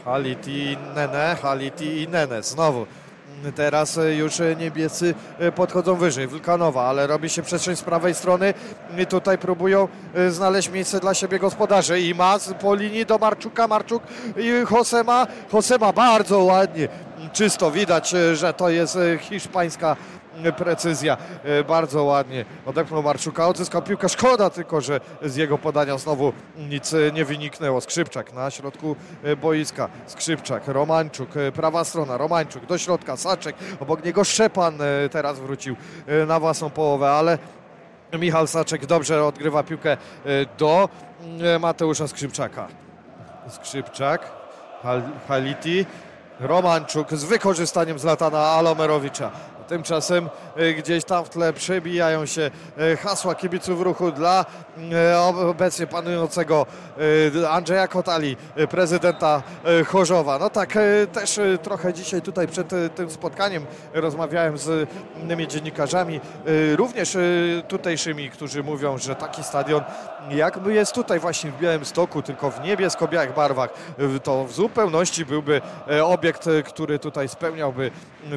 [0.05, 2.42] Haliti Nene, Haliti i Nene.
[2.42, 2.86] Znowu.
[3.55, 5.14] Teraz już niebiescy
[5.55, 6.26] podchodzą wyżej.
[6.26, 8.55] Wulkanowa, ale robi się przestrzeń z prawej strony.
[9.09, 9.88] Tutaj próbują
[10.28, 12.01] znaleźć miejsce dla siebie gospodarze.
[12.01, 13.68] I ma po linii do Marczuka.
[13.68, 14.03] Marczuk
[14.36, 15.26] i Hosema.
[15.53, 16.88] Hosema bardzo ładnie.
[17.32, 19.97] Czysto widać, że to jest hiszpańska
[20.57, 21.16] precyzja.
[21.45, 24.09] E, bardzo ładnie odepchnął Marczuka, odzyskał piłkę.
[24.09, 27.80] Szkoda tylko, że z jego podania znowu nic e, nie wyniknęło.
[27.80, 29.89] Skrzypczak na środku e, boiska.
[30.07, 34.78] Skrzypczak, Romanczuk, prawa strona, Romańczuk do środka, Saczek, obok niego Szczepan
[35.11, 35.76] teraz wrócił
[36.26, 37.39] na własną połowę, ale
[38.18, 39.97] Michał Saczek dobrze odgrywa piłkę
[40.59, 40.89] do
[41.61, 42.68] Mateusza Skrzypczaka.
[43.49, 44.30] Skrzypczak,
[45.28, 45.87] Haliti,
[46.41, 49.30] Romanczuk z wykorzystaniem Zlatana Alomerowicza.
[49.69, 54.47] Tymczasem e, gdzieś tam w tle przebijają się e, hasła kibiców ruchu dla
[54.93, 56.67] e, obecnie panującego
[57.51, 58.37] Andrzeja Kotali,
[58.71, 59.43] prezydenta
[59.87, 60.39] Chorzowa.
[60.39, 60.79] No tak,
[61.12, 64.89] też trochę dzisiaj tutaj przed tym spotkaniem rozmawiałem z
[65.23, 66.21] innymi dziennikarzami,
[66.77, 67.17] również
[67.69, 69.83] tutejszymi, którzy mówią, że taki stadion
[70.31, 73.70] jakby jest tutaj właśnie w Białym Stoku, tylko w niebiesko-białych barwach,
[74.22, 75.61] to w zupełności byłby
[76.03, 77.91] obiekt, który tutaj spełniałby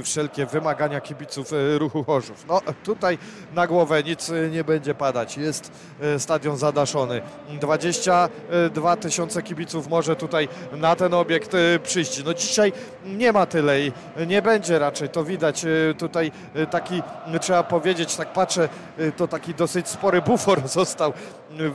[0.04, 2.46] wszelkie wymagania kibiców e, ruchu Chorzów.
[2.48, 3.18] No tutaj
[3.54, 5.38] na głowę nic e, nie będzie padać.
[5.38, 5.72] Jest
[6.02, 7.22] e, stadion zadaszony.
[7.60, 11.52] 22 tysiące kibiców może tutaj na ten obiekt
[11.84, 12.24] przyjść.
[12.24, 12.74] No dzisiaj
[13.06, 13.92] nie ma tyle i
[14.28, 15.10] nie będzie raczej.
[15.10, 15.66] To widać
[15.98, 16.32] tutaj
[16.72, 17.02] taki,
[17.42, 18.70] trzeba powiedzieć, tak patrzę,
[19.18, 21.14] to taki dosyć spory bufor został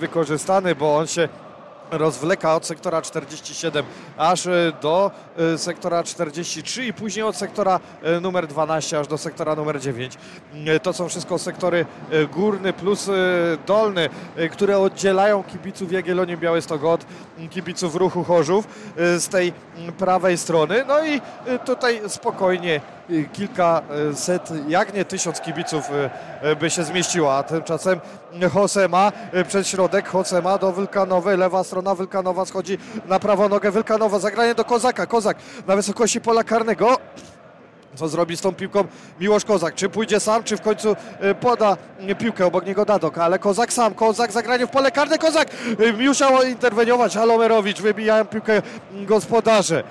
[0.03, 1.29] wykorzystany, bo on się
[1.93, 3.85] rozwleka od sektora 47
[4.17, 5.11] aż e, do
[5.55, 10.19] e, sektora 43 i później od sektora e, numer 12 aż do sektora numer 9.
[10.83, 11.87] To są wszystko sektory
[12.33, 13.11] górny plus
[13.67, 14.09] dolny,
[14.53, 17.07] które oddzielają kibiców Jagiellonii Białystok od
[17.51, 19.53] kibiców ruchu Chorzów z tej
[19.99, 20.85] prawej strony.
[20.89, 21.21] No i
[21.65, 22.81] tutaj spokojnie
[23.33, 25.91] kilkaset, jak nie tysiąc kibiców
[26.61, 28.01] by się zmieściło, a tymczasem
[28.53, 29.13] Hosema
[29.49, 33.71] przed środek, Hosema do Wylkanowej, lewa strona Wylkanowa schodzi na prawą nogę.
[33.71, 36.97] Wylkanowa, zagranie do Kozaka, Kozak na wysokości pola karnego.
[37.95, 38.85] Co zrobi z tą piłką
[39.21, 39.75] Miłosz Kozak?
[39.75, 40.97] Czy pójdzie sam, czy w końcu
[41.41, 41.77] poda
[42.19, 43.19] piłkę obok niego Dadok?
[43.19, 45.49] Ale Kozak sam, Kozak zagranie w pole karne, Kozak
[45.99, 48.63] musiał interweniować, Alomerowicz wybijają piłkę
[48.93, 49.83] gospodarze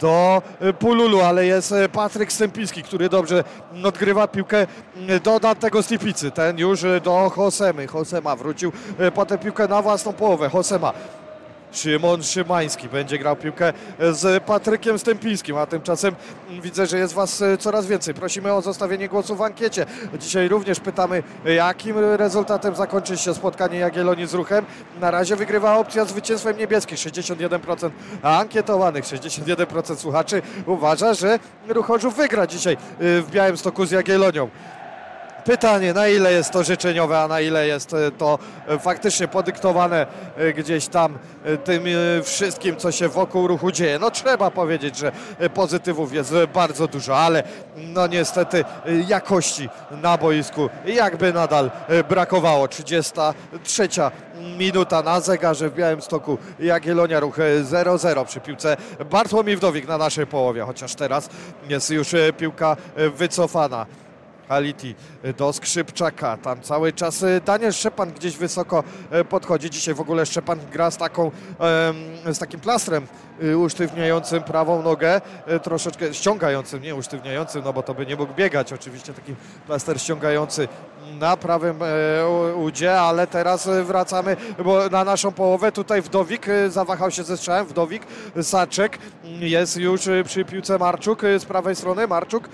[0.00, 3.44] do e, Pululu, ale jest e, Patryk Stępiński, który dobrze
[3.84, 4.66] odgrywa piłkę
[5.08, 6.30] e, do Dantego Slipicy.
[6.30, 7.86] Ten już do Hosemy.
[7.86, 8.72] Hosema wrócił
[9.14, 10.48] po tę piłkę na własną połowę.
[10.48, 10.92] Hosema
[11.72, 13.72] Szymon Szymański będzie grał piłkę
[14.10, 16.14] z Patrykiem Stępińskim, a tymczasem
[16.62, 18.14] widzę, że jest Was coraz więcej.
[18.14, 19.86] Prosimy o zostawienie głosu w ankiecie.
[20.18, 24.64] Dzisiaj również pytamy, jakim rezultatem zakończy się spotkanie Jagiellonii z Ruchem.
[25.00, 27.90] Na razie wygrywa opcja zwycięstwem niebieskich, 61%
[28.22, 34.48] ankietowanych, 61% słuchaczy uważa, że Ruchorzów wygra dzisiaj w Białymstoku z Jagiellonią.
[35.44, 38.38] Pytanie, na ile jest to życzeniowe, a na ile jest e, to
[38.68, 41.18] e, faktycznie podyktowane e, gdzieś tam
[41.64, 41.84] tym
[42.22, 43.98] wszystkim, co się wokół ruchu dzieje.
[43.98, 45.12] No trzeba powiedzieć, że
[45.54, 47.42] pozytywów jest bardzo dużo, ale
[47.76, 48.64] no niestety
[49.08, 49.68] jakości
[50.02, 51.70] na boisku jakby nadal
[52.08, 52.68] brakowało.
[52.68, 53.88] 33
[54.58, 58.76] minuta na zegarze w Białymstoku Jagiellonia ruch 0-0 przy piłce
[59.10, 61.28] Bartłomiej Wdowik na naszej połowie, chociaż teraz
[61.68, 62.76] jest już piłka
[63.14, 63.86] wycofana.
[64.50, 64.94] Haliti
[65.36, 66.36] do Skrzypczaka.
[66.36, 69.70] Tam cały czas e, Daniel Szczepan gdzieś wysoko e, podchodzi.
[69.70, 71.30] Dzisiaj w ogóle Szczepan gra z, taką,
[72.32, 73.06] z takim plastrem
[73.42, 75.20] e, usztywniającym prawą nogę,
[75.62, 78.72] troszeczkę ściągającym, nie usztywniającym, no bo to by nie mógł biegać.
[78.72, 79.34] Oczywiście taki
[79.66, 80.68] plaster ściągający
[81.18, 81.78] na prawym
[82.56, 85.72] udzie, ale teraz wracamy bo na naszą połowę.
[85.72, 87.66] Tutaj Wdowik zawahał się ze strzałem.
[87.66, 88.02] Wdowik,
[88.42, 92.06] Saczek jest już przy piłce Marczuk z prawej strony.
[92.06, 92.48] Marczuk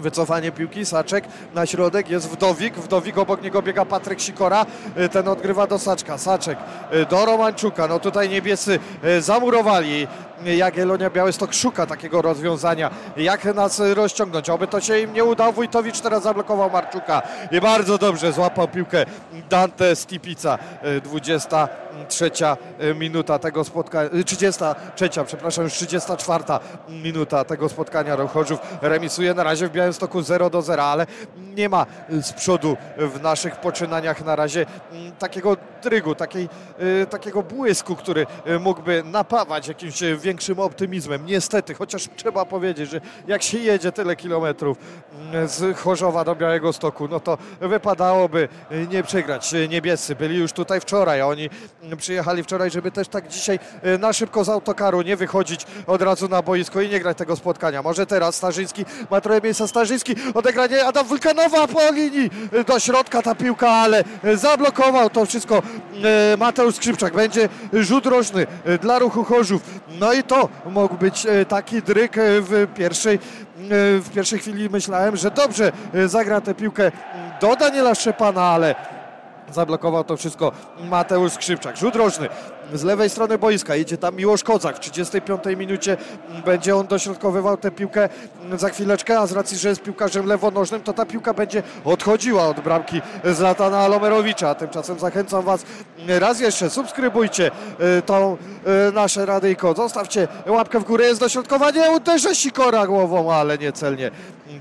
[0.00, 1.24] Wycofanie piłki, Saczek
[1.54, 4.66] na środek, jest Wdowik, Wdowik obok niego biega Patryk Sikora,
[4.98, 6.58] y, ten odgrywa do Saczka, Saczek
[6.92, 10.06] y, do Romanczuka, no tutaj niebiescy y, zamurowali
[10.44, 14.50] Jagiellonia Białystok szuka takiego rozwiązania, jak nas rozciągnąć.
[14.50, 15.52] Oby to się im nie udało.
[15.52, 19.06] Wójtowicz teraz zablokował Marczuka i bardzo dobrze złapał piłkę
[19.50, 20.58] Dante Stipica.
[21.04, 22.30] 23
[22.94, 26.44] minuta tego spotkania, 33, przepraszam, już 34
[26.88, 28.16] minuta tego spotkania.
[28.26, 31.06] Chorzów remisuje na razie w Białymstoku 0 do 0, ale
[31.38, 34.66] nie ma z przodu w naszych poczynaniach na razie
[35.18, 36.48] takiego drygu, takiej,
[37.02, 40.00] y, takiego błysku, który y, mógłby napawać jakimś
[40.30, 41.26] większym optymizmem.
[41.26, 44.78] Niestety, chociaż trzeba powiedzieć, że jak się jedzie tyle kilometrów
[45.32, 49.54] mm, z Chorzowa do Białego Stoku, no to wypadałoby y, nie przegrać.
[49.68, 51.50] Niebiescy byli już tutaj wczoraj, a oni
[51.82, 53.58] mm, przyjechali wczoraj, żeby też tak dzisiaj
[53.98, 57.82] na szybko z autokaru nie wychodzić od razu na boisko i nie grać tego spotkania.
[57.82, 62.30] Może teraz Starzyński ma trochę miejsca Starzyński, odegranie Adam Wulkanowa po linii
[62.66, 64.04] do środka ta piłka, ale
[64.34, 65.62] zablokował to wszystko
[66.38, 67.14] Mateusz Skrzypczak.
[67.14, 69.62] Będzie rzut roczny e, dla ruchu Chorzów.
[70.00, 73.18] No i to mógł być e, taki dryk w pierwszej,
[74.00, 75.72] w pierwszej chwili myślałem, że dobrze
[76.06, 76.92] zagra tę piłkę
[77.40, 78.74] do Daniela Szczepana, ale
[79.52, 80.52] zablokował to wszystko
[80.84, 81.76] Mateusz Skrzypczak.
[81.76, 82.28] Rzut roczny
[82.74, 83.76] z lewej strony boiska.
[83.76, 84.76] Idzie tam Miłosz Kozak.
[84.76, 85.96] W 35 minucie
[86.44, 88.08] będzie on dośrodkowywał tę piłkę
[88.56, 92.60] za chwileczkę, a z racji, że jest piłkarzem lewonożnym, to ta piłka będzie odchodziła od
[92.60, 94.54] bramki Zlatana Alomerowicza.
[94.54, 95.64] Tymczasem zachęcam Was
[96.08, 98.36] raz jeszcze, subskrybujcie e, tą
[98.88, 99.74] e, nasze radyjko.
[99.74, 104.10] Zostawcie łapkę w górę, jest dośrodkowanie, uderzy Sikora głową, ale niecelnie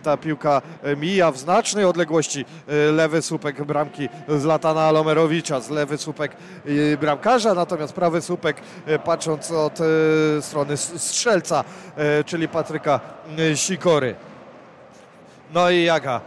[0.04, 0.62] ta piłka
[0.98, 6.32] mija w znacznej odległości e, lewy słupek bramki Zlatana Alomerowicza, z lewy słupek
[7.02, 11.64] bramkarza, natomiast prawy słupek, e, patrząc od e, strony strzelca,
[11.98, 13.00] e, czyli Patryka
[13.56, 14.16] Sikory.
[15.54, 16.22] No i Jaga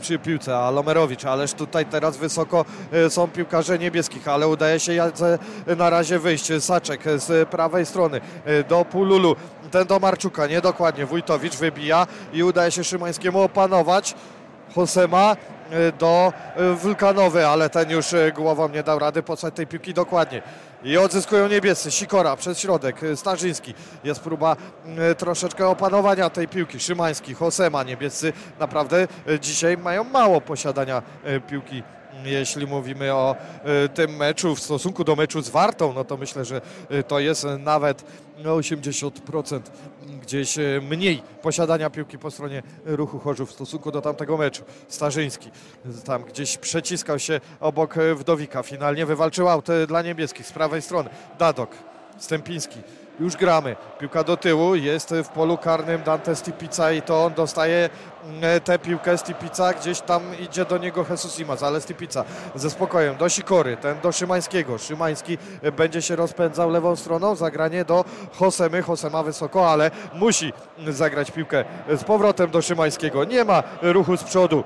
[0.00, 2.64] przy piłce, a Lomerowicz, ależ tutaj teraz wysoko
[3.08, 5.10] są piłkarze niebieskich, ale udaje się
[5.76, 6.50] na razie wyjść.
[6.60, 8.20] Saczek z prawej strony
[8.68, 9.36] do Pululu,
[9.70, 14.14] ten do Marczuka, niedokładnie, Wójtowicz wybija i udaje się Szymańskiemu opanować.
[14.74, 15.36] Hosema
[15.98, 16.32] do
[16.74, 20.42] Wulkanowy, ale ten już głową nie dał rady posłać tej piłki dokładnie.
[20.84, 21.90] I odzyskują niebiescy.
[21.90, 23.00] Sikora przez środek.
[23.16, 23.74] Starzyński.
[24.04, 26.80] Jest próba mm, troszeczkę opanowania tej piłki.
[26.80, 27.82] Szymański, Hosema.
[27.82, 31.02] Niebiescy naprawdę e, dzisiaj mają mało posiadania
[31.48, 31.82] piłki
[32.24, 33.36] jeśli mówimy o
[33.94, 36.60] tym meczu w stosunku do meczu z Wartą, no to myślę, że
[37.08, 38.04] to jest nawet
[38.44, 39.60] 80%
[40.22, 44.62] gdzieś e, mniej posiadania piłki po stronie ruchu Chorzów w stosunku do tamtego meczu.
[44.88, 45.50] Starzyński
[46.04, 48.62] tam gdzieś przeciskał się obok e, Wdowika.
[48.62, 51.10] Finalnie wywalczył aut dla niebieskich z prawej strony.
[51.38, 51.70] Dadok,
[52.18, 52.80] Stępiński
[53.20, 53.76] już gramy.
[53.98, 57.90] Piłka do tyłu, jest w polu karnym Dante Stipica i to on dostaje
[58.24, 63.16] mm, tę piłkę Stipica, gdzieś tam idzie do niego Jesus Imaz, ale Stipica ze spokojem
[63.16, 64.78] do Sikory, ten do Szymańskiego.
[64.78, 65.38] Szymański
[65.76, 70.52] będzie się rozpędzał lewą stroną, zagranie do Hosemy, Hosema wysoko, ale musi
[70.88, 73.24] zagrać piłkę z powrotem do Szymańskiego.
[73.24, 74.64] Nie ma ruchu z przodu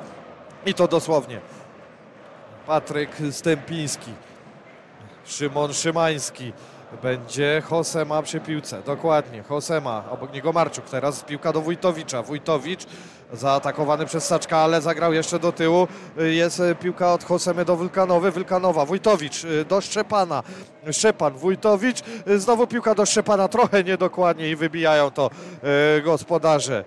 [0.67, 1.41] i to dosłownie.
[2.67, 4.13] Patryk Stępiński,
[5.25, 6.53] Szymon Szymański,
[7.03, 8.83] będzie Hosema przy piłce.
[8.87, 10.85] Dokładnie, Hosema, obok niego Marczuk.
[10.85, 12.23] Teraz piłka do Wójtowicza.
[12.23, 12.87] Wójtowicz
[13.33, 15.89] zaatakowany przez Saczka, ale zagrał jeszcze do tyłu.
[16.17, 18.31] Jest piłka od Hosemy do Wulkanowy.
[18.31, 20.43] Wulkanowa, Wójtowicz y, do Szczepana.
[20.93, 22.03] Szczepan, Wójtowicz.
[22.29, 25.31] Y, znowu piłka do Szczepana, trochę niedokładnie i wybijają to
[26.05, 26.85] gospodarze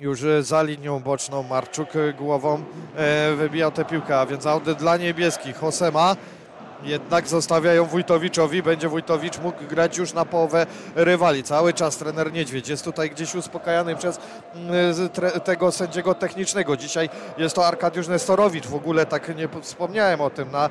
[0.00, 2.64] już za linią boczną Marczuk głową
[3.36, 5.56] wybijał tę piłkę, a więc aut dla niebieskich.
[5.56, 6.16] Hosema
[6.82, 8.62] jednak zostawiają Wójtowiczowi.
[8.62, 11.42] Będzie Wójtowicz mógł grać już na połowę rywali.
[11.42, 14.20] Cały czas trener Niedźwiedź jest tutaj gdzieś uspokajany przez
[14.54, 15.08] mm,
[15.44, 16.76] tego sędziego technicznego.
[16.76, 17.08] Dzisiaj
[17.38, 18.66] jest to Arkadiusz Nestorowicz.
[18.66, 20.50] W ogóle tak nie wspomniałem o tym.
[20.50, 20.70] Na,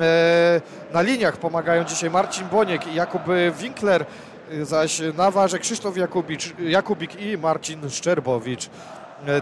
[0.00, 0.60] e,
[0.92, 3.22] na liniach pomagają dzisiaj Marcin Boniek i Jakub
[3.58, 4.06] Winkler,
[4.62, 8.70] zaś na warze Krzysztof Jakubicz, Jakubik i Marcin Szczerbowicz.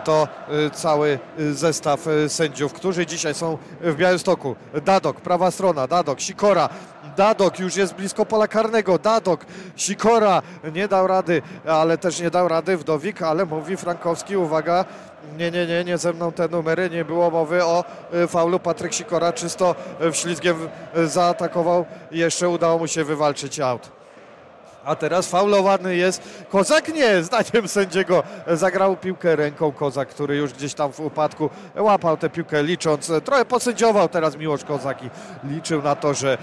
[0.04, 4.56] To e, cały e, zestaw sędziów, którzy dzisiaj są w Białymstoku.
[4.84, 6.68] Dadok, prawa strona, Dadok, Sikora,
[7.16, 8.98] Dadok już jest blisko pola karnego.
[8.98, 10.42] Dadok, Sikora
[10.74, 14.84] nie dał rady, ale też nie dał rady Wdowik, ale mówi Frankowski, uwaga,
[15.38, 17.84] nie, nie, nie, nie ze mną te numery, nie było mowy o
[18.28, 18.58] faulu.
[18.58, 19.74] Patryk Sikora czysto
[20.12, 20.56] wślizgiem
[21.04, 24.01] zaatakował, jeszcze udało mu się wywalczyć aut.
[24.84, 26.94] A teraz faulowany jest Kozak?
[26.94, 32.30] Nie, zdaniem sędziego zagrał piłkę ręką Kozak, który już gdzieś tam w upadku łapał tę
[32.30, 33.12] piłkę licząc.
[33.24, 35.10] Trochę posędziował teraz Miłosz Kozak i
[35.44, 36.38] liczył na to, że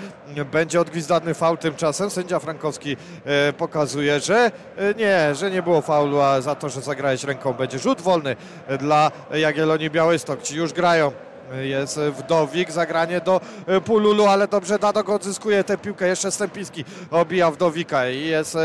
[0.51, 1.57] będzie odgwizdany faul.
[1.57, 6.69] Tymczasem sędzia Frankowski e, pokazuje, że e, nie, że nie było faulu, a za to,
[6.69, 8.35] że zagrałeś ręką będzie rzut wolny
[8.79, 10.41] dla Jagiellonii Białystok.
[10.41, 11.11] Ci już grają
[11.57, 16.07] Jest Wdowik, zagranie do e, Pululu, ale dobrze Dadok odzyskuje tę piłkę.
[16.07, 18.59] Jeszcze Stępiński obija Wdowika i jest e,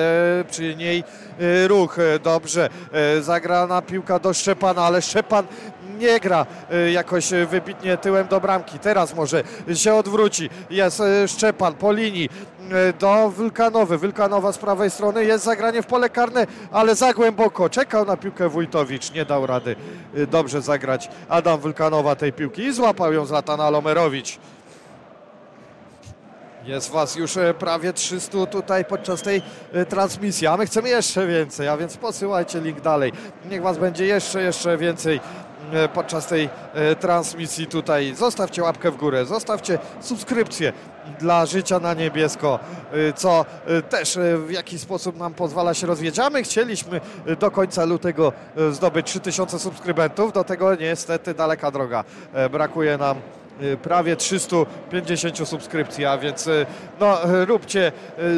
[0.50, 1.04] przy niej
[1.38, 1.96] e, ruch.
[2.22, 2.68] Dobrze,
[3.20, 5.46] zagrana piłka do Szczepana, ale Szczepan
[5.98, 6.46] nie gra
[6.92, 8.78] jakoś wybitnie tyłem do bramki.
[8.78, 9.42] Teraz może
[9.74, 10.50] się odwróci.
[10.70, 12.28] Jest Szczepan po linii
[12.98, 13.98] do Wulkanowy.
[13.98, 15.24] Wulkanowa z prawej strony.
[15.24, 17.70] Jest zagranie w pole karne, ale za głęboko.
[17.70, 19.12] Czekał na piłkę Wójtowicz.
[19.12, 19.76] Nie dał rady
[20.14, 24.38] e, dobrze zagrać Adam Wulkanowa tej piłki i złapał ją Zlatan Alomerowicz.
[26.66, 29.42] Jest Was już e, prawie 300 tutaj podczas tej
[29.72, 33.12] e, transmisji, a my chcemy jeszcze więcej, a więc posyłajcie link dalej.
[33.50, 35.20] Niech Was będzie jeszcze, jeszcze więcej e,
[35.94, 38.14] podczas tej e, transmisji tutaj.
[38.14, 40.72] Zostawcie łapkę w górę, zostawcie subskrypcję
[41.18, 42.58] dla Życia na Niebiesko,
[42.92, 46.18] e, co e, też e, w jakiś sposób nam pozwala się rozwijać.
[46.18, 51.70] A my chcieliśmy e, do końca lutego e, zdobyć 3000 subskrybentów, do tego niestety daleka
[51.70, 52.04] droga.
[52.32, 53.16] E, Brakuje nam
[53.82, 56.48] prawie 350 subskrypcji, a więc
[57.00, 57.92] no, róbcie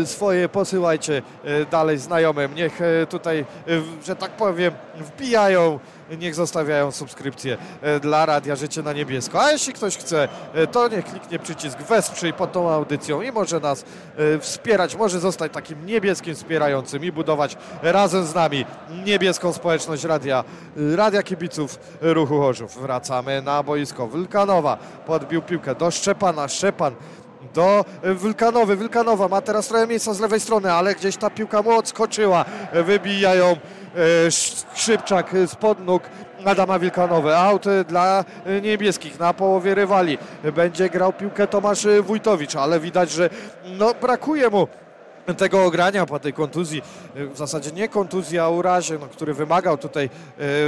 [0.04, 1.22] swoje, posyłajcie
[1.70, 2.54] dalej znajomym.
[2.54, 3.44] Niech tutaj,
[4.06, 5.78] że tak powiem, wbijają,
[6.18, 7.58] niech zostawiają subskrypcje
[7.96, 9.42] y, dla Radia Życie na Niebiesko.
[9.42, 13.60] A jeśli ktoś chce, y, to niech kliknie przycisk wesprzyj pod tą audycją i może
[13.60, 13.84] nas
[14.18, 18.64] y, wspierać, może zostać takim niebieskim wspierającym i budować razem z nami
[19.04, 20.44] niebieską społeczność Radia,
[20.96, 22.82] Radia Kibiców Ruchu Chorzów.
[22.82, 24.76] Wracamy na boisko Wulkanowa.
[25.06, 26.48] Podbił piłkę do Szczepana.
[26.48, 26.94] Szczepan
[27.54, 28.76] do y, Wulkanowy.
[28.76, 32.44] Wulkanowa ma teraz trochę miejsca z lewej strony, ale gdzieś ta piłka mu odskoczyła.
[32.72, 33.56] Wybija ją e,
[34.74, 36.02] Szybczak y, spod nóg
[36.44, 37.36] Adama Wilkanowy.
[37.36, 38.24] Aut dla
[38.62, 40.18] niebieskich na połowie rywali.
[40.54, 43.30] Będzie grał piłkę Tomasz Wójtowicz, ale widać, że
[43.64, 44.68] no, brakuje mu
[45.34, 46.82] tego ogrania po tej kontuzji,
[47.16, 50.10] y, w zasadzie nie kontuzji, a urazie, no, który wymagał tutaj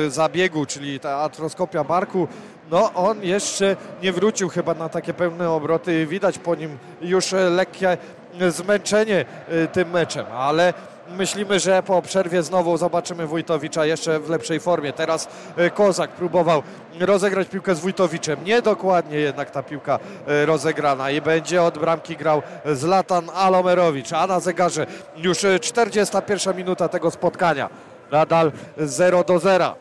[0.07, 2.29] y, zabiegu, czyli ta atroskopia barku,
[2.71, 6.07] no on jeszcze nie wrócił chyba na takie pełne obroty.
[6.07, 7.97] Widać po nim już e, lekkie
[8.41, 10.75] e, zmęczenie e, tym meczem, ale
[11.17, 14.93] myślimy, że po przerwie znowu zobaczymy Wójtowicza jeszcze w lepszej formie.
[14.93, 16.63] Teraz e, Kozak próbował
[17.01, 18.45] rozegrać piłkę z Wójtowiczem.
[18.45, 22.43] Niedokładnie jednak ta piłka e, rozegrana i będzie od bramki grał
[22.73, 24.87] Zlatan Alomerowicz, a na zegarze
[25.17, 27.71] już e, 41 minuta tego spotkania.
[28.13, 29.75] Nadal 0 do 0.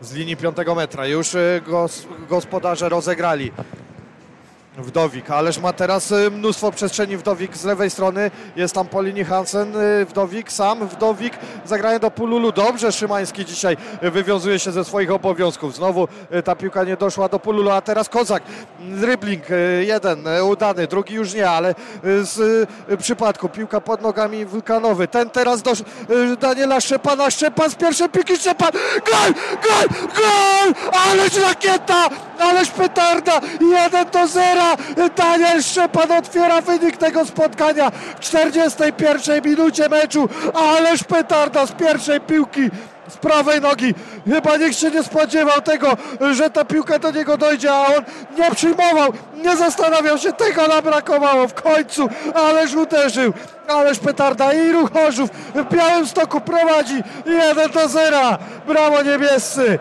[0.00, 1.06] z linii 5 metra.
[1.06, 3.52] Już gos, gospodarze rozegrali.
[4.78, 8.30] Wdowik, ależ ma teraz y, mnóstwo przestrzeni Wdowik z lewej strony.
[8.56, 12.52] Jest tam po linii Hansen, y, Wdowik sam, Wdowik zagranie do Pululu.
[12.52, 15.76] Dobrze Szymański dzisiaj y, wywiązuje się ze swoich obowiązków.
[15.76, 16.08] Znowu
[16.44, 18.42] ta piłka nie doszła do Pululu, a teraz Kozak.
[18.80, 19.42] Dribbling
[19.80, 22.68] jeden udany, drugi już nie, ale z
[22.98, 25.08] przypadku piłka pod nogami Wulkanowy.
[25.08, 25.72] Ten teraz do
[26.40, 27.30] Daniela Szczepana.
[27.30, 28.70] Szczepan z pierwszej piłki, Szczepan!
[29.10, 29.34] Gol!
[29.62, 29.88] Gol!
[30.16, 30.74] Gol!
[31.10, 32.08] Ależ rakieta!
[32.38, 33.40] Ależ petarda!
[33.60, 34.26] 1 do
[34.96, 35.08] 0!
[35.16, 40.28] Daniel Szczepan otwiera wynik tego spotkania w 41 minucie meczu.
[40.54, 42.70] Ależ petarda z pierwszej piłki
[43.08, 43.94] z prawej nogi.
[44.26, 45.96] Chyba nikt się nie spodziewał tego,
[46.32, 48.04] że ta piłka do niego dojdzie, a on
[48.38, 49.12] nie przyjmował,
[49.44, 53.32] nie zastanawiał się, tego nam brakowało w końcu, ależ uderzył,
[53.68, 58.18] ależ petarda i ruch Chorzów w Białymstoku prowadzi 1 do 0.
[58.66, 59.78] Brawo niebiescy,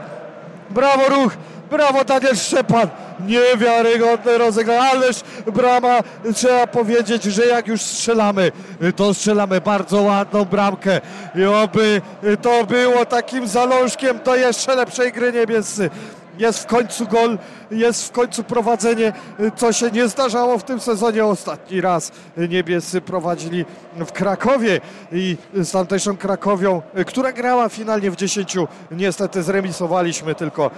[0.69, 1.33] brawo ruch,
[1.71, 2.87] brawo Daniel Szczepan.
[3.27, 5.21] Niewiarygodne rozegranie, ależ
[5.53, 5.99] brama,
[6.35, 8.51] trzeba powiedzieć, że jak już strzelamy,
[8.95, 11.01] to strzelamy bardzo ładną bramkę
[11.35, 12.01] i oby
[12.41, 15.89] to było takim zalążkiem do jeszcze lepszej gry niebiescy.
[16.37, 17.37] Jest w końcu gol,
[17.71, 19.13] jest w końcu prowadzenie,
[19.55, 21.25] co się nie zdarzało w tym sezonie.
[21.25, 23.65] Ostatni raz niebiescy prowadzili
[23.95, 28.55] w Krakowie i z tamtejszą Krakowią, która grała finalnie w 10,
[28.91, 30.71] niestety zremisowaliśmy tylko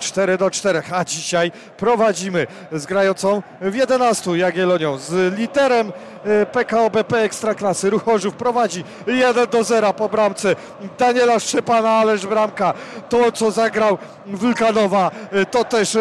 [0.00, 5.92] 4 do 4, a dzisiaj prowadzimy z grającą w 11 Jagiellonią, z literem
[6.24, 7.90] e, PKO BP Ekstraklasy.
[7.90, 10.56] Ruchorzów prowadzi 1 do 0 po bramce
[10.98, 12.74] Daniela Szczepana, ależ bramka.
[13.08, 15.98] To, co zagrał Wulkanowa, e, to też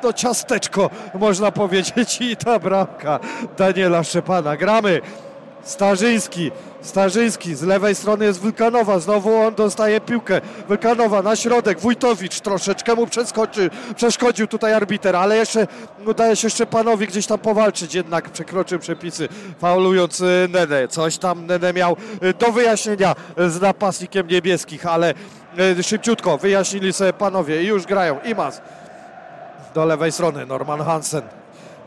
[0.00, 3.20] to ciasteczko, można powiedzieć, i ta bramka
[3.58, 4.56] Daniela Szczepana.
[4.56, 5.00] Gramy.
[5.62, 6.50] Starzyński,
[6.82, 10.40] Starzyński, z lewej strony jest Wulkanowa, znowu on dostaje piłkę.
[10.68, 15.66] Wulkanowa na środek, Wójtowicz troszeczkę mu przeskoczy, przeszkodził tutaj arbiter, ale jeszcze
[16.06, 19.28] udaje się Szczepanowi gdzieś tam powalczyć, jednak przekroczył przepisy,
[19.58, 20.88] faulując y, Nenę.
[20.88, 23.14] Coś tam Nenę miał y, do wyjaśnienia
[23.48, 25.14] z napastnikiem niebieskich, ale
[25.78, 28.20] y, szybciutko wyjaśnili sobie panowie i już grają.
[28.24, 28.60] Imas
[29.74, 31.22] do lewej strony, Norman Hansen.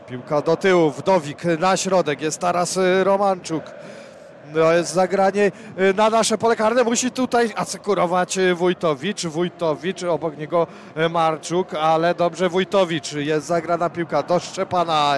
[0.08, 3.62] Piłka do tyłu, Wdowik na środek, jest teraz Romanczuk.
[4.54, 6.84] No jest zagranie y, na nasze pole karne.
[6.84, 9.26] Musi tutaj asekurować y, Wójtowicz.
[9.26, 10.66] Wójtowicz, obok niego
[10.96, 13.12] y, Marczuk, ale dobrze Wójtowicz.
[13.12, 15.14] Jest zagrana piłka do Szczepana.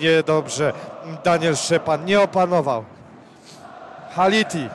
[0.00, 0.72] Niedobrze.
[1.24, 2.84] Daniel Szczepan nie opanował.
[4.14, 4.68] Haliti.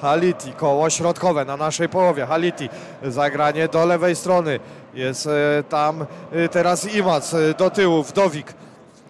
[0.00, 2.26] Haliti, koło środkowe na naszej połowie.
[2.26, 2.68] Haliti,
[3.02, 4.60] zagranie do lewej strony.
[4.94, 5.28] Jest
[5.68, 6.06] tam
[6.50, 8.54] teraz Imac do tyłu, Wdowik.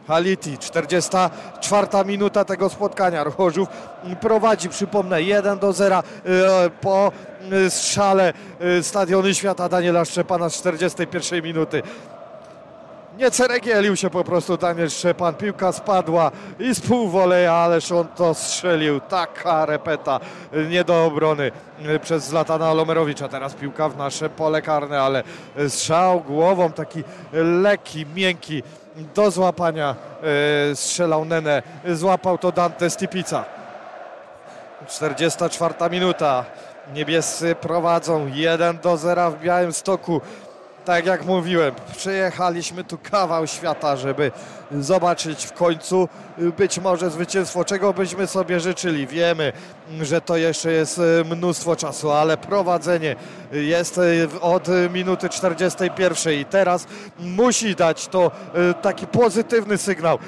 [0.08, 3.24] Haliti, 44 minuta tego spotkania.
[3.24, 3.68] Chorzów
[4.20, 6.02] prowadzi, przypomnę, 1 do 0 e,
[6.80, 7.12] po
[7.52, 11.82] e, strzale e, Stadiony Świata Daniela Szczepana z 41 minuty.
[13.18, 15.34] Nie ceregielił się po prostu Daniel Szczepan.
[15.34, 19.00] Piłka spadła i z półwoleja, ależ on to strzelił.
[19.00, 20.20] Taka repeta
[20.70, 21.52] nie do obrony
[22.02, 23.28] przez Zlatana Lomerowicza.
[23.28, 25.22] Teraz piłka w nasze pole karne, ale
[25.68, 28.62] strzał głową taki lekki, miękki
[28.96, 29.94] do złapania
[30.70, 31.62] e, strzelał Nene.
[31.88, 33.44] Złapał to Dante Stipica.
[34.88, 36.44] 44 minuta.
[36.94, 40.20] Niebiescy prowadzą 1 do 0 w Białym Stoku.
[40.84, 44.32] Tak jak mówiłem, przyjechaliśmy tu kawał świata, żeby
[44.70, 46.08] zobaczyć w końcu
[46.58, 49.06] być może zwycięstwo, czego byśmy sobie życzyli.
[49.06, 49.52] Wiemy,
[50.02, 53.16] że to jeszcze jest e, mnóstwo czasu, ale prowadzenie
[53.52, 56.86] jest e, od minuty 41 i teraz
[57.18, 60.18] musi dać to e, taki pozytywny sygnał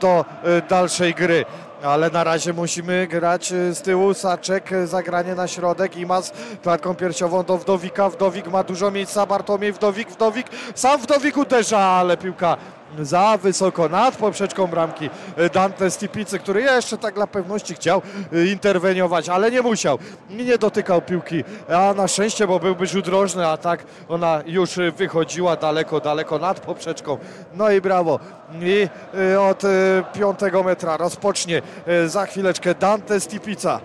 [0.00, 0.24] do
[0.68, 1.44] dalszej gry.
[1.84, 4.14] Ale na razie musimy grać e, z tyłu.
[4.14, 5.96] Saczek, e, zagranie na środek.
[5.96, 6.32] Imas
[6.62, 8.08] klatką piersiową do Wdowika.
[8.08, 9.26] Wdowik ma dużo miejsca.
[9.26, 10.46] Bartłomiej Wdowik, Wdowik.
[10.74, 12.56] Sam Wdowik uderza, ale piłka
[13.02, 18.46] za wysoko nad poprzeczką bramki e, Dante Stipicy, który jeszcze tak dla pewności chciał e,
[18.46, 19.98] interweniować, ale nie musiał.
[20.30, 25.56] Nie dotykał piłki, a na szczęście, bo byłby rzut rożny, a tak ona już wychodziła
[25.56, 27.18] daleko, daleko nad poprzeczką.
[27.54, 28.20] No i brawo.
[28.60, 28.88] I
[29.32, 29.62] e, od
[30.14, 31.62] piątego metra rozpocznie
[32.06, 33.80] za chwileczkę Dante Stipica.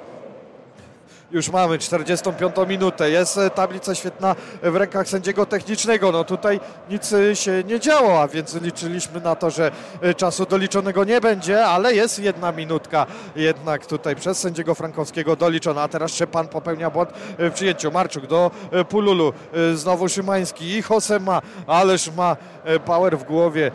[1.32, 3.10] Już mamy 45 minutę.
[3.10, 6.12] Jest e, tablica świetna w rękach sędziego technicznego.
[6.12, 6.60] No tutaj
[6.90, 9.72] nic e, się nie działo, a więc liczyliśmy na to, że
[10.02, 13.06] e, czasu doliczonego nie będzie, ale jest jedna minutka
[13.36, 15.82] jednak tutaj przez sędziego Frankowskiego doliczona.
[15.82, 17.10] A teraz Szczepan popełnia błąd
[17.40, 17.92] w przyjęciu.
[17.92, 18.52] Marczuk do
[18.90, 19.34] Pululu.
[19.74, 22.38] Znowu Szymański i Josema, ależ ma
[22.86, 23.72] power w głowie.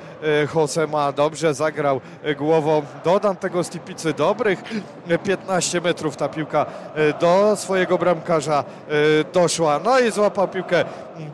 [0.55, 2.00] Josema dobrze zagrał
[2.36, 2.82] głową.
[3.05, 4.62] Dodam tego Stipicy dobrych
[5.09, 7.12] e, 15 metrów ta piłka e,
[7.57, 8.95] swojego bramkarza e,
[9.32, 9.80] doszła.
[9.84, 10.84] No i złapał piłkę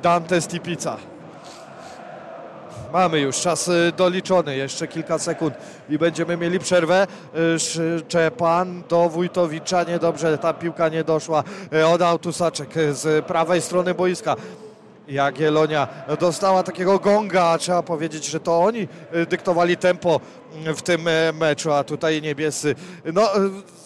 [0.03, 0.97] Dante Stipica.
[2.93, 5.55] Mamy już czas y, doliczony, jeszcze kilka sekund
[5.89, 7.07] i będziemy mieli przerwę.
[7.57, 11.45] Y, Szczepan do Wójtowicza, niedobrze, ta piłka nie doszła.
[11.75, 14.37] Y, Oddał tu Saczek y, z prawej strony boiska.
[15.09, 15.89] Jagiellonia
[16.21, 20.40] dostała takiego gonga, trzeba powiedzieć, że to oni y, dyktowali tempo y,
[20.77, 22.75] w tym e, meczu, a tutaj niebiescy.
[23.15, 23.23] No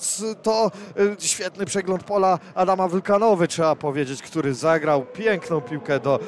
[0.01, 6.19] s- to y, świetny przegląd pola Adama Wylkanowy, trzeba powiedzieć, który zagrał piękną piłkę do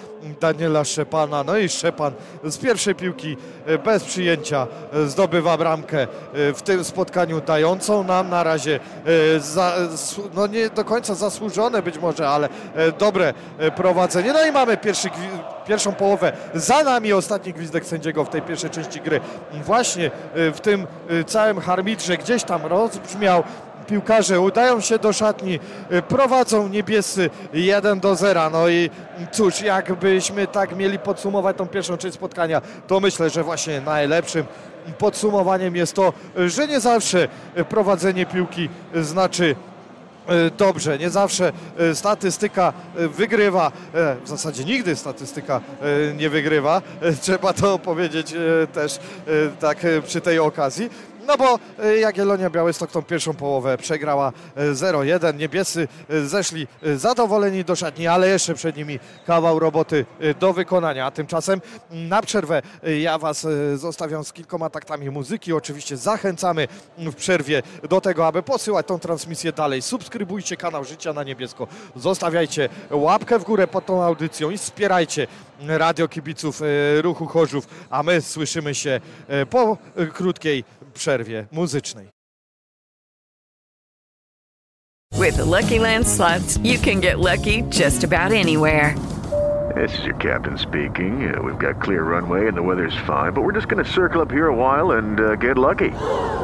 [0.40, 1.44] Daniela Szczepana.
[1.44, 2.12] No i Szczepan
[2.44, 3.36] z pierwszej piłki
[3.84, 4.66] bez przyjęcia
[5.06, 8.80] zdobywa bramkę w tym spotkaniu, dającą nam na razie
[9.38, 9.74] za,
[10.34, 14.32] no nie do końca zasłużone być może, ale e, dobre e, prowadzenie.
[14.32, 15.08] No i mamy pierwszy,
[15.66, 19.20] pierwszą połowę za nami, ostatni gwizdek sędziego w tej pierwszej części gry.
[19.64, 23.42] Właśnie e, w tym e, całym harmitrze gdzieś tam rozbrzmiał.
[23.86, 25.60] Piłkarze udają się do szatni,
[25.90, 28.50] e, prowadzą niebiescy 1 do 0.
[28.50, 28.90] No i
[29.32, 34.44] cóż, jakbyśmy tak mieli podsumować tą pierwszą część spotkania, to myślę, że właśnie najlepszym
[34.98, 36.12] podsumowaniem jest to,
[36.46, 37.28] że nie zawsze
[37.68, 39.56] prowadzenie piłki znaczy
[40.58, 40.98] dobrze.
[40.98, 45.60] Nie zawsze e, statystyka e, wygrywa, e, w zasadzie nigdy statystyka
[46.10, 46.82] e, nie wygrywa.
[47.00, 49.00] E, Trzeba to powiedzieć e, też e,
[49.60, 50.90] tak e, przy tej okazji.
[51.26, 55.38] No bo e, Jagiellonia Białystok tą pierwszą połowę przegrała e, 0-1.
[55.38, 56.66] Niebiescy e, zeszli
[56.96, 60.06] zadowoleni do szatni, ale jeszcze przed nimi kawał roboty
[60.40, 61.06] do wykonania.
[61.06, 61.60] A tymczasem
[61.90, 62.62] na przerwę
[63.00, 65.52] ja Was zostawiam z kilkoma taktami muzyki.
[65.52, 66.68] Oczywiście zachęcamy
[66.98, 69.82] w przerwie do tego, aby posyłać tą transmisję dalej.
[69.82, 71.66] Subskrybujcie kanał Życia na Niebiesko.
[71.96, 75.26] Zostawiajcie łapkę w górę pod tą audycją i wspierajcie
[75.60, 82.08] Radio Kibiców e, Ruchu Chorzów, a my słyszymy się e, po e, krótkiej przerwie muzycznej.
[85.12, 88.94] With the Lucky Land slots, you can get lucky just about anywhere.
[89.76, 91.34] This is your captain speaking.
[91.34, 94.22] Uh, we've got clear runway and the weather's fine, but we're just going to circle
[94.22, 95.90] up here a while and uh, get lucky.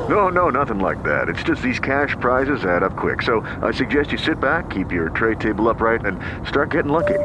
[0.08, 1.28] No, no, nothing like that.
[1.28, 3.22] It's just these cash prizes add up quick.
[3.22, 7.18] So I suggest you sit back, keep your tray table upright, and start getting lucky.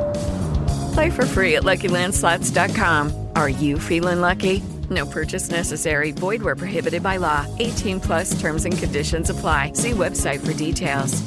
[0.98, 3.28] Play for free at LuckyLandSlots.com.
[3.36, 4.64] Are you feeling lucky?
[4.90, 6.10] No purchase necessary.
[6.10, 7.46] Void where prohibited by law.
[7.60, 9.74] 18 plus terms and conditions apply.
[9.74, 11.22] See website for details.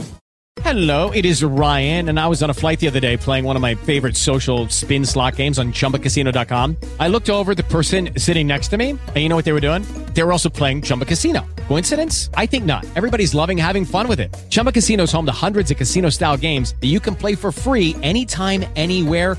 [0.62, 3.56] Hello, it is Ryan, and I was on a flight the other day playing one
[3.56, 6.76] of my favorite social spin slot games on chumbacasino.com.
[6.98, 9.60] I looked over the person sitting next to me, and you know what they were
[9.60, 9.82] doing?
[10.14, 11.46] They were also playing Chumba Casino.
[11.68, 12.30] Coincidence?
[12.34, 12.84] I think not.
[12.96, 14.36] Everybody's loving having fun with it.
[14.50, 17.52] Chumba Casino is home to hundreds of casino style games that you can play for
[17.52, 19.38] free anytime, anywhere,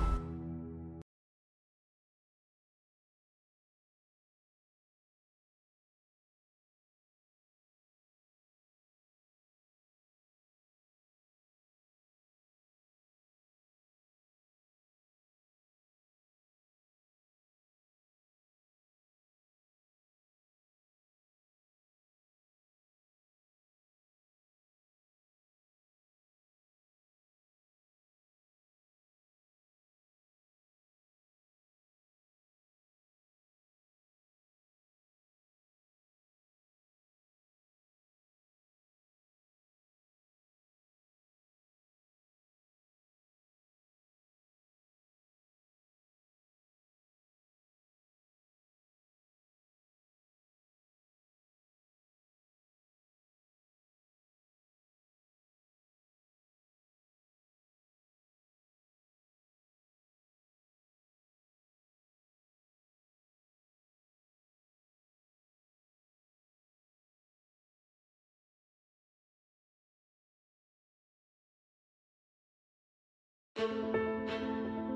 [73.61, 73.75] Thank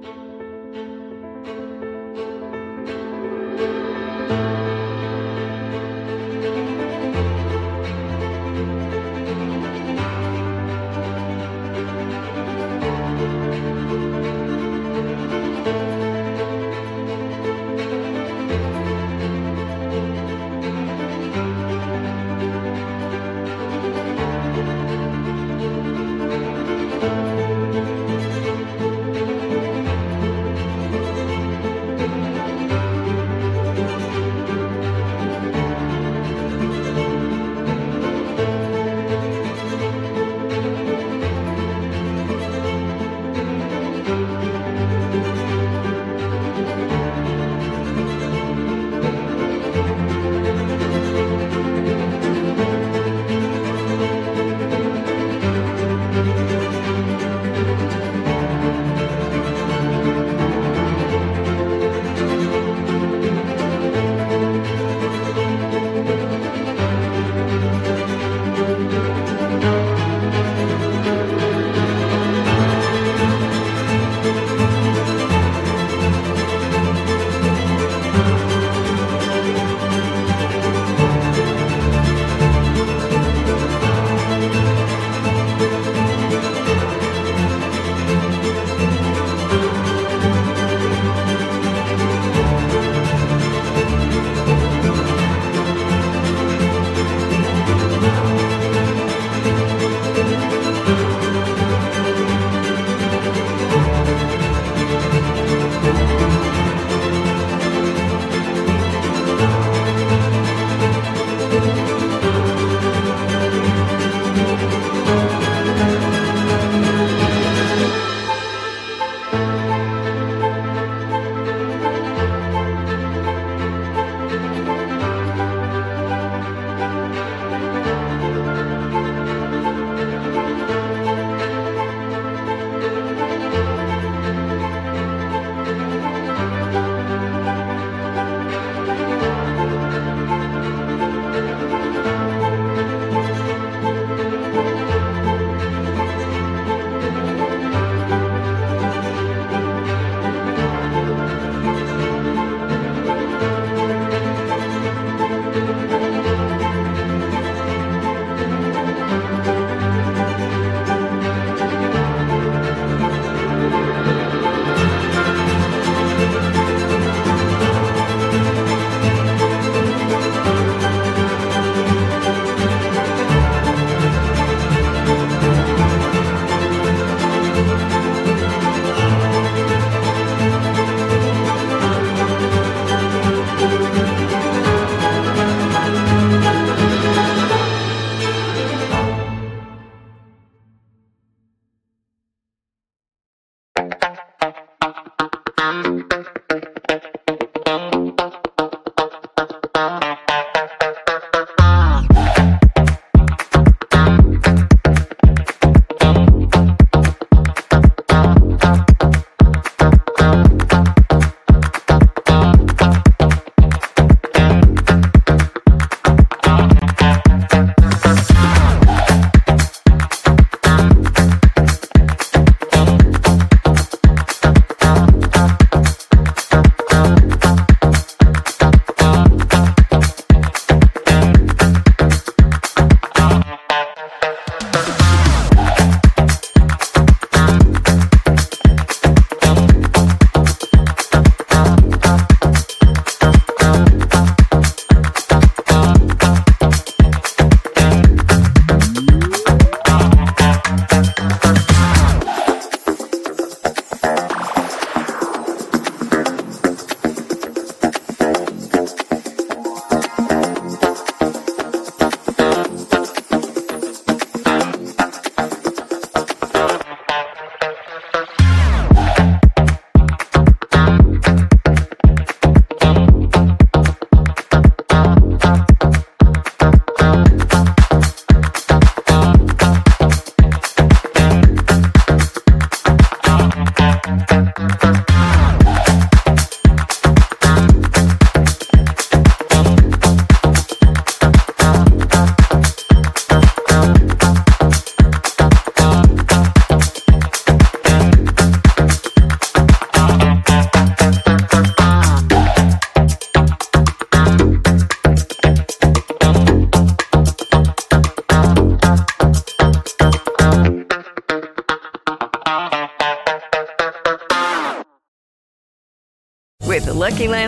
[0.05, 0.44] you.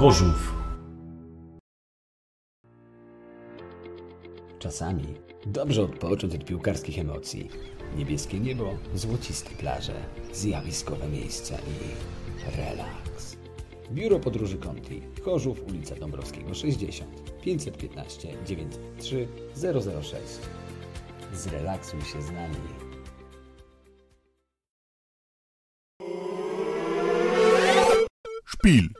[0.00, 0.54] Chorzów.
[4.58, 5.04] Czasami
[5.46, 7.48] dobrze odpocząć od piłkarskich emocji.
[7.96, 9.94] Niebieskie niebo, złociste plaże,
[10.32, 13.36] zjawiskowe miejsca i relaks.
[13.92, 19.28] Biuro Podróży Conti, Chorzów, ulica Dąbrowskiego 60, 515 93
[20.02, 20.14] 006.
[21.32, 22.56] Zrelaksuj się z nami.
[28.44, 28.99] Szpil.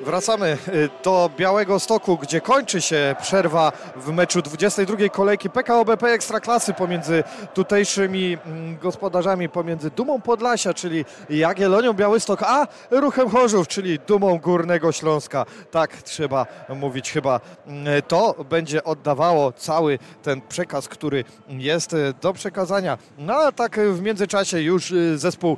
[0.00, 6.06] Wracamy y, do Białego Stoku, gdzie kończy się przerwa w meczu 22 kolejki PKO BP
[6.08, 7.24] Ekstraklasy pomiędzy
[7.54, 14.92] tutejszymi mm, gospodarzami, pomiędzy Dumą Podlasia, czyli Jagiellonią Białystok, a Ruchem Chorzów, czyli Dumą Górnego
[14.92, 15.46] Śląska.
[15.70, 17.40] Tak trzeba mówić chyba.
[17.66, 22.98] Mm, To będzie oddawało cały ten przekaz, który jest y, do przekazania.
[23.18, 25.56] No a tak w międzyczasie już y, zespół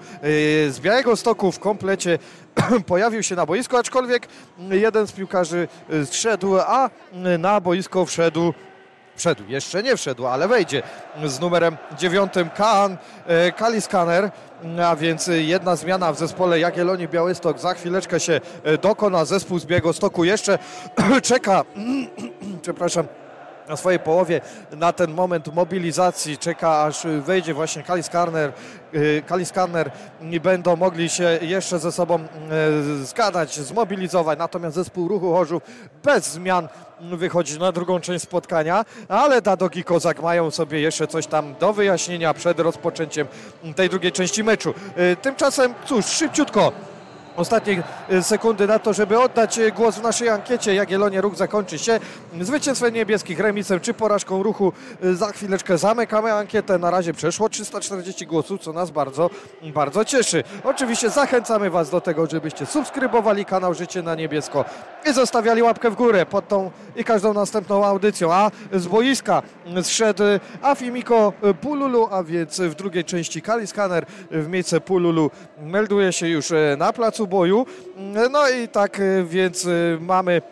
[0.69, 2.19] z Białego Stoku w komplecie
[2.87, 4.29] pojawił się na boisku, aczkolwiek
[4.71, 6.91] jeden z piłkarzy y, zszedł, a
[7.39, 8.55] na boisko wszedł
[9.17, 10.83] wszedł, jeszcze nie wszedł, ale wejdzie
[11.25, 14.31] z numerem dziewiątym Kaan e, Kaliskaner,
[14.87, 17.59] a więc jedna zmiana w zespole Jagiellonii Białystok.
[17.59, 18.41] Za chwileczkę się
[18.83, 20.59] dokona, zespół z Białegostoku jeszcze
[21.23, 21.65] czeka,
[22.63, 23.07] przepraszam,
[23.69, 24.41] na swojej połowie
[24.77, 28.53] na ten moment mobilizacji czeka aż wejdzie właśnie Kalis Karner,
[28.95, 29.91] y, Kalis Karner
[30.31, 32.19] i będą mogli się jeszcze ze sobą
[33.01, 34.39] y, zgadać, zmobilizować.
[34.39, 35.63] Natomiast zespół ruchu Chorzów
[36.05, 36.69] bez zmian
[37.01, 41.73] wychodzi na drugą część spotkania, ale Dadok i Kozak mają sobie jeszcze coś tam do
[41.73, 43.27] wyjaśnienia przed rozpoczęciem
[43.77, 44.75] tej drugiej części meczu.
[44.99, 46.73] Y, Tymczasem, cóż, szybciutko
[47.39, 50.75] ostatnie e, sekundy na to, żeby oddać e, głos w naszej ankiecie.
[50.75, 52.01] Jagiellonia Ruch zakończy się
[52.41, 54.73] zwycięstwem niebieskich remisem czy porażką ruchu.
[55.03, 56.79] E, Za chwileczkę zamykamy ankietę.
[56.79, 59.31] Na razie przeszło 340 głosów, co nas bardzo,
[59.63, 60.45] bardzo cieszy.
[60.65, 64.65] Oczywiście zachęcamy Was do tego, żebyście subskrybowali kanał Życie na Niebiesko
[65.07, 68.33] i zostawiali łapkę w górę pod tą i każdą następną audycją.
[68.33, 69.43] A z boiska
[69.83, 70.23] zszedł
[70.63, 76.53] Afimiko Pululu, a więc w drugiej części Kali Skaner w miejsce Pululu melduje się już
[76.79, 77.67] na placu boju.
[78.31, 79.67] No i tak więc
[80.01, 80.43] mamy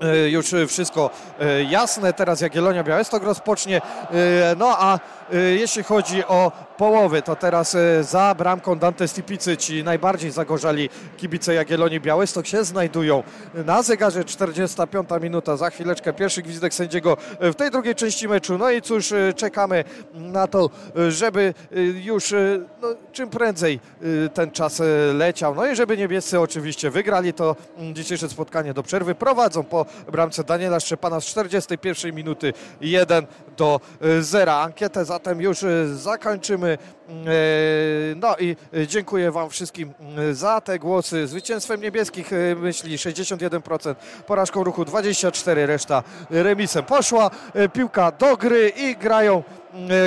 [0.00, 2.12] e, już wszystko e, jasne.
[2.12, 3.80] Teraz Jagiellonia Białystok rozpocznie.
[4.10, 4.98] E, No a e,
[5.32, 11.54] jeśli chodzi o połowy, to teraz e, za bramką Dante Stipicy ci najbardziej zagorzali kibice
[11.54, 13.22] Jagiellonii Białystok się znajdują
[13.54, 15.56] na zegarze 45 minuta.
[15.56, 18.58] Za chwileczkę pierwszy gwizdek sędziego w tej drugiej części meczu.
[18.58, 19.84] No i cóż, czekamy
[20.14, 20.70] na to,
[21.08, 21.54] żeby
[22.02, 22.34] już
[22.82, 23.80] no, czym prędzej
[24.34, 24.82] ten czas
[25.14, 25.54] leciał.
[25.54, 29.14] No i żeby niebiescy oczywiście wygrali to mm, dzisiejsze spotkanie do przerwy.
[29.14, 33.26] Prowadzą po bramce Daniela Szczepana z 41 minuty 1
[33.56, 33.80] do
[34.20, 34.52] 0.
[34.52, 36.78] Ankietę zatem już e, zakończymy.
[37.08, 37.14] E,
[38.16, 41.26] No i e, dziękuję Wam wszystkim e, za te głosy.
[41.26, 43.94] Zwycięstwem niebieskich myśli 61%,
[44.26, 47.30] porażką ruchu 24%, reszta remisem poszła.
[47.72, 49.42] Piłka do gry i grają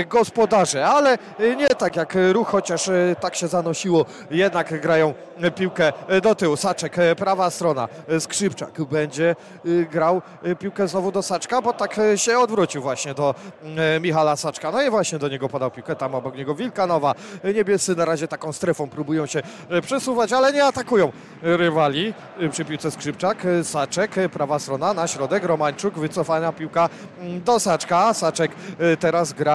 [0.08, 5.52] gospodarze, ale e, nie tak jak ruch, chociaż e, tak się zanosiło, jednak grają e,
[5.52, 6.58] piłkę e, do tyłu.
[6.58, 9.36] Saczek, e, prawa strona, e, Skrzypczak będzie
[9.66, 13.36] e, grał e, piłkę znowu do Saczka, bo tak e, się odwrócił właśnie do
[13.78, 14.72] e, Michala Saczka.
[14.72, 17.14] No i właśnie do niego podał piłkę, tam obok niego Wilkanowa.
[17.44, 21.12] E, Niebiescy na razie taką strefą próbują się e, przesuwać, ale nie atakują
[21.42, 22.14] rywali.
[22.40, 26.90] E, Przy piłce Skrzypczak, e, Saczek, e, prawa strona na środek, Romańczuk, wycofana piłka
[27.22, 28.14] mm, do Saczka.
[28.14, 29.55] Saczek e, teraz gra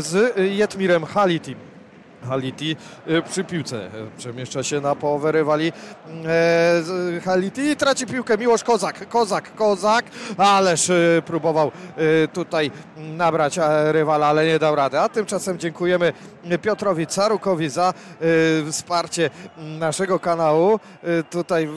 [0.00, 1.67] z Jetmirem Halitim.
[2.28, 2.76] Haliti
[3.06, 5.72] e, przy piłce e, przemieszcza się na połowę rywali
[6.82, 10.04] z- Haliti i traci piłkę Miłosz Kozak, Kozak, Kozak,
[10.38, 10.90] ależ
[11.26, 11.72] próbował
[12.32, 15.00] tutaj nabrać e, rywala, ale nie dał rady.
[15.00, 16.12] A tymczasem dziękujemy
[16.62, 17.94] Piotrowi Carukowi za
[18.72, 20.80] wsparcie naszego kanału.
[21.30, 21.68] Tutaj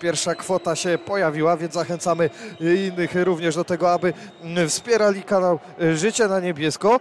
[0.00, 2.30] pierwsza kwota się pojawiła, więc zachęcamy
[2.60, 4.12] innych również do tego, aby
[4.68, 5.58] wspierali kanał
[5.94, 7.00] Życie na Niebiesko.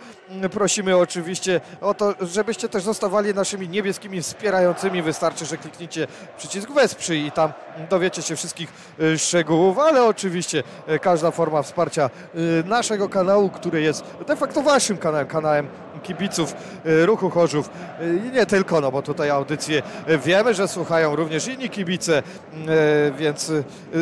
[0.52, 5.02] Prosimy oczywiście o to, żebyście żebyście też zostawali naszymi niebieskimi wspierającymi.
[5.02, 6.08] Wystarczy, że klikniecie
[6.38, 7.54] przycisk wesprzyj i tam
[7.90, 8.70] dowiecie się wszystkich
[9.00, 14.62] y, szczegółów, ale oczywiście y, każda forma wsparcia y, naszego kanału, który jest de facto
[14.62, 15.68] waszym kanałem, kanałem
[16.00, 16.56] kibiców
[16.86, 17.70] y, ruchu Chorzów
[18.02, 19.82] y, i nie tylko, no bo tutaj audycje
[20.26, 23.52] wiemy, że słuchają również inni kibice, y, więc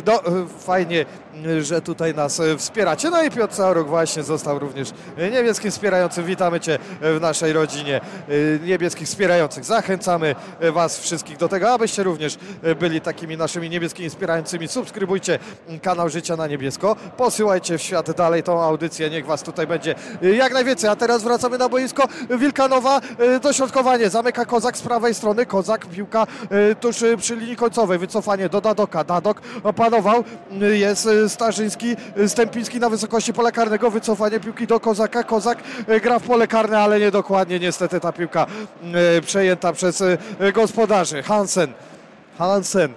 [0.06, 0.20] no,
[0.60, 1.06] fajnie,
[1.62, 3.10] że tutaj nas wspieracie.
[3.10, 4.92] No i Piotr Sauruk właśnie został również
[5.32, 6.26] niebieskim wspierającym.
[6.26, 8.02] Witamy Cię w naszej rodzinie
[8.64, 9.66] niebieskich wspierających.
[9.66, 10.36] Zachęcamy
[10.74, 12.38] Was wszystkich do tego, abyście również
[12.80, 14.68] byli takimi naszymi niebieskimi wspierającymi.
[14.68, 15.40] Subskrybujcie
[15.82, 20.54] kanał Życia na Niebiesko, posyłajcie w świat dalej tą audycję, niech Was tutaj będzie jak
[20.54, 20.90] najwięcej.
[20.90, 21.85] A teraz wracamy na boisko.
[22.30, 23.02] Wilkanowa,
[23.36, 26.28] y, dośrodkowanie, zamyka Kozak z prawej strony, Kozak, piłka
[26.72, 30.24] y, tuż y, przy linii końcowej, wycofanie do Dadoka, Dadok opanował,
[30.74, 31.96] jest Starzyński,
[32.28, 35.58] Stępiński na wysokości pola karnego, wycofanie piłki do Kozaka, Kozak
[36.04, 38.46] gra w pole karne, ale niedokładnie niestety ta piłka
[39.26, 40.04] przejęta przez
[40.54, 41.24] gospodarzy.
[41.24, 41.74] Hansen,
[42.38, 42.94] Hansen.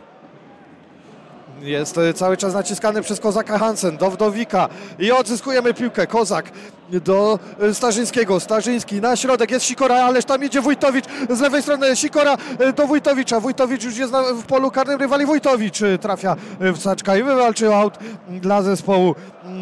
[1.60, 3.96] Jest cały czas naciskany przez Kozaka Hansen.
[3.96, 6.06] Do Wdowika i odzyskujemy piłkę.
[6.06, 6.50] Kozak
[6.90, 8.40] do e, Starzyńskiego.
[8.40, 11.96] Starzyński na środek jest Sikora, ależ tam idzie Wójtowicz z lewej strony.
[11.96, 13.40] Sikora e, do Wójtowicza.
[13.40, 15.26] Wójtowicz już jest w polu karnym rywali.
[15.26, 17.98] Wójtowicz e, trafia w Saczka i wywalczył aut
[18.28, 19.14] dla zespołu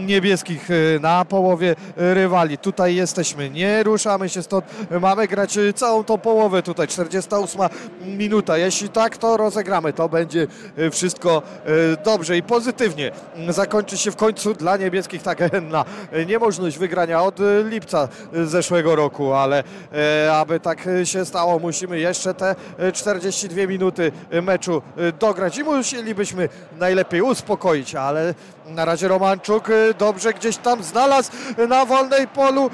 [0.06, 0.68] niebieskich
[1.00, 2.58] na połowie rywali.
[2.58, 4.64] Tutaj jesteśmy, nie ruszamy się stąd.
[5.00, 6.88] Mamy grać całą tą połowę tutaj.
[6.88, 7.60] 48
[8.00, 8.58] minuta.
[8.58, 9.92] Jeśli tak, to rozegramy.
[9.92, 10.46] To będzie
[10.92, 11.42] wszystko
[12.04, 13.12] dobrze i pozytywnie.
[13.48, 15.84] Zakończy się w końcu dla niebieskich ta genna
[16.26, 21.98] niemożność wygrania od e, lipca e, zeszłego roku, ale e, aby tak się stało, musimy
[21.98, 24.12] jeszcze te e, 42 minuty
[24.43, 24.82] meczu
[25.18, 26.48] dograć i musielibyśmy
[26.78, 28.34] najlepiej uspokoić, ale
[28.66, 29.68] na razie Romanczuk
[29.98, 31.30] dobrze gdzieś tam znalazł
[31.68, 32.70] na wolnej polu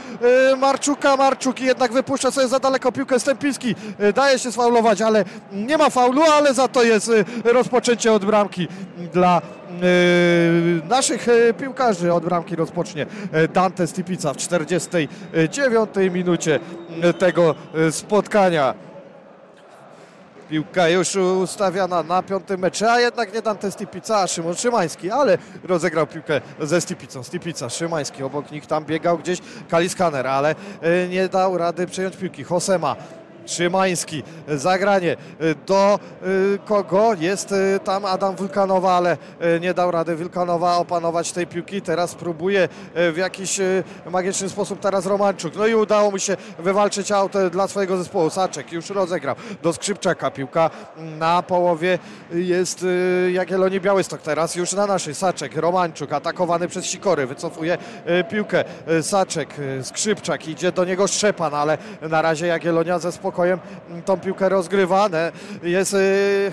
[0.58, 1.16] Marczuka.
[1.16, 3.74] Marczuk jednak wypuszcza sobie za daleko piłkę Stępiński.
[4.14, 7.10] Daje się sfaulować, ale nie ma faulu, ale za to jest
[7.44, 8.68] rozpoczęcie od bramki
[9.12, 9.42] dla
[10.88, 12.12] naszych e, piłkarzy.
[12.12, 16.60] Od bramki rozpocznie e, Dante Stipica w 49 minucie
[17.02, 18.74] e, tego e, spotkania.
[20.48, 25.38] Piłka już ustawiana na piątym mecze, a jednak nie Dante Stipica, a Szymon Szymański, ale
[25.64, 27.22] rozegrał piłkę ze Stipicą.
[27.22, 29.38] Stipica, Szymański, obok nich tam biegał gdzieś
[29.68, 32.44] Kaliskaner, ale e, nie dał rady przejąć piłki.
[32.44, 32.96] Hosema.
[33.46, 35.16] Szymański, zagranie e,
[35.66, 36.26] do e,
[36.64, 37.14] kogo?
[37.20, 39.16] Jest e, tam Adam Wulkanowa, ale
[39.60, 41.82] nie dał rady Wulkanowa opanować tej piłki.
[41.82, 43.60] Teraz próbuje w jakiś
[44.10, 45.56] magiczny sposób teraz Romanczuk.
[45.56, 48.30] No i udało mu się wywalczyć aut dla swojego zespołu.
[48.30, 50.30] Saczek już rozegrał do Skrzypczaka.
[50.30, 51.98] Piłka na połowie
[52.34, 52.86] jest
[53.32, 54.22] Jagiellonii Białystok.
[54.22, 55.14] Teraz już na naszej.
[55.14, 57.26] Saczek, Romanczuk atakowany przez Sikory.
[57.26, 57.78] Wycofuje
[58.30, 58.64] piłkę.
[59.02, 59.48] Saczek,
[59.82, 63.58] Skrzypczak idzie do niego Szczepan, ale na razie Jagiellonia ze spokojem
[64.04, 65.08] tą piłkę rozgrywa.
[65.62, 65.98] Jest e,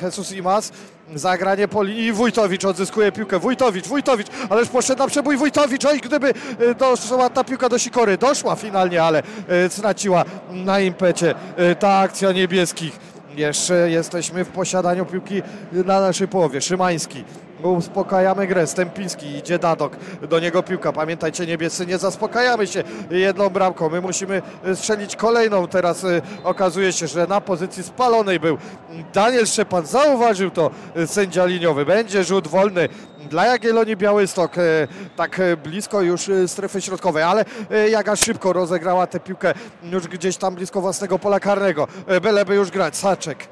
[0.01, 0.71] Jesus Imas.
[1.15, 3.39] Zagranie po linii Wójtowicz odzyskuje piłkę.
[3.39, 5.85] Wójtowicz, Wójtowicz, ależ poszedł na przebój Wójtowicz.
[5.85, 8.17] Oj, gdyby e, doszła ta piłka do Sikory.
[8.17, 11.35] Doszła finalnie, ale e, straciła na impecie
[11.79, 12.99] ta akcja niebieskich.
[13.35, 15.41] Jeszcze jesteśmy w posiadaniu piłki
[15.71, 16.61] na naszej połowie.
[16.61, 17.23] Szymański.
[17.63, 18.67] Uspokajamy grę.
[18.67, 19.95] Stępiński idzie Dadok.
[20.29, 20.93] Do niego piłka.
[20.93, 23.89] Pamiętajcie, niebiescy, nie zaspokajamy się jedną bramką.
[23.89, 24.41] My musimy
[24.75, 25.67] strzelić kolejną.
[25.67, 28.57] Teraz y, okazuje się, że na pozycji spalonej był
[29.13, 29.85] Daniel Szczepan.
[29.85, 31.85] Zauważył to y, sędzia liniowy.
[31.85, 32.89] Będzie rzut wolny
[33.29, 34.55] dla Jagiellonii Białystok.
[35.15, 37.45] Tak blisko już strefy środkowej, ale
[37.91, 39.53] Jaga szybko rozegrała tę piłkę
[39.83, 41.87] już gdzieś tam blisko własnego pola karnego.
[42.21, 42.97] Byleby już grać.
[42.97, 43.47] Saczek.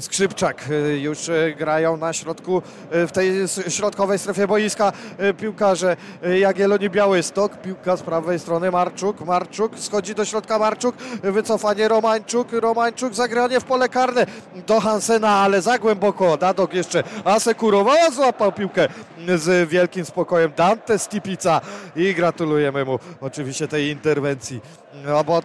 [0.00, 2.62] Skrzypczak y, już y, grają na środku,
[2.94, 3.32] y, w tej
[3.68, 4.92] środkowej strefie boiska
[5.38, 5.96] piłkarze
[6.40, 13.14] Jagiellonii Białystok, piłka z prawej strony Marczuk, Marczuk schodzi do środka Marczuk, wycofanie Romańczuk, Romańczuk
[13.14, 14.26] zagranie w pole karne
[14.66, 18.88] do Hansena, ale za głęboko, Dadok jeszcze asekurował, a złapał piłkę
[19.36, 21.60] z wielkim spokojem Dante Stipica
[21.96, 24.60] i gratulujemy mu oczywiście tej interwencji.
[24.94, 25.42] No bo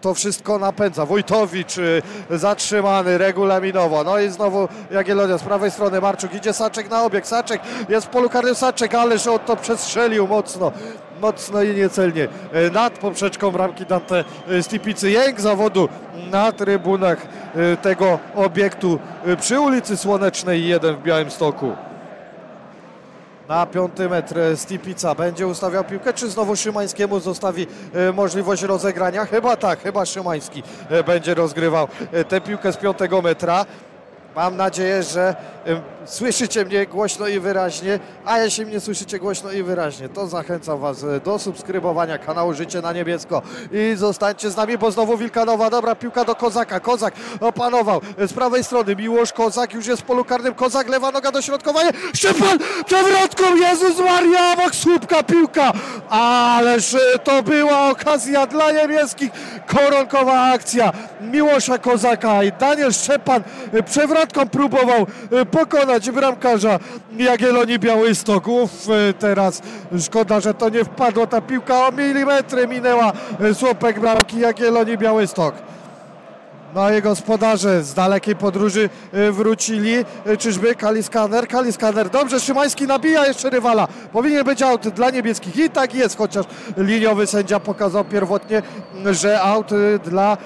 [0.00, 1.06] to wszystko napędza.
[1.06, 4.04] Wójtowicz y, zatrzymany regulaminowo.
[4.04, 6.00] No i znowu Jagiellonia z prawej strony.
[6.00, 7.26] Marczuk idzie Saczek na obieg.
[7.26, 10.72] Saczek jest w polu karnym Saczek, ależ on to przestrzelił mocno.
[11.20, 15.10] Mocno i niecelnie y, nad poprzeczką bramki Dante y, Stipicy.
[15.10, 15.88] Jęk zawodu
[16.30, 17.18] na trybunach
[17.56, 21.72] y, tego obiektu y, przy ulicy Słonecznej 1 w Białymstoku.
[23.48, 29.26] Na piąty metr Stipica będzie ustawiał piłkę, czy znowu Szymańskiemu zostawi e, możliwość rozegrania?
[29.26, 33.66] Chyba tak, chyba Szymański e, będzie rozgrywał e, tę piłkę z piątego metra.
[34.36, 35.36] Mam nadzieję, że
[35.66, 40.80] e, słyszycie mnie głośno i wyraźnie, a jeśli mnie słyszycie głośno i wyraźnie, to zachęcam
[40.80, 43.42] Was e, do subskrybowania kanału Życie na Niebiesko.
[43.72, 48.64] I zostańcie z nami, bo znowu Wilkanowa, dobra piłka do Kozaka, Kozak opanował z prawej
[48.64, 53.98] strony, Miłosz Kozak już jest w polu karnym, Kozak, lewa noga dośrodkowanie, Szczepan przewrotką, Jezus
[53.98, 55.72] Maria, obok słupka piłka,
[56.10, 59.30] ależ e, to była okazja dla niebieskich,
[59.66, 63.42] koronkowa akcja Miłosza Kozaka i Daniel Szczepan
[63.72, 63.82] e,
[64.26, 66.78] przewrotką próbował e, pokonać bramkarza
[67.18, 68.48] Jagiellonii Białystok.
[68.48, 69.62] Uf, e, teraz
[70.00, 75.54] szkoda, że to nie wpadło, ta piłka o milimetry minęła e, słupek bramki Jagiellonii Białystok.
[76.74, 79.94] No gospodarze z dalekiej podróży e, wrócili.
[80.26, 81.48] E, Czyżby Kaliskaner?
[81.48, 82.10] Kaliskaner.
[82.10, 83.88] Dobrze, Szymański nabija jeszcze rywala.
[84.12, 85.56] Powinien być aut dla niebieskich.
[85.56, 86.46] I tak jest, chociaż
[86.76, 88.62] liniowy sędzia pokazał pierwotnie,
[89.10, 89.70] że aut
[90.04, 90.36] dla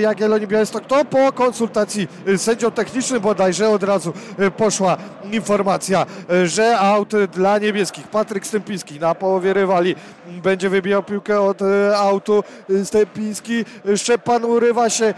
[0.00, 0.86] Jagiellonii Białystok.
[0.86, 4.12] To po konsultacji z sędzią technicznym bodajże od razu
[4.56, 4.96] poszła
[5.32, 6.06] informacja,
[6.44, 8.08] że aut dla niebieskich.
[8.08, 9.94] Patryk Stępiński na połowie rywali
[10.42, 11.58] będzie wybijał piłkę od
[11.96, 12.44] autu.
[12.84, 13.64] Stępiński,
[13.96, 15.14] Szczepan urywa się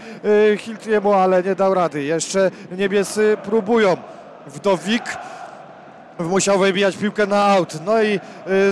[0.57, 2.03] Hiltriemu, ale nie dał rady.
[2.03, 3.97] Jeszcze niebiescy próbują.
[4.47, 5.03] Wdowik
[6.19, 7.73] musiał wybijać piłkę na aut.
[7.85, 8.19] No i y,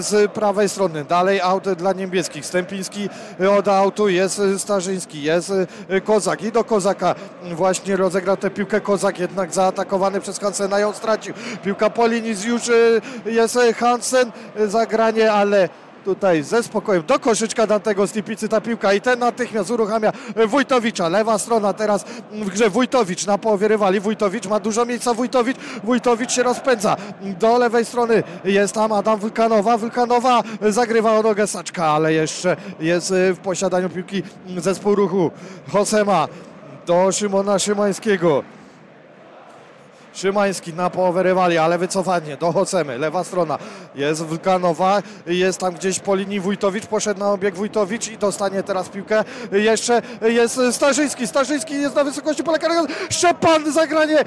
[0.02, 2.46] z prawej strony dalej aut dla niebieskich.
[2.46, 3.10] Stępiński
[3.58, 5.54] od autu jest Starzyński, jest
[5.90, 7.16] y, Kozak i do Kozaka
[7.54, 8.82] właśnie rozegrał tę piłkę.
[8.82, 11.34] Kozak jednak zaatakowany przez Hansena ją stracił.
[11.64, 14.32] Piłka po linii już y, jest Hansen,
[14.68, 15.70] zagranie, ale
[16.06, 20.12] tutaj ze spokojem do koszyczka Dantego Stipicy ta piłka i ten natychmiast uruchamia
[20.48, 21.10] Wójtowicza.
[21.10, 24.00] Lewa strona teraz w grze Wójtowicz na połowie rywali.
[24.00, 25.14] Wójtowicz ma dużo miejsca.
[25.14, 26.98] Wójtowicz, Wójtowicz się rozpędza.
[27.22, 29.78] Do lewej strony jest tam Adam Wulkanowa.
[29.78, 34.24] Wulkanowa zagrywa o nogę Saczka, ale jeszcze jest y, w posiadaniu piłki
[34.58, 35.32] zespół ruchu
[35.72, 36.28] Hosema
[36.86, 38.44] do Szymona Szymańskiego.
[40.16, 43.58] Szymański na połowę rywali, ale wycofanie do Hocemy, lewa strona.
[43.96, 48.90] Jest Wulkanowa, jest tam gdzieś po linii Wójtowicz, poszedł na obieg Wójtowicz i dostanie teraz
[48.90, 49.24] piłkę.
[49.52, 52.88] Jeszcze jest Starzyński, Starzyński jest na wysokości pola karnego.
[53.10, 54.22] Szczepan zagranie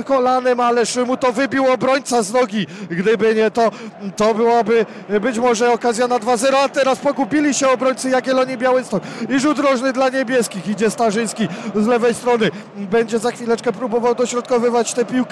[0.00, 2.66] y, kolanem, ależ mu to wybił obrońca z nogi.
[2.90, 3.70] Gdyby nie to,
[4.16, 4.86] to byłaby
[5.20, 9.02] być może okazja na 2-0, a teraz pogubili się obrońcy Jagiellonii Białystok.
[9.28, 10.68] I rzut rożny dla niebieskich.
[10.68, 12.50] Idzie Starzyński z lewej strony.
[12.76, 15.31] Będzie za chwileczkę próbował dośrodkowywać tę piłkę.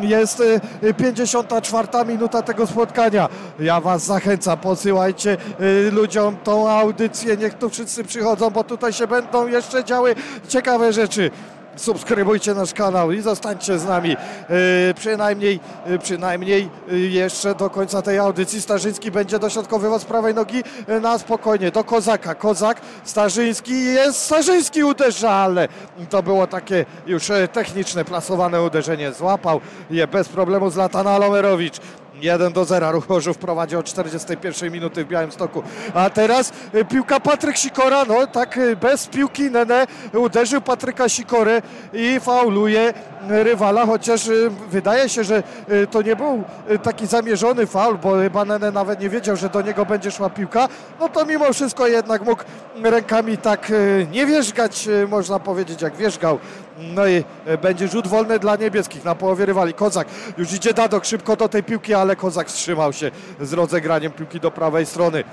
[0.00, 0.40] Jest
[0.82, 3.28] y, 54 minuta tego spotkania.
[3.60, 9.06] Ja Was zachęcam, posyłajcie y, ludziom tą audycję, niech tu wszyscy przychodzą, bo tutaj się
[9.06, 10.14] będą jeszcze działy
[10.48, 11.30] ciekawe rzeczy.
[11.76, 14.16] Subskrybujcie nasz kanał i zostańcie z nami yy,
[14.94, 18.62] przynajmniej, yy, przynajmniej yy, jeszcze do końca tej audycji.
[18.62, 20.62] Starzyński będzie dośrodkowywał z prawej nogi
[21.02, 22.34] na spokojnie do Kozaka.
[22.34, 25.68] Kozak, Starzyński jest, Starzyński uderza, ale
[26.10, 29.12] to było takie już techniczne, plasowane uderzenie.
[29.12, 31.80] Złapał je bez problemu Zlatan Alomerowicz.
[32.20, 32.92] 1 do 0.
[32.92, 35.62] Ruch Chorzów prowadzi od 41 minuty w Białymstoku.
[35.94, 41.62] A teraz y, piłka Patryk Sikora, no tak y, bez piłki Nene uderzył Patryka Sikorę
[41.92, 42.94] i fauluje
[43.28, 45.42] rywala, chociaż y, wydaje się, że
[45.90, 46.44] to nie był
[46.82, 50.68] taki zamierzony faul, bo chyba Nene nawet nie wiedział, że do niego będzie szła piłka.
[51.00, 52.42] No to mimo wszystko jednak mógł
[52.82, 53.72] rękami tak
[54.12, 56.38] nie wierzgać, można powiedzieć, jak wierzgał.
[56.78, 59.74] No i y, będzie rzut wolny dla niebieskich na połowie rywali.
[59.74, 60.08] Kozak
[60.38, 64.50] już idzie Dadok szybko do tej piłki, ale Kozak wstrzymał się z rozegraniem piłki do
[64.50, 65.24] prawej strony.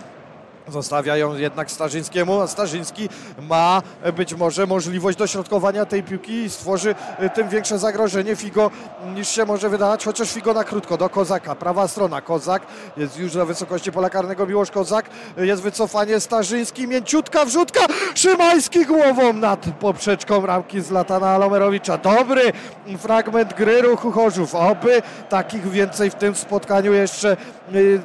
[0.68, 3.10] Zostawia ją jednak Starzyńskiemu, a Starzyński
[3.42, 8.36] ma e, być może możliwość dośrodkowania tej piłki i stworzy e, tym większe zagrożenie.
[8.36, 8.72] Figo
[9.16, 12.62] niż się może wydawać, chociaż Figo na krótko do Kozaka, prawa strona, Kozak
[12.98, 17.80] jest już na wysokości pola karnego, Miłosz Kozak, e, jest wycofanie Starzyński, mięciutka wrzutka,
[18.16, 22.54] Szymański głową nad poprzeczką ramki z Latana Alomerowicza, dobry
[22.98, 27.38] fragment gry ruchu Chorzów, oby takich więcej w tym spotkaniu jeszcze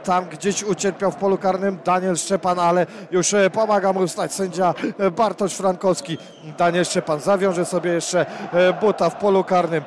[0.05, 4.75] tam gdzieś ucierpiał w polu karnym Daniel Szczepan, ale już e, pomaga mu stać sędzia
[4.99, 6.19] e, Bartosz Frankowski.
[6.59, 9.85] Daniel Szczepan zawiąże sobie jeszcze e, buta w polu karnym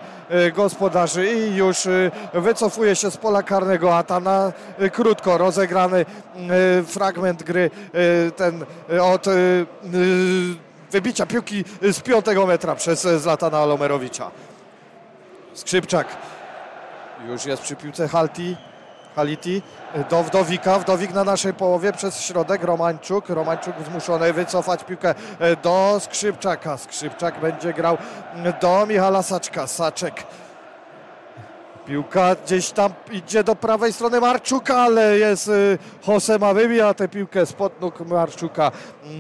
[0.56, 1.88] gospodarzy i już
[2.34, 4.54] wycofuje się z pola karnego, a tam na
[4.92, 6.06] krótko rozegrany
[6.86, 7.72] fragment gry
[8.36, 8.66] ten
[9.02, 9.26] od
[10.92, 14.32] wybicia piłki z piątego metra przez Zlatana Alomerowicza.
[15.54, 16.08] Skrzypczak
[17.28, 18.58] już jest przy piłce Halti.
[19.16, 19.62] Haliti
[20.10, 25.98] do Wdowika, Wdowik na naszej połowie przez środek, Romańczuk, Romańczuk zmuszony wycofać piłkę e, do
[26.00, 27.98] Skrzypczaka, Skrzypczak będzie grał
[28.62, 30.24] do Michala Saczka, Saczek.
[31.86, 35.78] Piłka gdzieś tam idzie do prawej strony Marczuka, ale jest y,
[36.08, 38.72] Josema wybija tę piłkę spod nóg Marczuka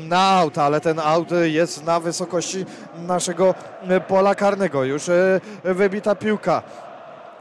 [0.07, 2.65] na aut, ale ten aut jest na wysokości
[3.07, 3.55] naszego
[4.07, 4.83] pola karnego.
[4.83, 6.63] Już y, wybita piłka.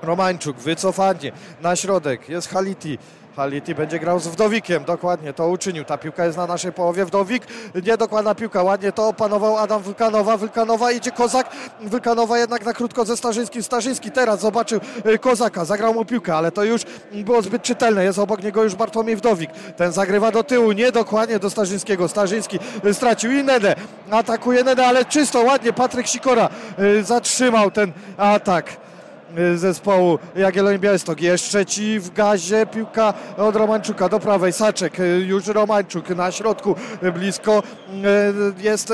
[0.03, 1.33] Romańczuk, wycofanie
[1.63, 2.99] na środek, jest Haliti.
[3.37, 5.85] Haliti będzie grał z Wdowikiem, dokładnie to uczynił.
[5.85, 7.05] Ta piłka jest na naszej połowie.
[7.05, 7.47] Wdowik,
[7.87, 10.37] niedokładna piłka, ładnie to opanował Adam Wylkanowa.
[10.37, 11.51] Wylkanowa idzie Kozak,
[11.81, 13.63] Wylkanowa jednak na krótko ze Starzyńskim.
[13.63, 16.83] Starzyński teraz zobaczył y, Kozaka, zagrał mu piłkę, ale to już
[17.13, 18.05] było zbyt czytelne.
[18.05, 19.51] Jest obok niego już Bartłomiej Wdowik.
[19.77, 22.09] Ten zagrywa do tyłu, niedokładnie do Starzyńskiego.
[22.09, 23.75] Starzyński y, stracił i Nedę.
[24.11, 25.73] Atakuje Nedę, ale czysto, ładnie.
[25.73, 26.49] Patryk Sikora
[26.79, 28.90] y, zatrzymał ten atak
[29.55, 31.21] zespołu Jagiellonii Białystok.
[31.21, 34.53] Jeszcze ci w gazie piłka od Romańczuka do prawej.
[34.53, 34.97] Saczek,
[35.27, 36.75] już Romańczuk na środku
[37.15, 37.63] blisko
[38.59, 38.93] jest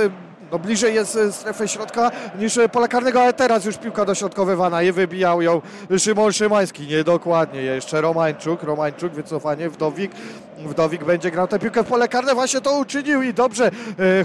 [0.52, 5.43] no bliżej jest strefy środka niż pola karnego, ale teraz już piłka dośrodkowywana i wybijał
[5.43, 5.60] ją
[5.98, 6.86] Szymon Szymański.
[6.86, 10.12] Niedokładnie jeszcze Romańczuk, Romańczuk, wycofanie, Wdowik.
[10.59, 13.70] Wdowik będzie grał tę piłkę w pole karne, właśnie to uczynił i dobrze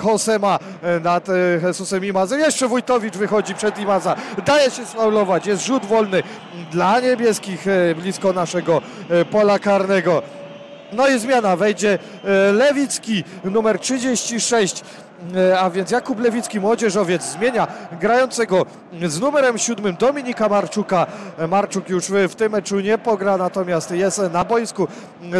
[0.03, 0.59] Josema
[1.03, 1.27] nad
[1.63, 2.39] Jesusem Imazem.
[2.39, 4.15] Jeszcze Wójtowicz wychodzi przed Imaza,
[4.45, 6.23] daje się sfaulować, jest rzut wolny
[6.71, 7.65] dla niebieskich
[7.95, 8.81] blisko naszego
[9.31, 10.21] pola karnego.
[10.93, 11.99] No i zmiana, wejdzie
[12.53, 14.83] Lewicki, numer 36
[15.59, 17.67] a więc Jakub Lewicki, młodzieżowiec, zmienia
[17.99, 18.65] grającego
[19.07, 21.07] z numerem siódmym Dominika Marczuka.
[21.49, 24.87] Marczuk już w tym meczu nie pogra, natomiast jest na boisku.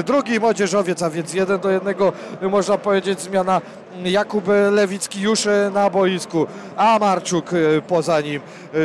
[0.06, 3.62] Drugi młodzieżowiec, a więc jeden do jednego można powiedzieć zmiana
[4.04, 6.48] Jakub Lewicki już na boisku,
[6.78, 7.52] a Marczuk
[7.88, 8.42] poza nim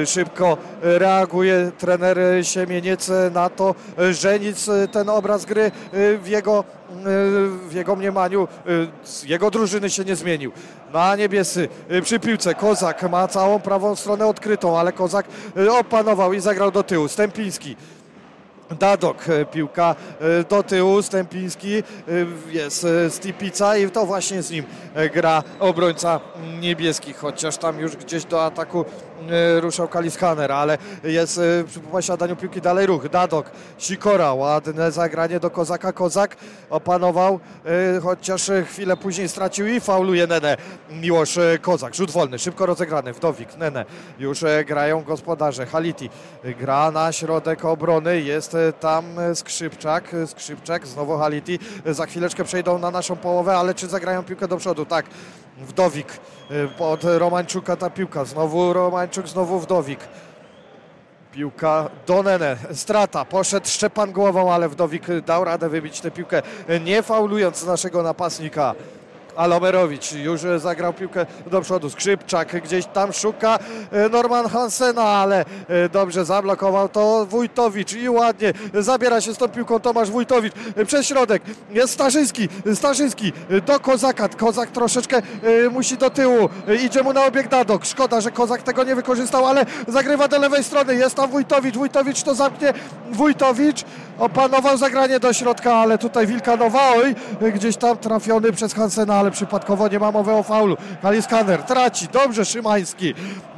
[0.07, 3.75] szybko reaguje trener Siemieniec na to,
[4.11, 6.65] że nic ten obraz gry w jego,
[7.69, 8.49] w jego mniemaniu
[9.05, 10.53] z jego drużyny się nie zmienił.
[10.93, 11.69] Na niebiesy
[12.03, 15.27] przy piłce Kozak ma całą prawą stronę odkrytą, ale Kozak
[15.71, 17.09] opanował i zagrał do tyłu.
[17.09, 17.77] Stępiński
[18.71, 19.95] Dadok, piłka
[20.49, 21.83] do tyłu, Stępiński,
[22.51, 24.65] jest Stipica i to właśnie z nim
[25.15, 26.21] gra obrońca
[26.61, 28.85] niebieskich, chociaż tam już gdzieś do ataku
[29.61, 33.09] ruszał Kalishaner, ale jest przy posiadaniu piłki dalej ruch.
[33.09, 35.93] Dadok, Sikora, ładne zagranie do Kozaka.
[35.93, 36.37] Kozak
[36.71, 37.41] opanował,
[38.03, 40.57] chociaż chwilę później stracił i fauluje Nene.
[40.91, 43.13] Miłosz Kozak, rzut wolny, szybko rozegrany.
[43.13, 43.85] Wdowik, Nene,
[44.19, 45.67] już grają gospodarze.
[45.67, 46.11] Haliti
[46.45, 49.05] gra na środek obrony, jest tam
[49.35, 51.59] Skrzypczak, Skrzypczak, znowu Haliti.
[51.87, 54.87] Za chwileczkę przejdą na naszą połowę, ale czy zagrają piłkę do przodu?
[54.87, 55.07] Tak.
[55.59, 56.07] Wdowik
[56.79, 58.25] od Romańczuka ta piłka.
[58.25, 60.01] Znowu Romańczuk, znowu Wdowik.
[61.33, 62.57] Piłka do Nene.
[62.73, 63.25] Strata.
[63.25, 66.43] Poszedł Szczepan głową, ale Wdowik dał radę wybić tę piłkę,
[66.85, 68.75] nie faulując naszego napastnika.
[69.37, 71.91] Alomerowicz już zagrał piłkę do przodu.
[71.91, 73.59] Skrzypczak gdzieś tam szuka
[74.11, 75.45] Norman Hansena, ale
[75.93, 80.53] dobrze zablokował to Wójtowicz i ładnie zabiera się z tą piłką Tomasz Wójtowicz
[80.87, 81.43] przez środek.
[81.71, 83.33] Jest Starzyński, Starzyński
[83.67, 84.29] do Kozaka.
[84.29, 85.23] Kozak troszeczkę
[85.71, 86.49] musi do tyłu.
[86.85, 87.85] Idzie mu na obieg Dadok.
[87.85, 90.95] Szkoda, że Kozak tego nie wykorzystał, ale zagrywa do lewej strony.
[90.95, 91.75] Jest tam Wójtowicz.
[91.75, 92.73] Wójtowicz to zamknie.
[93.13, 93.85] Wójtowicz
[94.19, 97.15] opanował zagranie do środka, ale tutaj Wilkanowa, oj,
[97.53, 100.77] gdzieś tam trafiony przez Hansena, ale przypadkowo nie ma mowy o faulu.
[101.03, 103.15] Kaliskaner traci, dobrze Szymański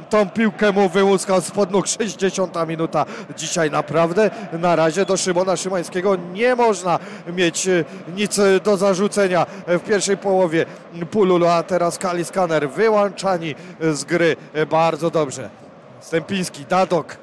[0.09, 3.05] tą piłkę mu wyłuskał spod nóg 60 minuta.
[3.37, 6.99] Dzisiaj naprawdę na razie do Szymona Szymańskiego nie można
[7.33, 7.67] mieć
[8.15, 10.65] nic do zarzucenia w pierwszej połowie
[11.11, 14.35] Pululu, a teraz Kaliskaner wyłączani z gry
[14.69, 15.49] bardzo dobrze.
[15.99, 17.17] Stępiński, Dadok,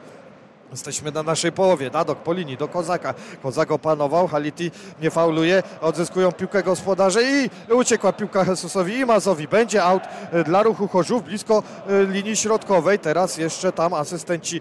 [0.71, 1.91] Jesteśmy na naszej połowie.
[1.91, 3.15] Dadok po linii do Kozaka.
[3.43, 4.71] Kozak opanował, Haliti
[5.01, 5.63] nie fauluje.
[5.81, 9.49] Odzyskują piłkę gospodarze i uciekła piłka Jesusowi i Mazowi.
[9.49, 10.03] Będzie aut
[10.45, 11.63] dla ruchu Chorzów blisko
[12.09, 12.99] linii środkowej.
[12.99, 14.61] Teraz jeszcze tam asystenci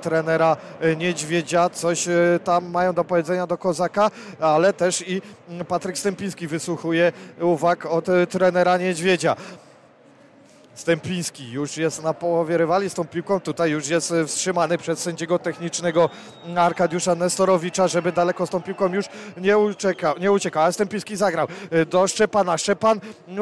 [0.00, 0.56] trenera
[0.96, 2.08] Niedźwiedzia coś
[2.44, 5.22] tam mają do powiedzenia do Kozaka, ale też i
[5.68, 9.36] Patryk Stępiński wysłuchuje uwag od trenera Niedźwiedzia.
[10.74, 13.40] Stępiński już jest na połowie rywali z tą piłką.
[13.40, 16.10] Tutaj już jest wstrzymany przez sędziego technicznego
[16.56, 20.14] Arkadiusza Nestorowicza, żeby daleko z tą piłką już nie ucieka.
[20.20, 20.62] Nie ucieka.
[20.62, 21.46] Ale Stępiński zagrał
[21.90, 22.58] do Szczepana.
[22.58, 23.00] Szczepan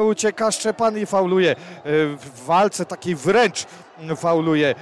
[0.09, 1.55] ucieka, Szczepan i fauluje
[1.85, 3.65] w walce takiej wręcz
[4.15, 4.75] fauluje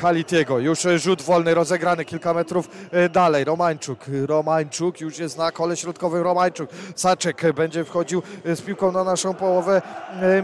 [0.00, 0.58] Halitiego.
[0.58, 2.68] Już rzut wolny rozegrany kilka metrów
[3.10, 3.44] dalej.
[3.44, 3.98] Romańczuk.
[4.26, 6.22] Romańczuk już jest na kole środkowym.
[6.22, 6.70] Romańczuk.
[6.96, 9.82] Saczek będzie wchodził z piłką na naszą połowę.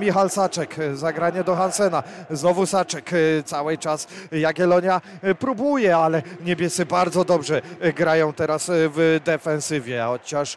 [0.01, 0.77] Michal Saczek.
[0.95, 2.03] Zagranie do Hansena.
[2.31, 3.11] Znowu Saczek.
[3.45, 5.01] Cały czas Jagiellonia
[5.39, 7.63] próbuje, ale niebiescy bardzo dobrze
[7.97, 10.03] grają teraz w defensywie.
[10.07, 10.57] Chociaż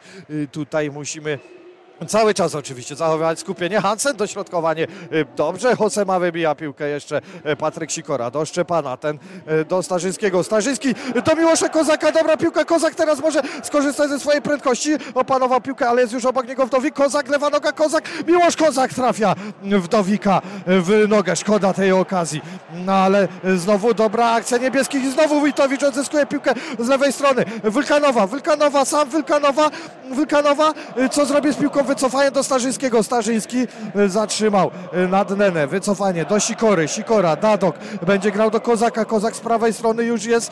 [0.52, 1.40] tutaj musimy
[2.08, 3.82] Cały czas oczywiście zachowywać skupienie.
[3.82, 5.76] Hansen dośrodkowanie y, dobrze.
[5.76, 9.20] Hosema wybija piłkę jeszcze y, Patryk Sikora do Szczepana, ten
[9.62, 10.44] y, do Starzyńskiego.
[10.44, 10.96] Starzyński
[11.26, 12.12] do Miłosza Kozaka.
[12.12, 12.66] Dobra piłka.
[12.66, 14.92] Kozak teraz może skorzystać ze swojej prędkości.
[15.16, 16.96] Opanował piłkę, ale jest już obok niego Wdowik.
[16.96, 18.10] Kozak, lewa noga Kozak.
[18.28, 21.36] Miłosz Kozak trafia Wdowika w nogę.
[21.36, 22.42] Szkoda tej okazji.
[22.86, 27.46] No ale znowu dobra akcja niebieskich i znowu Wójtowicz odzyskuje piłkę z lewej strony.
[27.64, 29.70] Wulkanowa, Wulkanowa, sam Wulkanowa.
[30.12, 30.74] Wulkanowa,
[31.12, 31.84] co zrobi z piłką?
[31.92, 33.04] Wycofanie do Starzyńskiego.
[33.04, 35.68] Starzyński y, zatrzymał y, nad Nenę.
[35.68, 36.88] Wycofanie do Sikory.
[36.88, 37.76] Sikora, Dadok
[38.08, 39.06] będzie grał do Kozaka.
[39.06, 40.52] Kozak z prawej strony już jest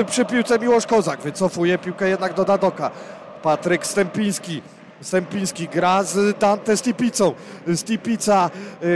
[0.00, 1.20] y, przy piłce Miłosz Kozak.
[1.20, 2.90] Wycofuje piłkę jednak do Dadoka.
[3.42, 4.62] Patryk Stępiński.
[5.00, 7.34] Stępiński gra z Dante Stipicą.
[7.74, 8.50] Stipica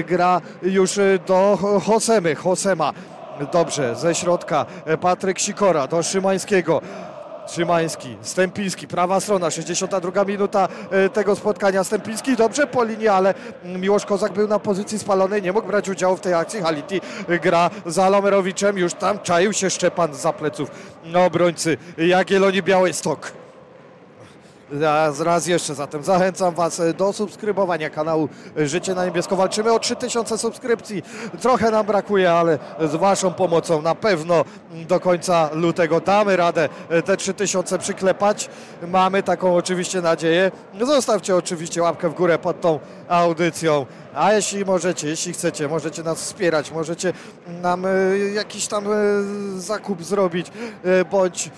[0.06, 0.90] gra już
[1.26, 2.34] do Hosemy.
[2.34, 2.92] Hosema.
[3.52, 4.66] Dobrze, ze środka
[5.00, 6.80] Patryk Sikora do Szymańskiego.
[7.46, 11.84] Szymański, Stępiński, prawa strona, 62 minuta e, tego spotkania.
[11.84, 13.34] Stępiński dobrze po linii, ale
[13.64, 16.60] Miłosz Kozak był na pozycji spalonej, nie mógł brać udziału w tej akcji.
[16.60, 17.00] Haliti
[17.42, 20.70] gra za Lomerowiczem, już tam czaił się Szczepan za pleców
[21.26, 23.43] obrońcy Jagiellonii Białystok.
[24.70, 29.36] Raz, raz jeszcze zatem zachęcam Was do subskrybowania kanału Życie na Niebiesko.
[29.36, 31.02] Walczymy o 3000 subskrypcji.
[31.40, 34.44] Trochę nam brakuje, ale z Waszą pomocą na pewno
[34.88, 36.68] do końca lutego damy radę
[37.04, 38.48] te 3000 przyklepać.
[38.88, 40.50] Mamy taką oczywiście nadzieję.
[40.80, 42.78] Zostawcie oczywiście łapkę w górę pod tą
[43.08, 43.86] audycją.
[44.14, 47.12] A jeśli możecie, jeśli chcecie, możecie nas wspierać, możecie
[47.62, 47.88] nam e,
[48.34, 48.96] jakiś tam e,
[49.56, 50.46] zakup zrobić,
[50.84, 51.50] e, bądź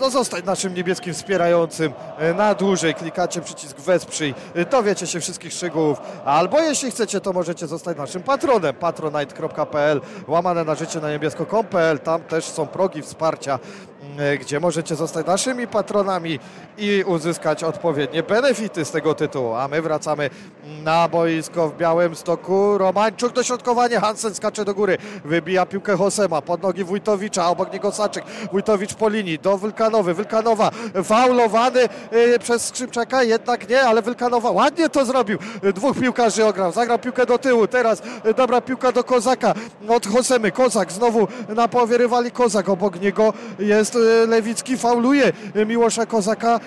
[0.00, 1.92] no, zostać naszym niebieskim wspierającym
[2.36, 2.94] na dłużej.
[2.94, 4.34] Klikacie przycisk wesprzyj,
[4.70, 5.98] dowiecie się wszystkich szczegółów.
[6.24, 8.74] Albo jeśli chcecie, to możecie zostać naszym patronem.
[8.74, 11.98] patronite.pl, łamane na życie na niebiesko.pl.
[11.98, 13.58] Tam też są progi wsparcia
[14.40, 16.38] gdzie możecie zostać naszymi patronami
[16.78, 19.54] i uzyskać odpowiednie benefity z tego tytułu.
[19.54, 20.30] A my wracamy
[20.82, 22.78] na boisko w Białym Stoku.
[22.78, 28.24] Romańczuk dośrodkowanie, Hansen skacze do góry, wybija piłkę Hosema pod nogi Wójtowicza, obok niego Saczek.
[28.52, 30.14] Wójtowicz po linii do Wylkanowy.
[30.14, 30.70] Wylkanowa
[31.04, 35.38] faulowany y, przez Skrzypczaka, jednak nie, ale Wylkanowa ładnie to zrobił.
[35.74, 37.66] Dwóch piłkarzy ograł, zagrał piłkę do tyłu.
[37.66, 38.02] Teraz
[38.36, 39.54] dobra piłka do Kozaka
[39.88, 40.52] od Hosemy.
[40.52, 45.32] Kozak znowu na połowie rywali Kozak, obok niego jest y, Lewicki, fauluje
[45.66, 46.60] Miłosza Kozaka,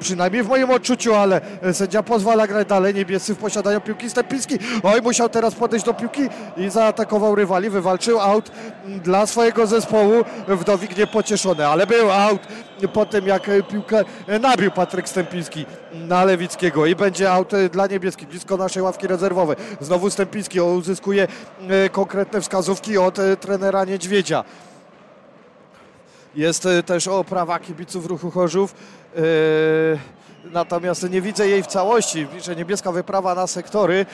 [0.00, 1.40] przynajmniej w moim odczuciu, ale
[1.72, 2.94] sędzia pozwala grać dalej.
[2.94, 4.58] Niebiescy w posiadaniu piłki Stepiński.
[4.82, 6.22] Oj, musiał teraz podejść do piłki
[6.56, 8.50] i zaatakował rywali, wywalczył aut
[9.04, 10.24] dla swojego zespołu.
[10.48, 12.40] Wdowik niepocieszony, ale był aut
[12.92, 14.04] po tym, jak piłkę
[14.40, 19.56] nabił Patryk Stępiński na Lewickiego i będzie aut dla niebieskich blisko naszej ławki rezerwowej.
[19.80, 21.28] Znowu Stępiński uzyskuje
[21.68, 24.44] e, konkretne wskazówki od e, trenera Niedźwiedzia.
[26.38, 28.74] Jest e, też oprawa kibiców ruchu Chorzów.
[29.16, 29.98] Yy
[30.52, 32.26] natomiast nie widzę jej w całości.
[32.26, 34.06] Pisze niebieska wyprawa na sektory,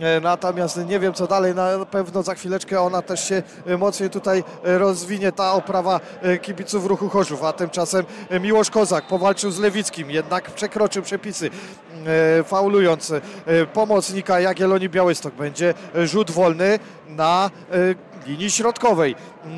[0.00, 1.54] e, natomiast nie wiem co dalej.
[1.54, 3.42] Na pewno za chwileczkę ona też się
[3.78, 6.00] mocniej tutaj rozwinie, ta oprawa
[6.42, 8.04] kibiców ruchu Chorzów, a tymczasem
[8.40, 11.50] Miłosz Kozak powalczył z Lewickim, jednak przekroczył przepisy,
[12.44, 13.12] faulując
[13.72, 15.34] pomocnika Jagiellonii Białystok.
[15.34, 15.74] Będzie
[16.04, 16.78] rzut wolny
[17.08, 17.50] na
[18.26, 19.14] linii środkowej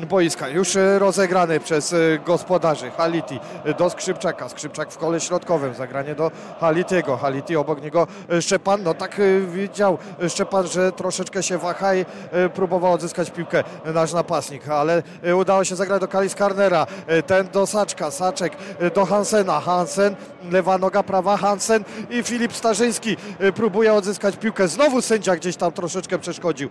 [0.09, 0.49] boiska.
[0.49, 2.91] Już e, rozegrany przez e, gospodarzy.
[2.91, 3.39] Haliti
[3.77, 4.49] do Skrzypczaka.
[4.49, 5.73] Skrzypczak w kole środkowym.
[5.73, 7.17] Zagranie do Halitiego.
[7.17, 8.83] Haliti obok niego e, Szczepan.
[8.83, 9.97] No tak widział
[10.29, 12.05] Szczepan, że troszeczkę się waha i
[12.53, 15.03] próbował odzyskać piłkę nasz napastnik, ale
[15.39, 16.87] udało się zagrać do Kalis Karnera.
[17.27, 18.11] Ten do Saczka.
[18.11, 18.53] Saczek
[18.95, 19.59] do Hansena.
[19.59, 20.15] Hansen,
[20.51, 23.17] lewa noga prawa Hansen i Filip Starzyński
[23.55, 24.67] próbuje odzyskać piłkę.
[24.67, 26.69] Znowu sędzia gdzieś tam troszeczkę przeszkodził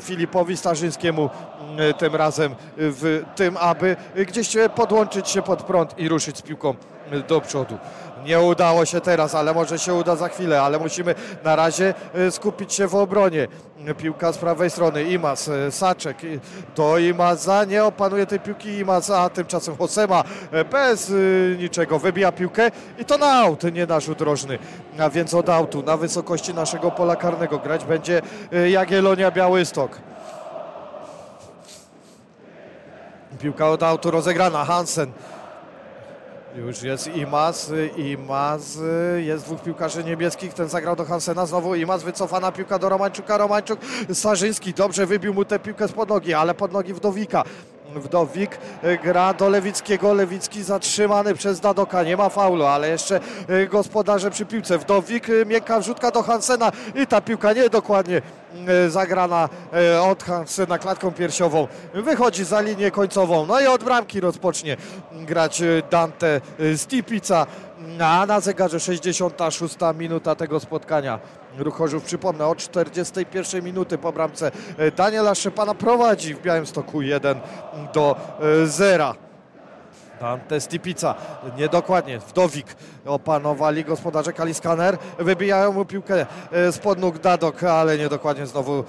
[0.00, 1.25] Filipowi Starzyńskiemu
[1.98, 3.96] tym razem w tym, aby
[4.26, 6.74] gdzieś podłączyć się pod prąd i ruszyć z piłką
[7.28, 7.78] do przodu.
[8.24, 12.30] Nie udało się teraz, ale może się uda za chwilę, ale musimy na razie e,
[12.30, 13.48] skupić się w obronie.
[13.98, 16.16] Piłka z prawej strony, Imas, e, Saczek
[16.76, 20.24] do Imaza, nie opanuje tej piłki Imaz, a tymczasem Hosema
[20.70, 21.12] bez
[21.58, 24.58] niczego wybija piłkę i to na aut, nie na rzut rożny,
[24.98, 28.22] a więc od autu na wysokości naszego pola karnego grać będzie
[28.70, 29.98] Jagiellonia Białystok.
[33.38, 34.64] Piłka od autu rozegrana.
[34.64, 35.12] Hansen.
[36.56, 38.78] Już jest Imaz, Imaz,
[39.16, 43.80] jest dwóch piłkarzy niebieskich, ten zagrał do Hansena, znowu Imaz, wycofana piłka do Romańczuka, Romańczuk,
[44.12, 47.44] Starzyński, dobrze wybił mu tę piłkę spod nogi, ale pod nogi Wdowika.
[47.96, 48.58] Wdowik
[49.02, 53.20] gra do Lewickiego, Lewicki zatrzymany przez Dadoka, nie ma faulu, ale jeszcze
[53.70, 54.78] gospodarze przy piłce.
[54.78, 58.22] Wdowik, miękka wrzutka do Hansena i ta piłka nie dokładnie
[58.66, 59.48] E, zagrana
[60.02, 61.68] od Hansena klatką piersiową.
[61.94, 63.46] Wychodzi za linię końcową.
[63.46, 64.76] No i od bramki rozpocznie
[65.12, 66.40] grać Dante
[66.76, 67.46] Stipica.
[68.00, 71.18] A na zegarze 66 minuta tego spotkania.
[71.58, 74.50] Ruchorzów, przypomnę, od 41 minuty po bramce
[74.96, 77.40] Daniela Szepana prowadzi w Białymstoku 1
[77.94, 78.16] do
[78.64, 79.14] 0.
[80.20, 81.14] Dante Stipica,
[81.56, 82.66] niedokładnie, Wdowik
[83.06, 86.26] opanowali gospodarze Kaliskaner, wybijają mu piłkę
[86.70, 88.84] spod nóg Dadok, ale niedokładnie znowu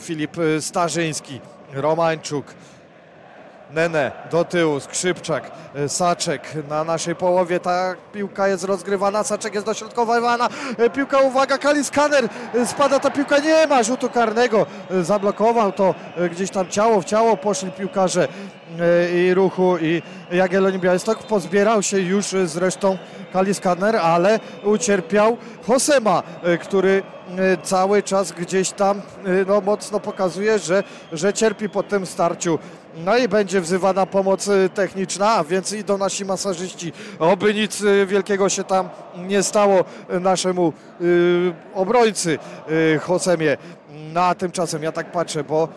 [0.00, 1.40] Filip Starzyński,
[1.72, 2.46] Romańczuk,
[3.70, 5.50] Nene do tyłu, Skrzypczak,
[5.88, 7.60] Saczek na naszej połowie.
[7.60, 10.48] Ta piłka jest rozgrywana, Saczek jest dośrodkowywana.
[10.94, 12.28] Piłka, uwaga, Kaliskaner,
[12.64, 14.66] spada ta piłka, nie ma rzutu karnego.
[15.02, 15.94] Zablokował to
[16.32, 18.28] gdzieś tam ciało w ciało, poszli piłkarze
[19.14, 21.18] i ruchu i Jagiellonii Białystok.
[21.18, 22.98] Pozbierał się już zresztą
[23.32, 25.36] Kaliskaner, ale ucierpiał
[25.66, 26.22] Hosema,
[26.62, 27.02] który
[27.62, 29.02] cały czas gdzieś tam
[29.46, 30.82] no, mocno pokazuje, że,
[31.12, 32.58] że cierpi po tym starciu.
[32.96, 36.92] No i będzie wzywana pomoc techniczna, a więc idą nasi masażyści.
[37.18, 39.84] Oby nic wielkiego się tam nie stało
[40.20, 42.38] naszemu y, obrońcy
[42.94, 43.56] y, Hosemie.
[44.12, 45.68] No a tymczasem ja tak patrzę, bo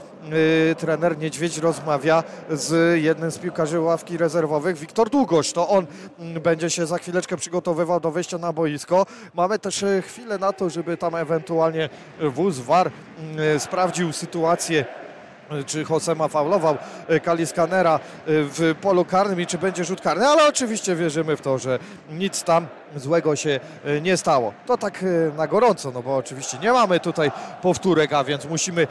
[0.72, 5.54] y, trener Niedźwiedź rozmawia z jednym z piłkarzy ławki rezerwowych, Wiktor Długosz.
[5.54, 5.88] To on
[6.36, 9.06] y, będzie się za chwileczkę przygotowywał do wejścia na boisko.
[9.34, 11.90] Mamy też y, chwilę na to, żeby tam ewentualnie
[12.22, 12.92] wóz VAR
[13.56, 14.86] y, sprawdził sytuację
[15.66, 16.78] czy Josema faulował
[17.24, 21.80] Kaliskanera w polu karnym i czy będzie rzut karny, ale oczywiście wierzymy w to, że
[22.10, 23.60] nic tam złego się
[24.02, 24.54] nie stało.
[24.66, 25.06] To tak
[25.38, 27.32] na gorąco, no bo oczywiście nie mamy tutaj
[27.62, 28.88] powtórek, a więc musimy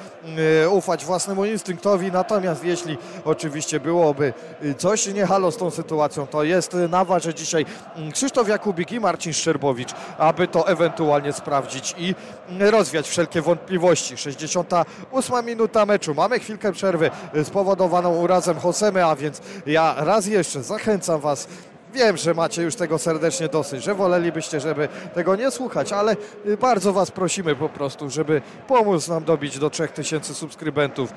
[0.71, 4.33] ufać własnemu instynktowi, natomiast jeśli oczywiście byłoby
[4.79, 7.67] coś nie halo z tą sytuacją, to jest na warze dzisiaj
[8.13, 12.15] Krzysztof Jakubik i Marcin Szczerbowicz, aby to ewentualnie sprawdzić i
[12.59, 14.17] rozwiać wszelkie wątpliwości.
[14.17, 16.15] 68 minuta meczu.
[16.15, 17.11] Mamy chwilkę przerwy
[17.45, 21.49] spowodowaną urazem Hosemy, a więc ja raz jeszcze zachęcam Was
[21.97, 26.17] Wiem, że macie już tego serdecznie dosyć, że wolelibyście, żeby tego nie słuchać, ale
[26.61, 31.13] bardzo Was prosimy po prostu, żeby pomóc nam dobić do 3000 subskrybentów.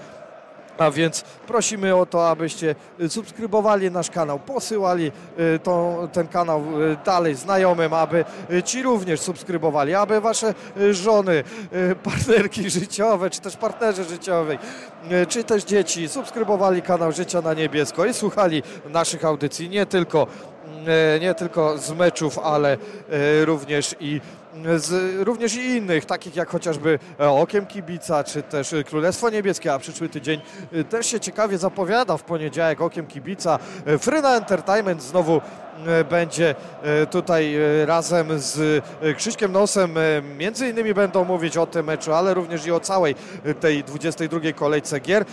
[0.78, 2.76] A więc prosimy o to, abyście
[3.08, 5.12] subskrybowali nasz kanał, posyłali
[5.64, 6.64] tą, ten kanał
[7.06, 8.26] dalej znajomym, aby
[8.66, 10.54] ci również subskrybowali, aby wasze
[10.92, 11.44] żony,
[12.04, 14.60] partnerki życiowe, czy też partnerzy życiowej,
[15.30, 20.28] czy też dzieci subskrybowali kanał Życia na Niebiesko i słuchali naszych audycji, nie tylko
[21.22, 22.78] nie tylko z meczów, ale
[23.46, 24.22] również i
[24.76, 30.10] z, również i innych, takich jak chociażby Okiem Kibica, czy też Królestwo Niebieskie, a przyszły
[30.10, 30.42] tydzień
[30.90, 33.60] też się ciekawie zapowiada w poniedziałek Okiem Kibica.
[34.00, 35.42] Fryna Entertainment znowu
[36.10, 36.56] będzie
[37.12, 38.84] tutaj razem z
[39.18, 39.96] Krzyśkiem Nosem.
[40.38, 43.16] Między innymi będą mówić o tym meczu, ale również i o całej
[43.60, 45.26] tej 22 kolejce gier.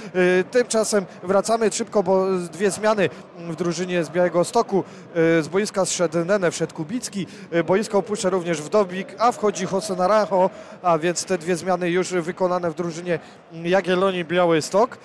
[0.51, 3.09] Tymczasem wracamy szybko, bo dwie zmiany
[3.39, 4.85] w drużynie z Białego Stoku.
[5.15, 7.27] Z boiska zszedł Nene, wszedł Kubicki.
[7.67, 10.51] Boisko opuszcza również Wdowik, a wchodzi Jose Naranjo,
[10.83, 13.19] a więc te dwie zmiany już wykonane w drużynie
[13.53, 14.99] Jagiellonii Białystok.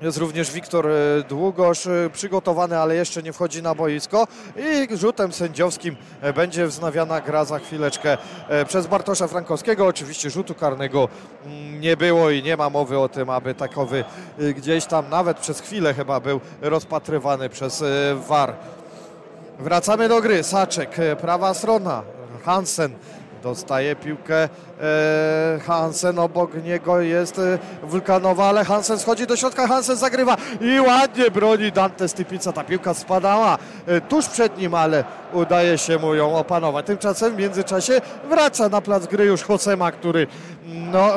[0.00, 0.88] Jest również Wiktor
[1.28, 5.96] Długosz przygotowany, ale jeszcze nie wchodzi na boisko i rzutem sędziowskim
[6.34, 8.18] będzie wznawiana gra za chwileczkę
[8.66, 9.86] przez Bartosza Frankowskiego.
[9.86, 11.08] Oczywiście rzutu karnego
[11.80, 14.04] nie było i nie ma mowy o tym, aby takowy
[14.56, 17.84] gdzieś tam nawet przez chwilę chyba był rozpatrywany przez
[18.28, 18.54] VAR.
[19.58, 20.42] Wracamy do gry.
[20.42, 22.02] Saczek, prawa strona.
[22.44, 22.94] Hansen
[23.42, 24.48] dostaje piłkę
[24.80, 30.80] e, Hansen, obok niego jest e, Wulkanowa, ale Hansen schodzi do środka, Hansen zagrywa i
[30.80, 36.14] ładnie broni Dante Stypica, ta piłka spadała e, tuż przed nim, ale udaje się mu
[36.14, 36.86] ją opanować.
[36.86, 40.26] Tymczasem w międzyczasie wraca na plac gry już Hosema, który
[40.92, 41.12] no,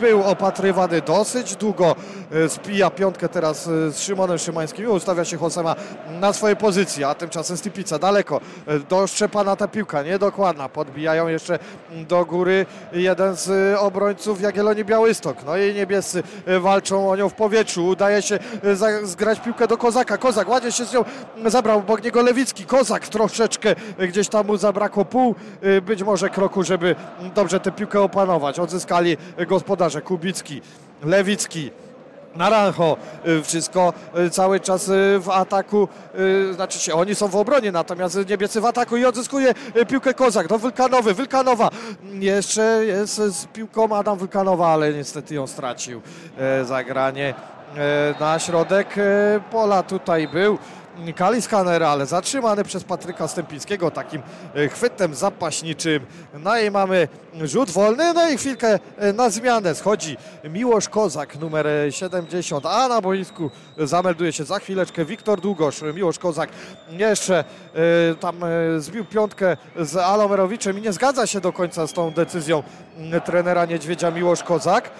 [0.00, 1.96] był opatrywany dosyć długo,
[2.48, 5.74] spija piątkę teraz z Szymonem Szymańskim i ustawia się Hosema
[6.20, 8.40] na swojej pozycji, a tymczasem Stypica daleko,
[8.88, 11.58] do Szczepana ta piłka, niedokładna, podbijają jeszcze
[12.08, 15.36] do góry jeden z obrońców Jagiellonii Białystok.
[15.46, 16.22] No i niebiescy
[16.60, 17.86] walczą o nią w powietrzu.
[17.86, 18.38] Udaje się
[19.02, 20.18] zgrać piłkę do Kozaka.
[20.18, 21.04] Kozak ładnie się z nią
[21.46, 22.64] zabrał obok niego Lewicki.
[22.64, 25.34] Kozak troszeczkę gdzieś tam mu zabrakło pół
[25.82, 26.94] być może kroku, żeby
[27.34, 28.58] dobrze tę piłkę opanować.
[28.58, 29.16] Odzyskali
[29.46, 30.62] gospodarze Kubicki,
[31.02, 31.70] Lewicki.
[32.36, 32.96] Naranjo,
[33.42, 33.92] wszystko
[34.30, 34.90] cały czas
[35.20, 35.88] w ataku,
[36.52, 39.54] znaczy się, oni są w obronie, natomiast niebiescy w ataku i odzyskuje
[39.88, 41.70] piłkę Kozak, no Wylkanowy, Wylkanowa,
[42.12, 46.00] jeszcze jest z piłką Adam Wylkanowa, ale niestety ją stracił,
[46.64, 47.34] zagranie
[48.20, 48.94] na środek
[49.50, 50.58] pola tutaj był
[51.16, 54.22] Kaliskaner, ale zatrzymany przez Patryka Stępińskiego takim
[54.54, 56.06] e, chwytem zapaśniczym.
[56.38, 57.08] No i mamy
[57.44, 63.00] rzut wolny, no i chwilkę e, na zmianę schodzi Miłosz Kozak, numer 70, a na
[63.00, 65.82] boisku zamelduje się za chwileczkę Wiktor Długosz.
[65.94, 66.50] Miłosz Kozak
[66.90, 67.44] jeszcze
[67.74, 68.36] e, tam
[68.78, 72.62] zbił piątkę z Alomerowiczem i nie zgadza się do końca z tą decyzją
[73.24, 74.90] trenera Niedźwiedzia Miłosz Kozak.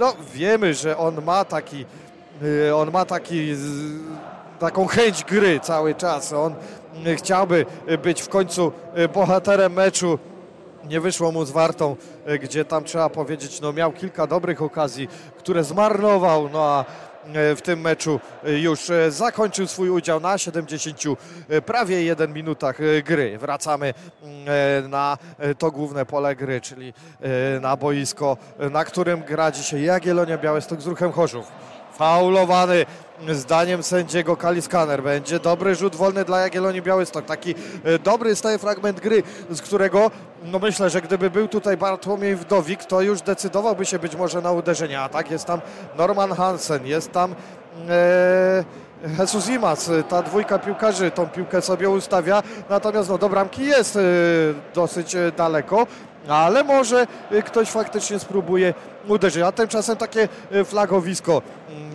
[0.00, 1.84] No wiemy, że on ma taki
[2.74, 3.54] on ma taki
[4.62, 6.32] taką chęć gry cały czas.
[6.32, 6.54] On
[7.16, 7.66] chciałby
[8.02, 8.72] być w końcu
[9.14, 10.18] bohaterem meczu.
[10.84, 11.96] Nie wyszło mu z Wartą,
[12.42, 15.08] gdzie tam trzeba powiedzieć, no miał kilka dobrych okazji,
[15.38, 16.84] które zmarnował, no a
[17.56, 21.02] w tym meczu już zakończył swój udział na 70
[21.66, 23.38] prawie 1 minutach gry.
[23.38, 23.94] Wracamy
[24.88, 25.18] na
[25.58, 26.94] to główne pole gry, czyli
[27.60, 28.36] na boisko,
[28.70, 31.46] na którym gra dzisiaj Jagiellonia Białystok z ruchem Chorzów.
[31.96, 32.86] Faulowany
[33.28, 35.02] zdaniem sędziego Kaliskaner.
[35.02, 37.24] Będzie dobry rzut wolny dla Jagiellonii Białystok.
[37.24, 37.54] Taki
[37.84, 40.10] e, dobry staje fragment gry, z którego
[40.44, 44.52] no myślę, że gdyby był tutaj Bartłomiej Wdowik, to już decydowałby się być może na
[44.52, 45.00] uderzenie.
[45.00, 45.60] A tak jest tam
[45.98, 47.34] Norman Hansen, jest tam
[47.88, 48.64] e,
[49.18, 49.90] Jesus Imas.
[50.08, 52.42] Ta dwójka piłkarzy tą piłkę sobie ustawia.
[52.70, 54.00] Natomiast no, do bramki jest e,
[54.74, 55.86] dosyć e, daleko
[56.28, 57.06] ale może
[57.44, 58.74] ktoś faktycznie spróbuje
[59.08, 59.42] uderzyć.
[59.42, 60.28] A tymczasem takie
[60.64, 61.42] flagowisko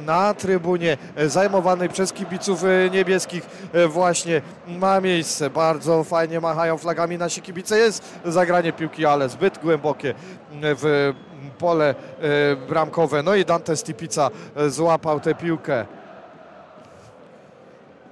[0.05, 0.97] na trybunie
[1.27, 3.45] zajmowanej przez kibiców niebieskich
[3.89, 5.49] właśnie ma miejsce.
[5.49, 7.77] Bardzo fajnie machają flagami nasi kibice.
[7.77, 10.13] Jest zagranie piłki, ale zbyt głębokie
[10.61, 11.13] w
[11.57, 13.23] pole e, bramkowe.
[13.23, 14.29] No i Dante Stipica
[14.67, 15.85] złapał tę piłkę.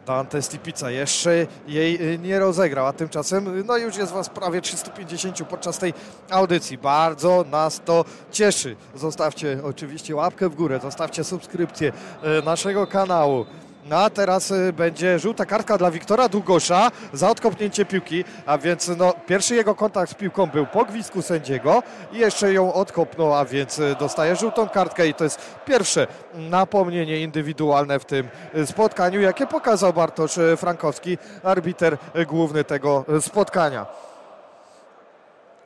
[0.06, 5.44] Dante Stipica jeszcze jej y, nie rozegrał, a tymczasem no już jest Was prawie 350
[5.50, 5.94] podczas tej
[6.30, 6.78] audycji.
[6.78, 8.76] Bardzo nas to cieszy.
[8.96, 11.92] Zostawcie oczywiście łapkę w górę, zostawcie subskrypcję
[12.40, 13.46] y, naszego kanału.
[13.86, 18.92] No a teraz y, będzie żółta kartka dla Wiktora Długosza za odkopnięcie piłki, a więc
[18.98, 21.84] no, pierwszy jego kontakt z piłką był po gwizdku sędziego
[22.14, 27.20] i jeszcze ją odkopnął, a więc y, dostaje żółtą kartkę i to jest pierwsze napomnienie
[27.20, 31.98] indywidualne w tym y, spotkaniu, jakie pokazał Bartosz Frankowski, arbiter
[32.28, 33.86] główny tego spotkania.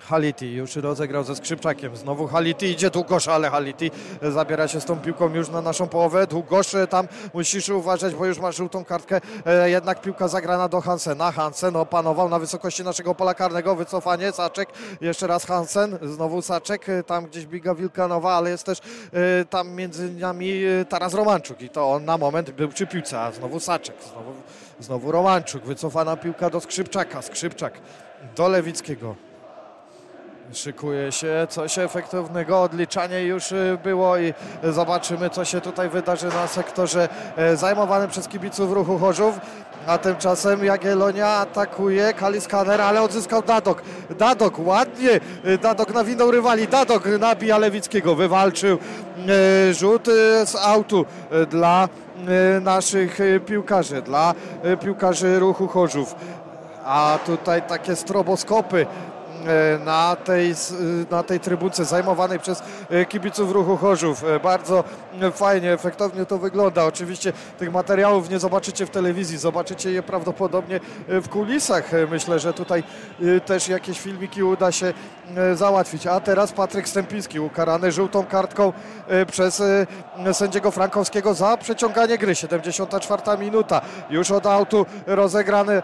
[0.10, 1.96] Haliti już rozegrał ze Skrzypczakiem.
[1.96, 3.92] Znowu Haliti idzie Długosz, ale Haliti
[4.22, 6.28] zabiera się z tą piłką już na naszą połowę.
[6.28, 9.22] Długosz e, tam musisz uważać, bo już ma żółtą kartkę.
[9.46, 11.32] E, jednak piłka zagrana do Hansena.
[11.32, 13.76] Hansen opanował na wysokości naszego pola karnego.
[13.76, 14.70] Wycofanie, Saczek.
[15.02, 15.98] Jeszcze raz Hansen.
[16.02, 16.90] Znowu Saczek.
[16.90, 18.80] E, tam gdzieś biga Wilkanowa, ale jest też
[19.50, 21.62] tam między nami Taras Romanczuk.
[21.62, 23.22] I to on na moment był przy piłce.
[23.22, 23.96] A znowu Saczek.
[24.12, 24.34] Znowu,
[24.80, 25.64] znowu Romanczuk.
[25.64, 27.22] Wycofana piłka do Skrzypczaka.
[27.22, 27.74] Skrzypczak
[28.36, 29.29] do Lewickiego.
[30.54, 36.48] Szykuje się coś efektywnego, odliczanie już y, było i zobaczymy co się tutaj wydarzy na
[36.48, 39.40] sektorze e, zajmowanym przez kibiców ruchu Chorzów.
[39.88, 43.82] A tymczasem Jagiellonia atakuje Kaliskaner, ale odzyskał Dadok.
[44.20, 50.12] Dadok ładnie, y, Dadok nawinął rywali, Dadok nabija Lewickiego, wywalczył e, rzut y,
[50.46, 51.06] z autu
[51.50, 51.90] dla
[52.62, 54.34] naszych piłkarzy, dla
[54.82, 56.16] piłkarzy ruchu Chorzów.
[56.86, 59.09] A tutaj takie stroboskopy E,
[59.86, 60.56] na tej,
[61.12, 64.24] na tej trybunce zajmowanej przez e, kibiców ruchu Chorzów.
[64.24, 64.84] E, bardzo
[65.34, 66.86] fajnie, efektownie to wygląda.
[66.86, 71.92] Oczywiście tych materiałów nie zobaczycie w telewizji, zobaczycie je prawdopodobnie w kulisach.
[72.12, 72.84] Myślę, że tutaj
[73.46, 74.94] też jakieś filmiki uda się
[75.54, 76.08] załatwić.
[76.08, 78.74] A teraz Patryk Stępiński ukarany żółtą kartką
[79.32, 79.64] przez
[80.34, 82.36] sędziego Frankowskiego za przeciąganie gry.
[82.36, 83.82] 74 minuta.
[84.10, 85.82] Już od autu rozegrany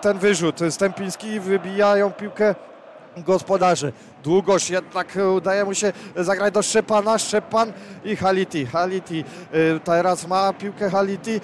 [0.00, 0.58] ten wyrzut.
[0.70, 2.54] Stępiński wybijają piłkę
[3.24, 3.92] gospodarzy.
[4.24, 7.18] Długość jednak udaje mu się zagrać do Szczepana.
[7.18, 7.72] Szczepan
[8.04, 8.66] i Haliti.
[8.66, 9.24] Haliti
[9.54, 11.40] y, teraz ma piłkę Haliti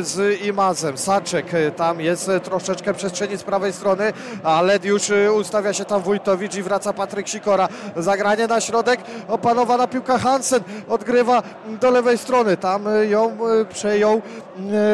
[0.00, 0.98] z Imazem.
[0.98, 1.46] Saczek
[1.76, 4.12] tam jest troszeczkę przestrzeni z prawej strony,
[4.44, 5.02] ale już
[5.34, 7.68] ustawia się tam Wójtowicz i wraca Patryk Sikora.
[7.96, 9.00] Zagranie na środek.
[9.28, 11.42] Opanowana piłka Hansen odgrywa
[11.80, 12.56] do lewej strony.
[12.56, 13.36] Tam ją
[13.72, 14.22] przejął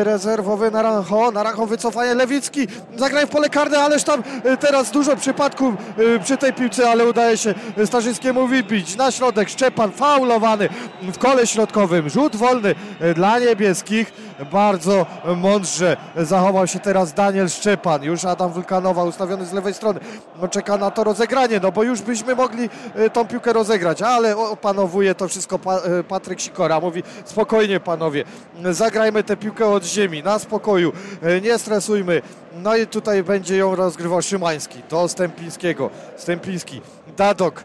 [0.03, 1.31] rezerwowy Naranjo.
[1.31, 2.67] Naranjo wycofanie Lewicki.
[2.97, 4.23] Zagraj w pole karne, ależ tam
[4.61, 5.75] teraz dużo przypadków
[6.23, 7.55] przy tej piłce, ale udaje udaje się
[7.87, 9.49] Starzyckiemu wybić na środek.
[9.49, 10.69] Szczepan faulowany
[11.03, 12.11] w kole środkowym.
[12.11, 12.75] Rzut wolny
[13.15, 14.13] dla niebieskich.
[14.53, 15.07] Bardzo
[15.37, 18.03] mądrze zachował się teraz Daniel Szczepan.
[18.03, 20.01] Już Adam Wulkanowa ustawiony z lewej strony.
[20.43, 24.37] No, czeka na to rozegranie, no bo już byśmy mogli e, tą piłkę rozegrać, ale
[24.37, 26.81] opanowuje to wszystko e, Patryk Sikora.
[26.81, 28.25] Mówi spokojnie panowie,
[28.71, 30.93] zagrajmy tę piłkę od ziemi, na spokoju,
[31.23, 32.23] e, nie stresujmy.
[32.63, 35.91] No i tutaj będzie ją rozgrywał Szymański do Stępińskiego.
[36.17, 36.81] Stępiński
[37.17, 37.65] Dadok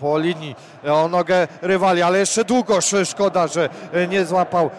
[0.00, 0.56] po linii
[0.88, 3.68] o nogę rywali, ale jeszcze długo szkoda, że
[4.08, 4.70] nie złapał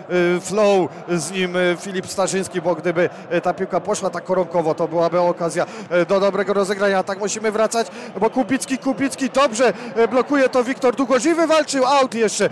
[0.42, 3.10] flow z nim Filip Starzyński, bo gdyby
[3.44, 5.66] ta piłka poszła tak koronkowo, to byłaby okazja
[6.08, 7.04] do dobrego rozegrania.
[7.04, 7.88] Tak musimy wracać,
[8.20, 9.74] bo Kubicki, Kubicki dobrze
[10.12, 12.50] blokuje to Wiktor Długosz i wywalczył aut jeszcze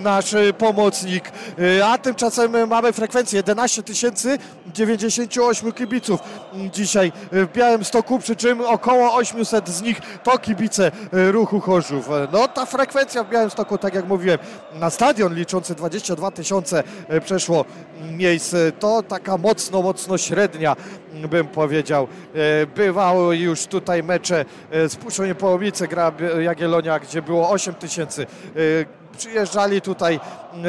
[0.00, 1.32] nasz pomocnik.
[1.84, 3.82] A tymczasem mamy frekwencję 11
[4.66, 6.20] 098 kibiców
[6.54, 11.60] dzisiaj w Białym Stoku, przy czym około 800 z nich to kibice ruchu
[12.32, 14.38] No ta frekwencja w Białymstoku, tak jak mówiłem,
[14.74, 16.82] na stadion liczący 22 tysiące
[17.24, 17.64] przeszło
[18.10, 20.76] miejsc, to taka mocno, mocno średnia
[21.30, 22.08] bym powiedział.
[22.76, 28.26] Bywały już tutaj mecze z Puszczą Połomice, gra Jagiellonia, gdzie było 8 tysięcy
[29.18, 30.20] przyjeżdżali tutaj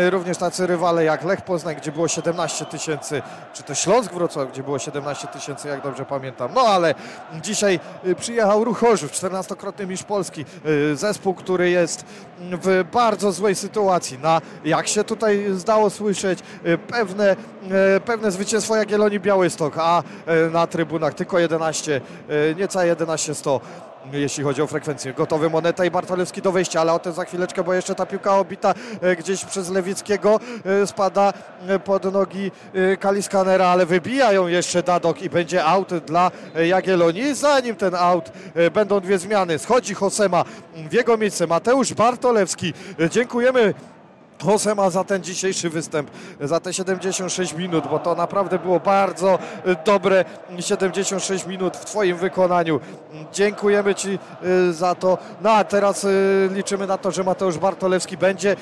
[0.10, 3.22] również tacy rywale jak Lech Poznań, gdzie było 17 tysięcy,
[3.54, 6.52] czy to Śląsk Wrocław, gdzie było 17 tysięcy, jak dobrze pamiętam.
[6.56, 6.96] No ale
[7.42, 7.80] dzisiaj
[8.20, 10.46] przyjechał Ruch Chorzów, 14-krotny mistrz Polski,
[10.94, 12.06] zespół, który jest
[12.40, 14.20] w bardzo złej sytuacji.
[14.20, 16.40] Na, jak się tutaj zdało słyszeć,
[16.88, 17.36] pewne,
[18.06, 20.04] pewne zwycięstwo Jagiellonii Białystok, a
[20.52, 22.02] na trybunach tylko 11,
[22.58, 23.62] niecałe 11 100
[24.12, 25.14] jeśli chodzi o frekwencję.
[25.14, 28.38] Gotowy Moneta i Bartolewski do wejścia, ale o tym za chwileczkę, bo jeszcze ta piłka
[28.38, 28.74] obita
[29.20, 30.40] gdzieś przez Lewickiego
[30.86, 31.34] spada
[31.86, 32.52] pod nogi
[33.00, 36.32] Kaliskanera, ale wybijają jeszcze Dadok i będzie aut dla
[36.68, 37.36] Jagiellonii.
[37.36, 38.32] Zanim ten aut
[38.74, 39.60] będą dwie zmiany.
[39.60, 40.46] Schodzi Hosema
[40.90, 42.74] w jego miejsce Mateusz Bartolewski.
[43.10, 43.74] Dziękujemy
[44.44, 46.12] Josema za ten dzisiejszy występ,
[46.42, 49.40] za te 76 minut, bo to naprawdę było bardzo
[49.86, 50.26] dobre
[50.60, 52.80] 76 minut w Twoim wykonaniu.
[53.34, 54.20] Dziękujemy Ci
[54.70, 55.18] y, za to.
[55.42, 58.56] No a teraz y, liczymy na to, że Mateusz Bartolewski będzie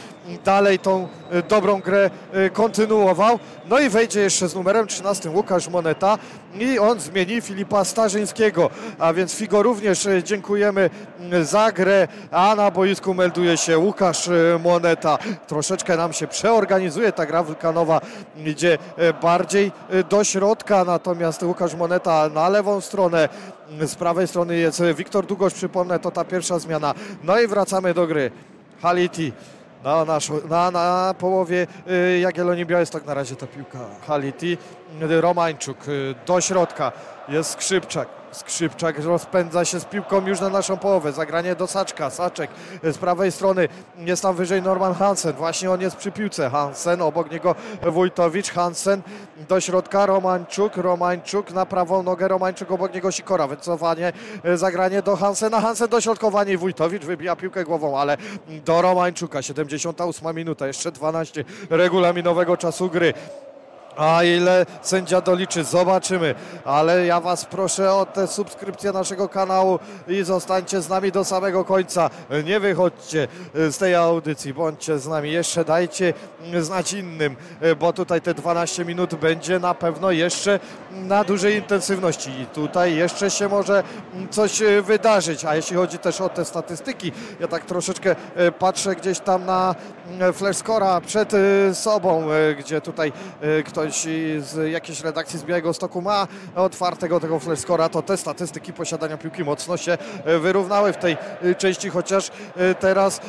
[0.45, 2.09] dalej tą y, dobrą grę
[2.53, 3.39] kontynuował.
[3.69, 6.17] No i wejdzie jeszcze z numerem 13 Łukasz Moneta
[6.61, 8.69] i on zmieni Filipa Starzyńskiego.
[8.99, 10.89] A więc Figo również dziękujemy
[11.41, 14.29] za grę, a na boisku melduje się Łukasz
[14.63, 15.17] Moneta.
[15.47, 18.01] Troszeczkę nam się przeorganizuje ta gra wulkanowa,
[18.45, 18.77] idzie
[19.21, 19.71] bardziej
[20.09, 23.29] do środka, natomiast Łukasz Moneta na lewą stronę,
[23.81, 26.93] z prawej strony jest Wiktor Długosz, przypomnę, to ta pierwsza zmiana.
[27.23, 28.31] No i wracamy do gry.
[28.81, 29.33] Haliti
[29.83, 31.67] na, nasz, na, na połowie
[32.21, 33.79] Jagiellonii Białystok na razie ta piłka.
[34.07, 34.57] Haliti,
[35.01, 35.77] Romańczuk
[36.25, 36.91] do środka,
[37.29, 38.07] jest Skrzypczak.
[38.31, 41.11] Skrzypczak rozpędza się z piłką już na naszą połowę.
[41.11, 42.09] Zagranie do Saczka.
[42.09, 42.51] Saczek
[42.83, 45.33] z prawej strony jest tam wyżej Norman Hansen.
[45.33, 46.49] Właśnie on jest przy piłce.
[46.49, 48.51] Hansen, obok niego Wójtowicz.
[48.51, 49.01] Hansen
[49.49, 50.05] do środka.
[50.05, 50.77] Romańczuk.
[50.77, 52.27] Romańczuk na prawą nogę.
[52.27, 53.47] Romańczuk obok niego Sikora.
[53.47, 54.13] Wycofanie,
[54.55, 55.61] zagranie do Hansena.
[55.61, 58.17] Hansen dośrodkowanie i Wójtowicz wybija piłkę głową, ale
[58.65, 59.41] do Romańczuka.
[59.41, 60.67] 78 minuta.
[60.67, 63.13] Jeszcze 12 regulaminowego czasu gry.
[63.97, 66.35] A ile sędzia doliczy, zobaczymy.
[66.65, 71.65] Ale ja Was proszę o tę subskrypcję naszego kanału i zostańcie z nami do samego
[71.65, 72.09] końca.
[72.43, 75.31] Nie wychodźcie z tej audycji, bądźcie z nami.
[75.31, 76.13] Jeszcze dajcie
[76.61, 77.35] znać innym,
[77.79, 80.59] bo tutaj te 12 minut będzie na pewno jeszcze
[80.91, 82.41] na dużej intensywności.
[82.41, 83.83] I tutaj jeszcze się może
[84.29, 85.45] coś wydarzyć.
[85.45, 88.15] A jeśli chodzi też o te statystyki, ja tak troszeczkę
[88.59, 89.75] patrzę gdzieś tam na
[90.33, 91.31] flash scora przed
[91.73, 92.27] sobą,
[92.59, 93.11] gdzie tutaj
[93.65, 94.07] ktoś ktoś
[94.39, 99.43] z jakiejś redakcji z Białego Stoku ma otwartego tego flashscora, to te statystyki posiadania piłki
[99.43, 99.97] mocno się
[100.41, 101.17] wyrównały w tej
[101.57, 102.31] części, chociaż
[102.79, 103.21] teraz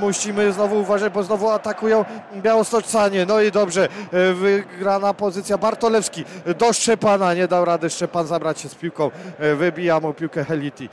[0.00, 2.04] musimy znowu uważać, bo znowu atakują
[2.36, 3.26] białostoczanie.
[3.26, 3.88] No i dobrze,
[4.34, 6.24] wygrana pozycja Bartolewski
[6.58, 9.10] do Szczepana, nie dał rady Szczepan zabrać się z piłką,
[9.56, 10.88] wybija mu piłkę Heliti.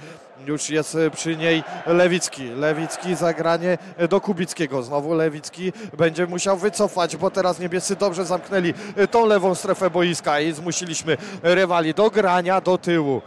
[0.47, 2.43] Już jest przy niej Lewicki.
[2.49, 3.77] Lewicki zagranie
[4.09, 4.83] do Kubickiego.
[4.83, 8.73] Znowu Lewicki będzie musiał wycofać, bo teraz niebiescy dobrze zamknęli
[9.11, 13.21] tą lewą strefę boiska i zmusiliśmy rywali do grania do tyłu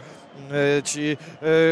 [0.83, 1.17] ci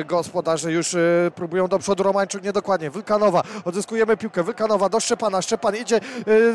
[0.05, 0.95] gospodarze już
[1.35, 5.99] próbują do przodu, Romańczuk niedokładnie, Wylkanowa, odzyskujemy piłkę, Wylkanowa do Szczepana, Szczepan idzie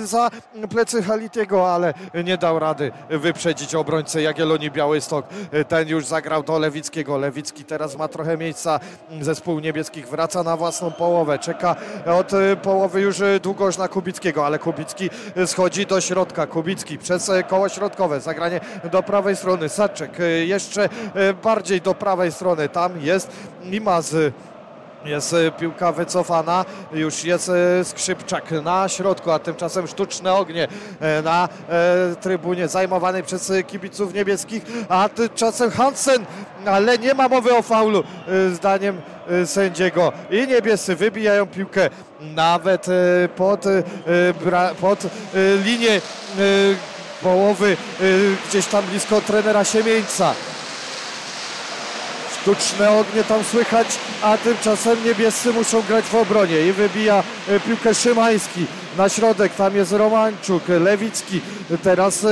[0.05, 0.31] za
[0.71, 5.27] plecy Halitiego, ale nie dał rady wyprzedzić obrońcę Jagiellonii Białystok,
[5.69, 8.81] ten już zagrał do Lewickiego, Lewicki teraz ma trochę miejsca,
[9.21, 11.77] zespół niebieskich wraca na własną połowę, czeka
[12.07, 12.31] od
[12.63, 15.11] połowy już długoż na Kubickiego, ale Kubicki
[15.47, 18.61] schodzi do środka, Kubicki przez koło środkowe, zagranie
[18.93, 20.89] do prawej strony, Saczek jeszcze
[21.43, 22.69] bardziej do prawej strony.
[22.69, 23.31] Tam jest
[23.71, 24.15] Imaz.
[25.05, 27.51] Jest piłka wycofana, już jest
[27.85, 30.69] Skrzypczak na środku, a tymczasem sztuczne ognie
[31.25, 31.49] na
[32.21, 36.27] trybunie zajmowanej przez kibiców niebieskich, a tymczasem Hansen,
[36.67, 38.05] ale nie ma mowy o faulu
[38.55, 39.01] zdaniem
[39.45, 41.91] sędziego i niebiescy wybijają piłkę
[42.21, 42.87] nawet
[43.37, 43.65] pod,
[44.81, 45.07] pod
[45.65, 46.01] linię
[47.23, 47.77] połowy
[48.49, 50.35] gdzieś tam blisko trenera Siemieńca.
[52.43, 53.87] Sztuczne ognie tam słychać,
[54.23, 58.67] a tymczasem niebiescy muszą grać w obronie i wybija e, piłkę Szymański.
[58.99, 61.41] Na środek, tam jest Romanczuk, Lewicki,
[61.83, 62.29] teraz e,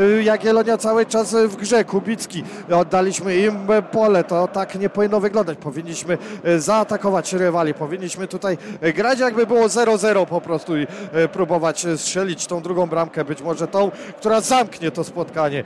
[0.00, 3.56] e, Jagiellonia cały czas w grze, Kubicki, oddaliśmy im
[3.92, 8.58] pole, to tak nie powinno wyglądać, powinniśmy e, zaatakować rywali, powinniśmy tutaj
[8.94, 13.68] grać jakby było 0-0 po prostu i e, próbować strzelić tą drugą bramkę, być może
[13.68, 15.64] tą, która zamknie to spotkanie.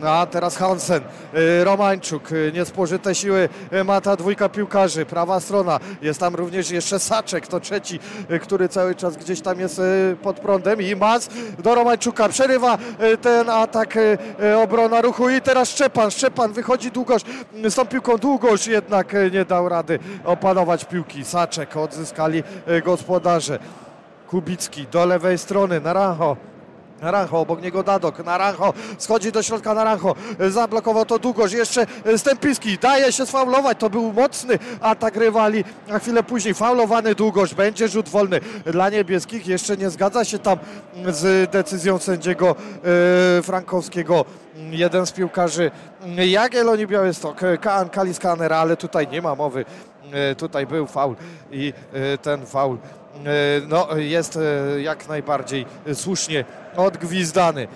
[0.00, 1.02] No, A teraz Hansen,
[1.34, 6.70] y, Romańczuk, y, niespożyte siły y, ma ta dwójka piłkarzy, prawa strona, jest tam również
[6.70, 7.98] jeszcze Saczek, to trzeci,
[8.42, 9.80] który cały czas gdzieś tam jest
[10.22, 12.78] pod prądem i Mas do Romańczuka, przerywa
[13.22, 13.98] ten atak
[14.62, 17.22] obrona ruchu i teraz Szczepan, Szczepan wychodzi długoż,
[17.64, 22.42] z tą piłką długoż jednak nie dał rady opanować piłki, Saczek odzyskali
[22.84, 23.58] gospodarze.
[24.26, 26.36] Kubicki do lewej strony, Naranjo.
[27.00, 30.14] Naranjo, obok niego Dadok, Naranjo schodzi do środka Naranjo,
[30.48, 36.22] zablokował to długość, jeszcze Stępiński, daje się sfaulować, to był mocny atak rywali, a chwilę
[36.22, 38.40] później faulowany długość, będzie rzut wolny.
[38.66, 40.58] Dla niebieskich, jeszcze nie zgadza się tam
[41.08, 42.56] z decyzją sędziego
[43.38, 44.24] e, Frankowskiego.
[44.70, 45.70] Jeden z piłkarzy
[46.16, 49.64] Jagiellonii Białystok, Kaan Kaliskaner, ale tutaj nie ma mowy,
[50.12, 51.16] E, tutaj był faul
[51.52, 53.30] i e, ten faul e,
[53.68, 56.44] no, jest e, jak najbardziej słusznie
[56.78, 57.68] odgwizdany.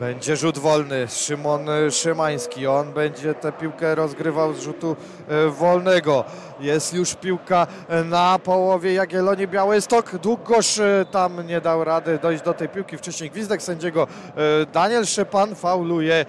[0.00, 1.08] Będzie rzut wolny.
[1.08, 2.66] Szymon Szymański.
[2.66, 4.96] On będzie tę piłkę rozgrywał z rzutu
[5.28, 6.24] e, wolnego.
[6.60, 7.66] Jest już piłka
[8.04, 10.16] na połowie Jagiellonii Białystok.
[10.16, 12.96] Długoż e, tam nie dał rady dojść do tej piłki.
[12.98, 14.06] Wcześniej gwizdek sędziego
[14.36, 16.26] e, Daniel Szepan fauluje,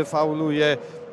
[0.00, 1.03] e, fauluje e,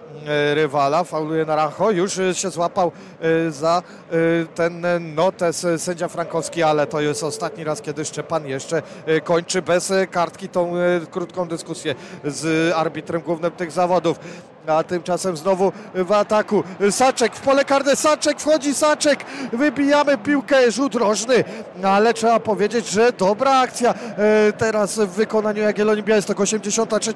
[0.54, 6.08] rywala, fauluje Naranjo, już e, się złapał e, za e, ten e, notes e, sędzia
[6.08, 10.78] Frankowski, ale to jest ostatni raz, kiedy Szczepan jeszcze e, kończy bez e, kartki tą
[10.78, 10.80] e,
[11.12, 14.20] krótką dyskusję z arbitrem głównym tych zawodów.
[14.68, 20.96] A tymczasem znowu w ataku Saczek w pole karne, Saczek wchodzi, Saczek, wybijamy piłkę, rzut
[20.96, 21.44] rożny,
[21.84, 27.14] ale trzeba powiedzieć, że dobra akcja e, teraz w wykonaniu Jagiellonii Białystok, 83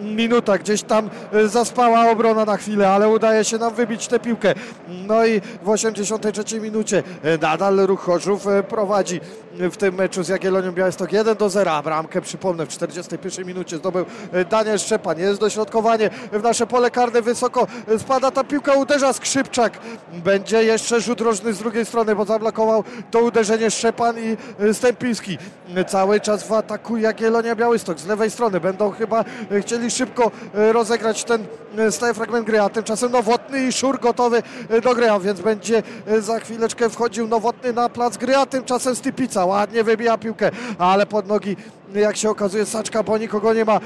[0.00, 4.54] minuta, gdzieś tam e, zaspała obrona na chwilę, ale udaje się nam wybić tę piłkę.
[4.88, 9.20] No i w 83 minucie e, nadal ruch Chorzów prowadzi
[9.54, 11.12] w tym meczu z Jagiellonią Białystok.
[11.12, 14.04] 1 do 0, a bramkę przypomnę w 41 minucie zdobył
[14.50, 19.78] Daniel Szczepan, jest dośrodkowanie w nasze pole karne wysoko, e, spada ta piłka, uderza Skrzypczak,
[20.12, 25.38] będzie jeszcze rzut rożny z drugiej strony, bo zablokował to uderzenie Szczepan i e, Stępiński.
[25.74, 29.24] E, Cały czas w ataku Jagiellonia Białystok z lewej strony, będą chyba
[29.60, 31.46] chcieli szybko rozegrać ten
[31.90, 34.42] stały fragment gry, a tymczasem Nowotny i Szur gotowy
[34.82, 35.82] do gry, a więc będzie
[36.18, 41.28] za chwileczkę wchodził Nowotny na plac gry, a tymczasem Stypica ładnie wybija piłkę, ale pod
[41.28, 41.56] nogi
[41.94, 43.80] jak się okazuje Saczka, bo nikogo nie ma e,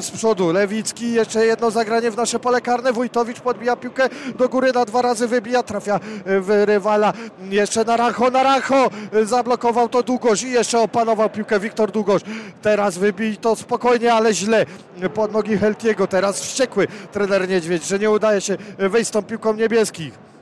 [0.00, 0.52] z przodu.
[0.52, 2.92] Lewicki, jeszcze jedno zagranie w nasze pole karne.
[2.92, 4.08] Wójtowicz podbija piłkę
[4.38, 7.12] do góry, na dwa razy wybija, trafia e, w rywala.
[7.50, 12.22] Jeszcze Naranjo, Naranjo e, zablokował to Długosz i jeszcze opanował piłkę Wiktor Długosz.
[12.62, 14.66] Teraz wybij to spokojnie, ale źle
[15.14, 16.06] pod nogi Heltiego.
[16.06, 20.35] Teraz wściekły trener Niedźwiedź, że nie udaje się wejść z tą piłką niebieskich.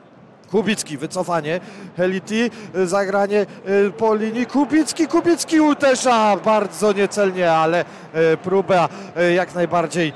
[0.54, 1.60] Kubicki, wycofanie,
[1.96, 7.84] Heliti, y, zagranie y, po linii, Kubicki, Kubicki uderza bardzo niecelnie, ale
[8.32, 8.88] y, próba
[9.34, 10.12] jak najbardziej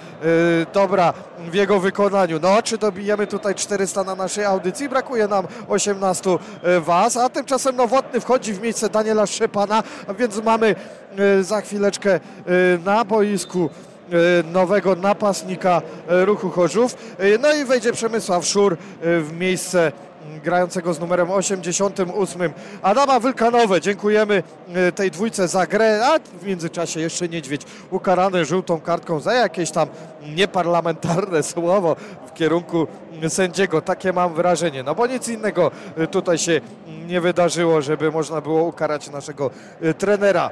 [0.73, 1.15] dobra
[1.51, 2.39] w jego wykonaniu.
[2.43, 4.89] No, czy dobijemy tutaj 400 na naszej audycji?
[4.89, 9.83] Brakuje nam 18 y, was, a tymczasem Nowotny wchodzi w miejsce Daniela Szczepana,
[10.19, 10.75] więc mamy
[11.41, 12.21] za chwileczkę
[12.85, 13.71] na boisku
[14.53, 16.97] nowego napastnika ruchu Chorzów.
[17.41, 19.93] No i wejdzie Przemysław Szur w miejsce
[20.45, 22.53] grającego z numerem 88
[22.83, 23.81] Adama Wylkanowe.
[23.81, 24.43] Dziękujemy
[24.89, 29.71] y, tej dwójce za grę, a w międzyczasie jeszcze Niedźwiedź ukarany żółtą kartką za jakieś
[29.71, 29.89] tam
[30.35, 31.97] nieparlamentarne słowo
[32.27, 32.87] w kierunku
[33.29, 33.83] sędziego.
[33.83, 34.83] Takie mam wrażenie.
[34.83, 36.61] No bo nic innego y, tutaj się
[37.07, 39.51] nie wydarzyło, żeby można było ukarać naszego
[39.83, 40.51] y, trenera.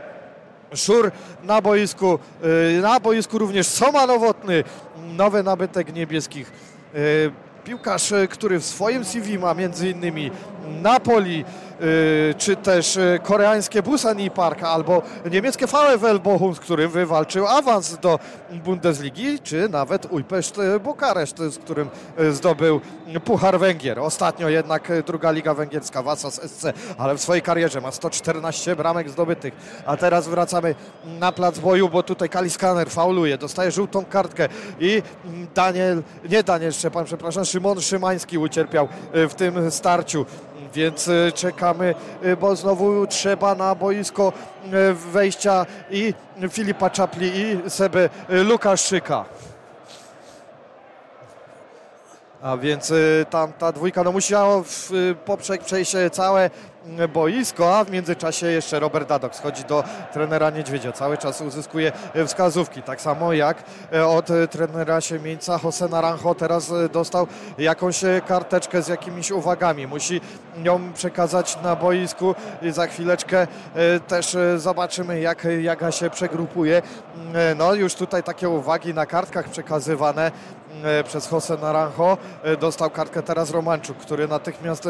[0.75, 1.11] Szur
[1.45, 2.19] na boisku,
[2.83, 4.65] na boisku również Soma Nowotny,
[5.17, 6.53] nowy nabytek niebieskich.
[7.67, 10.31] Piłkarz, y, który w swoim CV ma między innymi
[10.83, 11.45] Napoli,
[11.81, 17.99] y, czy też y, koreańskie Busan Park albo niemieckie VfL Bochum, z którym wywalczył awans
[17.99, 18.19] do
[18.65, 21.89] Bundesligi, czy nawet Ujpeszt y, Bukareszt, z którym
[22.31, 22.81] zdobył
[23.25, 23.99] Puchar Węgier.
[23.99, 26.65] Ostatnio jednak druga liga węgierska, Vasas SC,
[26.99, 29.55] ale w swojej karierze ma 114 bramek zdobytych.
[29.87, 30.75] A teraz wracamy
[31.05, 34.49] na plac boju, bo tutaj Kaliskaner fauluje, dostaje żółtą kartkę
[34.81, 35.03] i
[35.55, 40.27] Daniel, nie Daniel Szczepan, przepraszam, Szymon Szymański ucierpiał w tym starciu.
[40.75, 41.95] Więc czeka czekamy,
[42.41, 44.33] bo znowu trzeba na boisko
[45.13, 46.15] wejścia i
[46.51, 49.25] Filipa Czapli i Seby Lukaszczyka.
[52.47, 52.93] A więc
[53.31, 54.91] tam ta dwójka no musiała w,
[55.25, 56.51] poprzek przejść całe
[57.15, 60.93] boisko, a w międzyczasie jeszcze Robert Dadok schodzi do trenera Niedźwiedzia.
[60.93, 61.93] Cały czas uzyskuje
[62.27, 63.65] wskazówki, tak samo jak
[64.07, 67.27] od trenera Siemieńca Jose Naranjo teraz dostał
[67.59, 69.87] jakąś karteczkę z jakimiś uwagami.
[69.87, 70.21] Musi
[70.65, 72.35] ją przekazać na boisku
[72.71, 73.47] za chwileczkę
[74.09, 76.83] też zobaczymy jak Jaga się przegrupuje.
[77.57, 80.33] No już tutaj takie uwagi na kartkach przekazywane
[81.05, 82.19] przez Jose Naranjo.
[82.61, 84.89] Dostał kartkę teraz Romanczuk, który natychmiast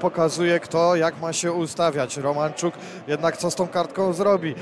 [0.00, 2.16] pokazuje kto jak ma się ustawiać.
[2.16, 2.74] Romanczuk
[3.06, 4.54] jednak co z tą kartką zrobi?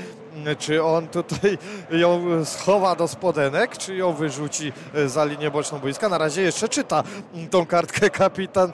[0.59, 1.57] Czy on tutaj
[1.91, 4.73] ją schowa do spodenek, czy ją wyrzuci
[5.05, 6.09] za linię boczną boiska?
[6.09, 7.03] Na razie jeszcze czyta
[7.49, 8.71] tą kartkę kapitan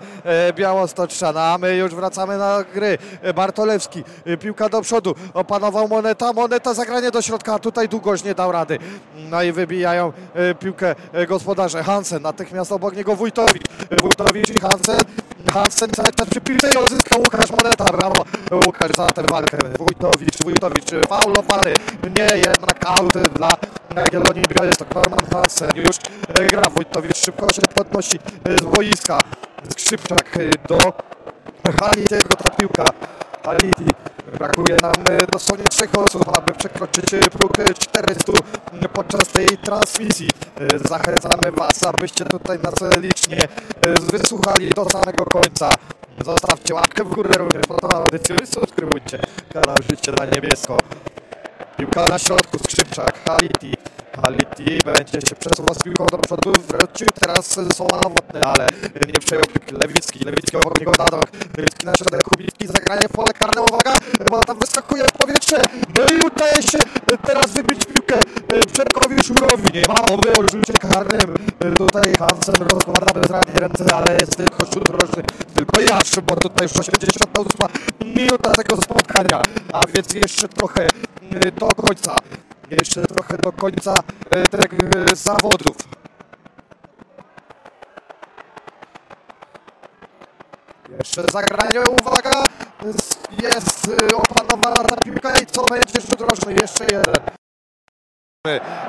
[0.55, 2.97] Białostoczana, a my już wracamy na gry.
[3.35, 4.03] Bartolewski,
[4.39, 8.79] piłka do przodu, opanował Moneta, Moneta zagranie do środka, a tutaj długość nie dał rady.
[9.15, 10.13] No i wybijają
[10.59, 10.95] piłkę
[11.27, 11.84] gospodarze.
[11.84, 13.63] Hansen, natychmiast obok niego Wójtowicz.
[14.01, 14.97] Wójtowicz i Hansen.
[15.53, 15.89] Hansen
[16.43, 17.85] piłce i odzyskał Łukasz Moneta.
[17.85, 18.26] Brawo
[18.65, 19.57] Łukasz za tę walkę.
[19.77, 21.73] Wójtowicz, Wójtowicz faulowany.
[22.18, 23.57] Nie, jednak aut dla
[23.95, 24.95] Jagiellonii Białystok.
[24.95, 25.95] Norman Hansen już
[26.49, 26.61] gra.
[26.76, 28.19] Wójtowicz szybko się podnosi
[28.61, 29.19] z boiska.
[29.69, 30.38] Skrzypczak
[30.69, 30.77] do
[31.80, 32.85] Halitiego ta piłka.
[34.40, 34.94] Brakuje nam
[35.32, 38.34] dosłownie trzech osób, aby przekroczyć próg 400
[38.94, 40.30] podczas tej transmisji.
[40.86, 43.38] Zachęcamy Was, abyście tutaj nas licznie
[44.11, 45.69] wysłuchali do samego końca.
[46.26, 48.03] Zostawcie łapkę w górę również po tą
[48.45, 49.19] subskrybujcie
[49.53, 50.78] kanał Życie na Niebiesko.
[51.78, 53.74] Piłka na środku, Skrzypczak, Haliti.
[54.22, 57.45] Haliti będzie się przesuwał z piłką do przodu, wrócił teraz
[57.76, 58.68] Soła Nowotny, ale
[59.07, 61.26] nie przejął Lewicki, Lewicki obok niego Dadok,
[61.57, 63.94] Lewicki na środek, Kubicki, zagranie w pole karne, uwaga,
[64.30, 65.61] bo tam wyskakuje w powietrze,
[65.98, 66.77] no i udaje się
[67.26, 68.19] teraz wybić piłkę.
[68.73, 71.35] Przemkowi Szurowi, nie ma mowy o rzucie karnym,
[71.77, 75.23] tutaj Hansen rozkłada bezradnie ręce, ale jest tylko rzut roczny,
[75.56, 77.69] tylko Jasz, bo tutaj już 88
[78.15, 79.41] minuta tego spotkania,
[79.73, 80.88] a więc jeszcze trochę
[81.60, 82.15] do końca.
[82.69, 83.94] Jeszcze trochę do końca
[84.52, 84.69] tych
[85.18, 85.77] zawodów.
[90.99, 92.45] Jeszcze zagranie, uwaga,
[93.44, 97.36] jest opanowana ta piłka i co będzie rzut roczny, jeszcze jeden.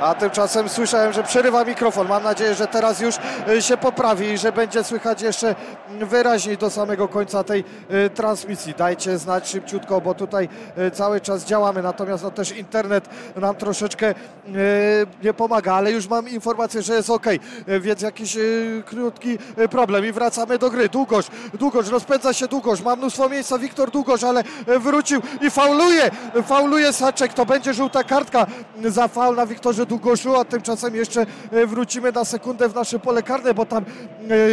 [0.00, 2.08] A tymczasem słyszałem, że przerywa mikrofon.
[2.08, 3.14] Mam nadzieję, że teraz już
[3.60, 5.54] się poprawi i że będzie słychać jeszcze
[6.00, 7.64] wyraźniej do samego końca tej
[8.14, 8.74] transmisji.
[8.78, 10.48] Dajcie znać szybciutko, bo tutaj
[10.92, 14.14] cały czas działamy, natomiast no też internet nam troszeczkę
[15.22, 17.26] nie pomaga, ale już mam informację, że jest ok,
[17.80, 18.36] więc jakiś
[18.86, 19.38] krótki
[19.70, 20.06] problem.
[20.06, 20.88] I wracamy do gry.
[20.88, 23.58] Długoż, Długoż, rozpędza się Długoż, ma mnóstwo miejsca.
[23.58, 26.10] Wiktor Długoż, ale wrócił i fauluje,
[26.46, 28.46] fauluje Saczek, to będzie żółta kartka
[28.84, 31.26] za faul na Wiktorze Długoszu, a tymczasem jeszcze
[31.66, 33.84] wrócimy na sekundę w nasze pole karne, bo tam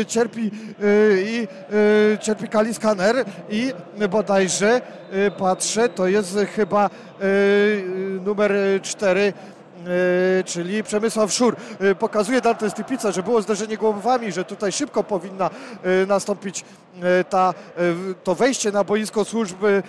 [0.08, 0.52] cierpi
[1.26, 1.48] i
[2.22, 3.74] cierpi Kali Skaner i
[4.10, 4.82] bodajże
[5.38, 6.90] patrzę, to jest chyba
[8.26, 8.52] numer
[8.82, 9.34] 4
[10.46, 11.56] czyli Przemysław Szur.
[12.00, 15.50] Pokazuje Dante Stypica, że było zderzenie głowami, że tutaj szybko powinna
[16.08, 16.66] nastąpić
[17.30, 17.54] ta,
[18.24, 19.84] to wejście na boisko służby,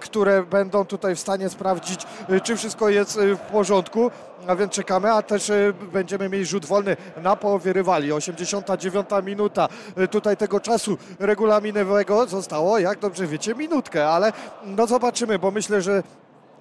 [0.00, 2.06] które będą tutaj w stanie sprawdzić,
[2.42, 4.10] czy wszystko jest w porządku.
[4.48, 5.52] A więc czekamy, a też
[5.92, 8.12] będziemy mieli rzut wolny na połowie rywali.
[8.12, 9.68] 89 minuta.
[10.10, 14.32] Tutaj tego czasu regulaminowego zostało, jak dobrze wiecie, minutkę, ale
[14.64, 16.02] no zobaczymy, bo myślę, że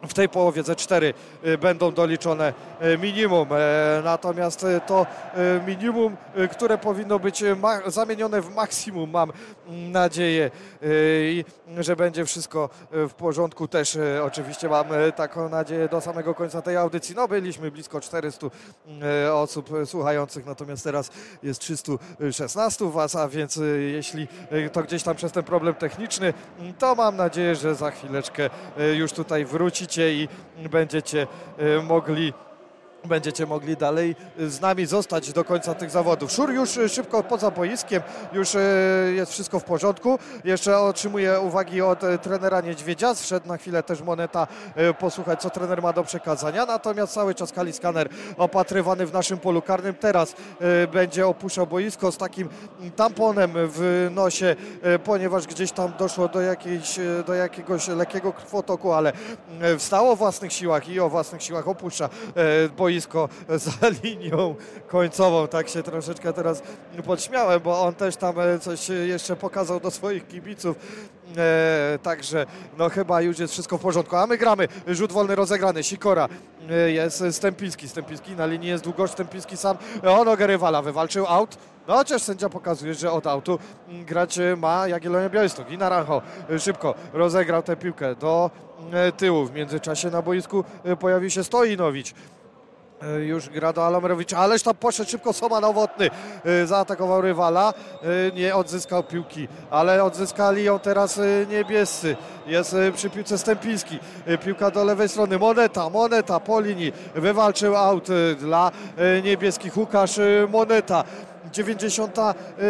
[0.04, 1.14] w tej połowie ze cztery
[1.62, 2.54] będą doliczone
[3.02, 3.48] minimum.
[4.04, 5.06] Natomiast to
[5.68, 6.18] minimum,
[6.52, 7.44] które powinno być
[7.88, 9.32] zamienione w maksimum, mam
[9.68, 10.52] nadzieję,
[11.22, 11.46] i
[11.78, 13.68] że będzie wszystko w porządku.
[13.68, 17.16] Też oczywiście mam taką nadzieję do samego końca tej audycji.
[17.16, 18.48] No byliśmy blisko 400
[19.34, 21.12] osób słuchających, natomiast teraz
[21.44, 23.60] jest 316 Was, a więc
[23.92, 24.28] jeśli
[24.72, 26.34] to gdzieś tam przez ten problem techniczny,
[26.80, 28.50] to mam nadzieję, że za chwileczkę
[28.96, 30.28] już tutaj wróci i
[30.70, 31.28] będziecie
[31.84, 32.34] mogli
[33.06, 36.32] będziecie mogli dalej z nami zostać do końca tych zawodów.
[36.32, 38.02] Szur już szybko poza boiskiem,
[38.34, 38.50] już
[39.16, 40.20] jest wszystko w porządku.
[40.44, 43.14] Jeszcze otrzymuje uwagi od trenera Niedźwiedzia.
[43.14, 44.48] Wszedł na chwilę też Moneta
[45.00, 46.66] posłuchać, co trener ma do przekazania.
[46.66, 49.96] Natomiast cały czas Kali Skaner opatrywany w naszym polu karnym.
[49.96, 50.36] Teraz
[50.94, 52.50] będzie opuszczał boisko z takim
[52.96, 54.56] tamponem w nosie,
[55.04, 59.14] ponieważ gdzieś tam doszło do, jakiejś, do jakiegoś lekkiego krwotoku, ale
[59.78, 62.10] wstało o własnych siłach i o własnych siłach opuszcza
[62.78, 63.30] boisko boisko
[63.66, 64.56] za linią
[64.88, 65.48] końcową.
[65.48, 66.62] Tak się troszeczkę teraz
[67.06, 70.78] podśmiałem, bo on też tam coś jeszcze pokazał do swoich kibiców.
[71.38, 72.46] E, także
[72.78, 74.16] no chyba już jest wszystko w porządku.
[74.16, 74.68] A my gramy.
[74.88, 75.84] Rzut wolny rozegrany.
[75.84, 76.30] Sikora.
[76.70, 77.90] E, jest Stępiński.
[77.90, 79.08] Stępiński na linii jest długo.
[79.08, 81.58] Stępiński sam o nogę rywala wywalczył aut.
[81.88, 83.60] No chociaż sędzia pokazuje, że od autu
[83.90, 85.72] mm, grać ma Jagiellonia Białystok.
[85.72, 88.52] I Naranjo e, szybko rozegrał tę piłkę do
[88.92, 89.46] e, tyłu.
[89.46, 92.14] W międzyczasie na boisku e, pojawił się Stojinowicz.
[93.02, 96.10] E, Już gra do Alomerowicza, ależ tam poszedł szybko Soma Nowotny,
[96.46, 101.20] e, zaatakował rywala, e, nie odzyskał piłki, ale odzyskali ją teraz
[101.50, 102.16] niebiescy.
[102.48, 104.00] Jest przy piłce Stępiński,
[104.46, 108.08] piłka do lewej strony, Moneta, Moneta po linii, wywalczył aut
[108.40, 108.72] dla
[109.24, 110.20] niebieskich, Łukasz
[110.50, 111.04] Moneta.
[111.52, 112.18] 90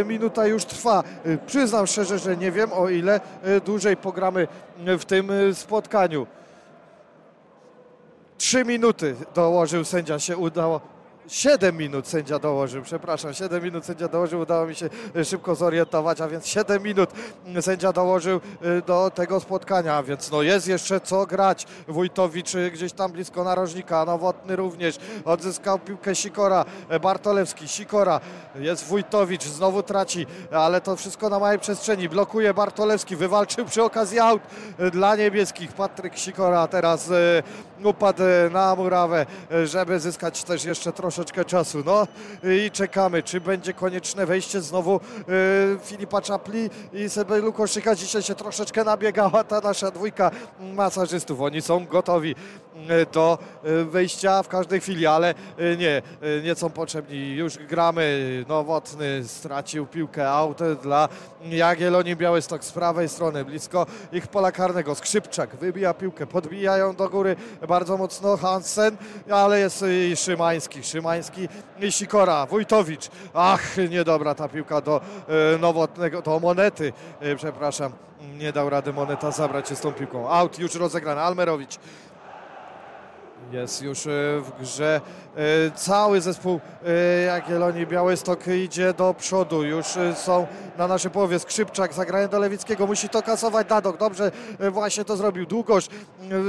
[0.06, 1.04] minuta już trwa.
[1.48, 3.20] Przyznam szczerze, że nie wiem o ile
[3.66, 4.48] dłużej pogramy
[4.78, 6.28] w tym spotkaniu.
[8.38, 10.82] Trzy minuty dołożył sędzia, się udało.
[11.28, 16.22] 7 minut sędzia dołożył, przepraszam, 7 minut sędzia dołożył, udało mi się e, szybko zorientować,
[16.22, 17.10] a więc 7 minut
[17.62, 21.66] sędzia dołożył e, do tego spotkania, więc no jest jeszcze co grać.
[21.88, 26.66] Wójtowicz e, gdzieś tam blisko narożnika, Nowotny również, odzyskał piłkę Sikora,
[27.02, 28.20] Bartolewski, Sikora,
[28.56, 34.20] jest Wójtowicz, znowu traci, ale to wszystko na małej przestrzeni, blokuje Bartolewski, wywalczył przy okazji
[34.20, 34.42] aut
[34.92, 37.10] dla niebieskich, Patryk Sikora teraz
[37.84, 39.26] upadł na murawę,
[39.66, 41.84] żeby zyskać też jeszcze troszeczkę czasu.
[41.86, 42.08] No
[42.44, 45.00] i czekamy, czy będzie konieczne wejście znowu e,
[45.84, 47.96] Filipa Czapli i Seby Lukoszyka.
[47.96, 51.42] Dzisiaj się troszeczkę nabiegała ta nasza dwójka masażystów.
[51.42, 52.36] Oni są gotowi
[53.14, 57.36] do e, wejścia w każdej chwili, ale e, nie, e, nie są potrzebni.
[57.36, 58.18] Już gramy.
[58.48, 60.30] Nowotny stracił piłkę.
[60.30, 61.10] Aut dla
[61.46, 64.96] Jagiellonii Białystok z prawej strony, blisko ich pola karnego.
[64.96, 67.36] Skrzypczak wybija piłkę, podbijają do góry
[67.68, 68.98] bardzo mocno Hansen,
[69.32, 70.84] ale jest i Szymański.
[70.84, 71.48] Szymański
[71.80, 72.46] i Sikora.
[72.46, 73.10] Wójtowicz.
[73.34, 77.92] Ach, niedobra ta piłka do e, Nowotnego, do Monety, e, przepraszam.
[78.38, 80.30] Nie dał rady Moneta zabrać się z tą piłką.
[80.30, 81.22] Out już rozegrany.
[81.22, 81.80] Almerowicz.
[83.52, 84.10] Jest już e,
[84.42, 85.02] w grze
[85.36, 89.64] e, cały zespół e, Jagiellonii Białystok idzie do przodu.
[89.64, 90.48] Już są
[90.78, 93.98] na naszej połowie Skrzypczak, zagranie do Lewickiego, musi to kasować Dadok.
[93.98, 94.32] Dobrze
[94.72, 95.46] właśnie to zrobił.
[95.46, 95.90] Długość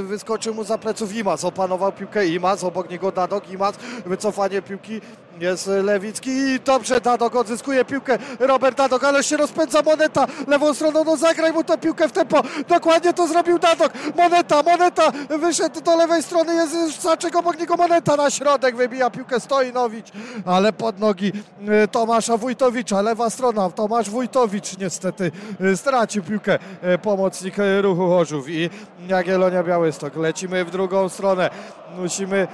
[0.05, 3.77] wyskoczył mu za pleców Imas, opanował piłkę Imas, obok niego Dadok, Imas,
[4.07, 5.01] wycofanie piłki
[5.41, 8.19] jest Lewicki i dobrze Dadok odzyskuje piłkę.
[8.39, 12.43] Robert Dadok, ale się rozpędza Moneta lewą stroną, no zagraj mu tę piłkę w tempo.
[12.69, 13.93] Dokładnie to zrobił Dadok.
[14.17, 19.41] Moneta, Moneta wyszedł do lewej strony, jest Saczek obok niego Moneta na środek, wybija piłkę
[19.41, 20.07] Stojnowicz,
[20.47, 21.33] ale pod nogi
[21.69, 28.49] e, Tomasza Wójtowicza, lewa strona, Tomasz Wójtowicz niestety e, stracił piłkę, e, pomocnik ruchu Chorzów
[28.49, 28.71] i
[29.09, 30.17] Jagiellonia Białystok.
[30.17, 31.51] Lecimy w drugą stronę.
[31.97, 32.49] Musimy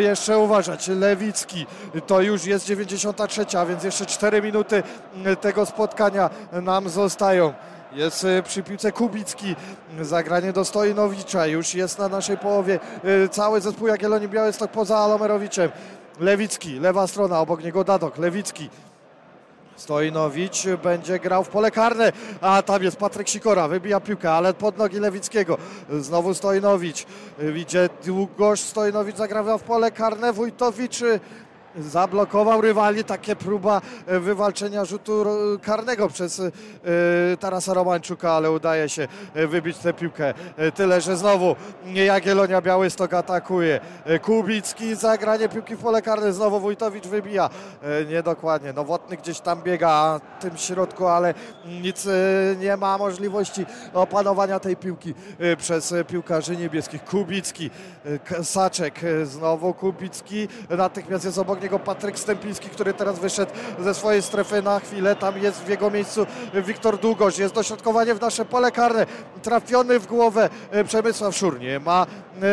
[0.00, 0.88] jeszcze uważać.
[0.88, 1.66] Lewicki
[2.06, 4.82] to już jest 93, a więc jeszcze 4 minuty
[5.40, 7.54] tego spotkania nam zostają.
[7.92, 9.56] Jest y, przy piłce Kubicki,
[10.00, 12.80] zagranie do Stojnowicza, już jest na naszej połowie.
[13.24, 15.70] Y, cały zespół Jagiellonii Białystok poza Alomerowiczem.
[16.20, 18.70] Lewicki, lewa strona, obok niego Dadok, Lewicki.
[19.76, 24.78] Stojnowicz będzie grał w pole karne, a tam jest Patryk Sikora, wybija piłkę, ale pod
[24.78, 25.58] nogi Lewickiego.
[25.90, 27.06] Znowu Stojnowicz,
[27.56, 31.00] idzie długość, Stojnowicz zagrał w pole karne, Wójtowicz
[31.82, 35.24] zablokował rywali, takie próba e, wywalczenia rzutu
[35.62, 36.50] karnego przez e,
[37.40, 40.34] Tarasa Romańczuka, ale udaje się e, wybić tę piłkę.
[40.74, 41.56] Tyle, że znowu
[41.86, 43.80] Jagiellonia Białystok atakuje.
[44.22, 47.50] Kubicki, zagranie piłki w pole karne, znowu Wójtowicz wybija.
[48.08, 51.34] Niedokładnie, Nowotny gdzieś tam biega w tym środku, ale
[51.82, 52.08] nic
[52.58, 55.14] nie ma możliwości opanowania tej piłki
[55.58, 57.04] przez piłkarzy niebieskich.
[57.04, 57.70] Kubicki,
[58.42, 64.62] Saczek, znowu Kubicki, natychmiast jest obok niego Patryk Stępiński, który teraz wyszedł ze swojej strefy
[64.62, 69.06] na chwilę, tam jest w jego miejscu Wiktor Długosz, jest dośrodkowanie w nasze pole karne,
[69.42, 72.06] trafiony w głowę e, Przemysław Szur, nie ma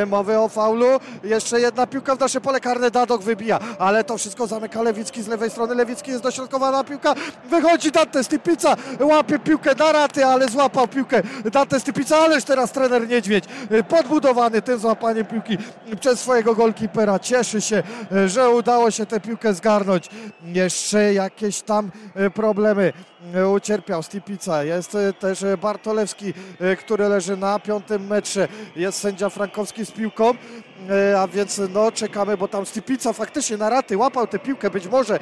[0.07, 4.48] mowy o faulu, jeszcze jedna piłka w nasze pole karne, Dadok wybija, ale to wszystko
[4.48, 7.16] zamyka Lewicki z lewej strony, Lewicki jest dośrodkowana piłka,
[7.49, 11.22] wychodzi Dante Stypica, łapie piłkę na raty, ale złapał piłkę
[11.52, 15.57] Dante Stypica, ależ teraz trener Niedźwiedź e, podbudowany tym złapaniem piłki
[15.99, 20.10] przez swojego golkipera, cieszy się, e, że udało się tę piłkę zgarnąć.
[20.45, 22.94] Jeszcze jakieś tam e, problemy.
[23.15, 23.15] e,
[23.56, 24.64] ucierpiał Stipica.
[24.64, 28.47] Jest e, też e, Bartolewski, e, który leży na piątym metrze.
[28.76, 30.34] Jest sędzia Frankowski z piłką,
[31.18, 34.69] a więc no czekamy, bo tam Stipica faktycznie na raty łapał tę piłkę.
[34.69, 35.19] Być może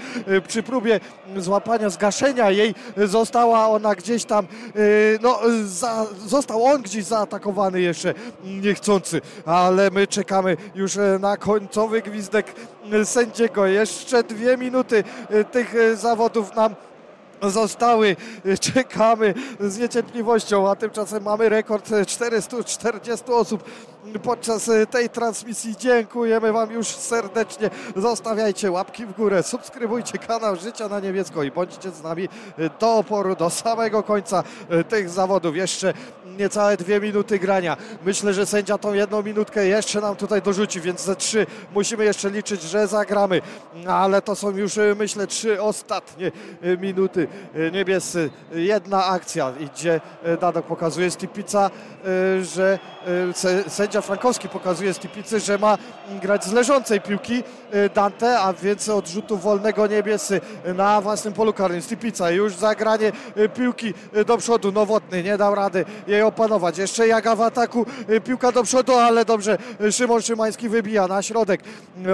[0.48, 1.00] przy próbie
[1.38, 4.48] złapania, zgaszenia jej została ona gdzieś tam,
[5.22, 8.14] no za, został on gdzieś zaatakowany jeszcze
[8.44, 12.54] niechcący, ale my czekamy już na końcowy gwizdek
[13.04, 13.66] sędziego.
[13.66, 15.04] Jeszcze dwie minuty
[15.52, 16.76] tych zawodów nam
[17.44, 18.16] zostały.
[18.60, 23.64] Czekamy z niecierpliwością, a tymczasem mamy rekord 440 osób
[24.24, 25.76] podczas tej transmisji.
[25.78, 27.70] Dziękujemy Wam już serdecznie.
[27.96, 32.30] Zostawiajcie łapki w górę, subskrybujcie kanał Życia na Niebiesko i bądźcie z nami
[32.80, 34.44] do oporu, do samego końca
[34.90, 35.56] tych zawodów.
[35.56, 35.94] Jeszcze
[36.38, 37.78] niecałe dwie minuty grania.
[38.06, 42.30] Myślę, że sędzia tą jedną minutkę jeszcze nam tutaj dorzuci, więc ze trzy musimy jeszcze
[42.30, 43.42] liczyć, że zagramy.
[43.88, 46.32] Ale to są już, myślę, trzy ostatnie
[46.80, 47.28] minuty.
[47.74, 49.54] Niebiescy, jedna akcja.
[49.60, 50.02] Idzie
[50.42, 51.72] Dadok, pokazuje Stipica,
[52.42, 52.80] że
[53.68, 55.78] sędzia Frankowski pokazuje Stipicy, że ma
[56.22, 57.44] grać z leżącej piłki
[57.96, 60.42] Dante, a więc odrzutu wolnego niebiescy
[60.76, 61.82] na własnym polu karnym.
[61.82, 63.12] Stipica już zagranie
[63.56, 63.94] piłki
[64.26, 64.72] do przodu.
[64.72, 66.78] Nowotny nie dał rady jej opanować.
[66.78, 67.86] Jeszcze Jaga w ataku,
[68.24, 69.58] piłka do przodu, ale dobrze
[69.92, 71.62] Szymon Szymański wybija na środek.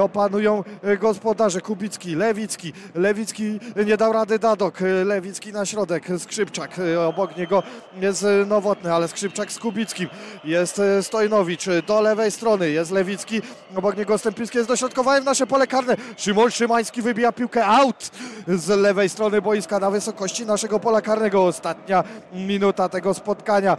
[0.02, 0.64] Opanują
[1.00, 2.74] gospodarze Kubicki, Lewicki.
[2.96, 4.78] Lewicki nie dał rady Dadok.
[5.06, 6.72] Lewicki na środek, Skrzypczak.
[7.08, 7.64] Obok niego
[8.02, 10.10] jest Nowotny, ale Skrzypczak z Kubickim.
[10.44, 13.42] Jest Stojnowicz do lewej strony, jest Lewicki.
[13.76, 15.96] Obok niego Stępiński jest dośrodkowanie w nasze pole karne.
[16.18, 18.12] Szymon Szymański wybija piłkę out
[18.48, 21.46] z lewej strony boiska na wysokości naszego pola karnego.
[21.46, 22.04] Ostatnia
[22.34, 23.78] minuta tego spotkania.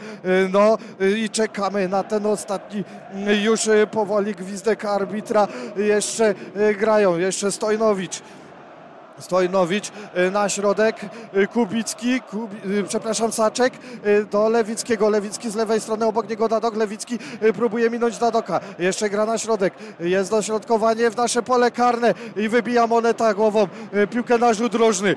[0.53, 0.79] No
[1.17, 2.85] i czekamy na ten ostatni
[3.43, 3.61] już
[3.91, 5.49] powoli gwizdek arbitra.
[5.77, 6.35] Jeszcze
[6.79, 8.23] grają, jeszcze Stojnowicz.
[9.21, 9.93] Stojnowicz
[10.33, 10.97] na środek,
[11.53, 12.57] Kubicki, Kubi,
[12.89, 13.73] przepraszam, Saczek
[14.31, 17.19] do Lewickiego, Lewicki z lewej strony, obok niego Dadok, Lewicki
[17.55, 22.87] próbuje minąć Dadoka, jeszcze gra na środek, jest dośrodkowanie w nasze pole karne i wybija
[22.87, 23.69] moneta głową,
[24.11, 25.17] piłkę na rzut rożny,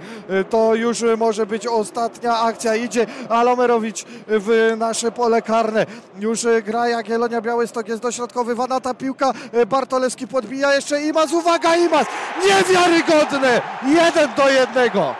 [0.49, 5.85] to już może być ostatnia akcja, idzie Alomerowicz w nasze pole karne,
[6.19, 9.33] już gra Jagiellonia Białystok, jest dośrodkowywana ta piłka,
[9.67, 12.07] Bartolewski podbija jeszcze Imaz, uwaga Imaz,
[12.45, 13.61] niewiarygodne!
[13.93, 15.15] Jeden do jednego.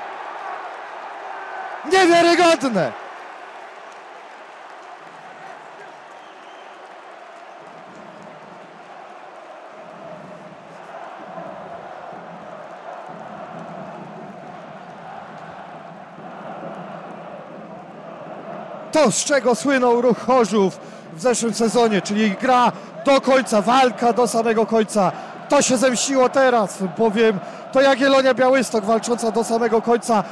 [1.91, 2.91] Niewiarygodne.
[18.91, 20.79] To, z czego słynął ruch Chorzów
[21.13, 22.71] w zeszłym sezonie, czyli gra
[23.05, 25.11] do końca, walka do samego końca.
[25.49, 27.39] To się zemściło teraz, bowiem
[27.73, 30.23] to Jagiellonia Białystok walcząca do samego końca.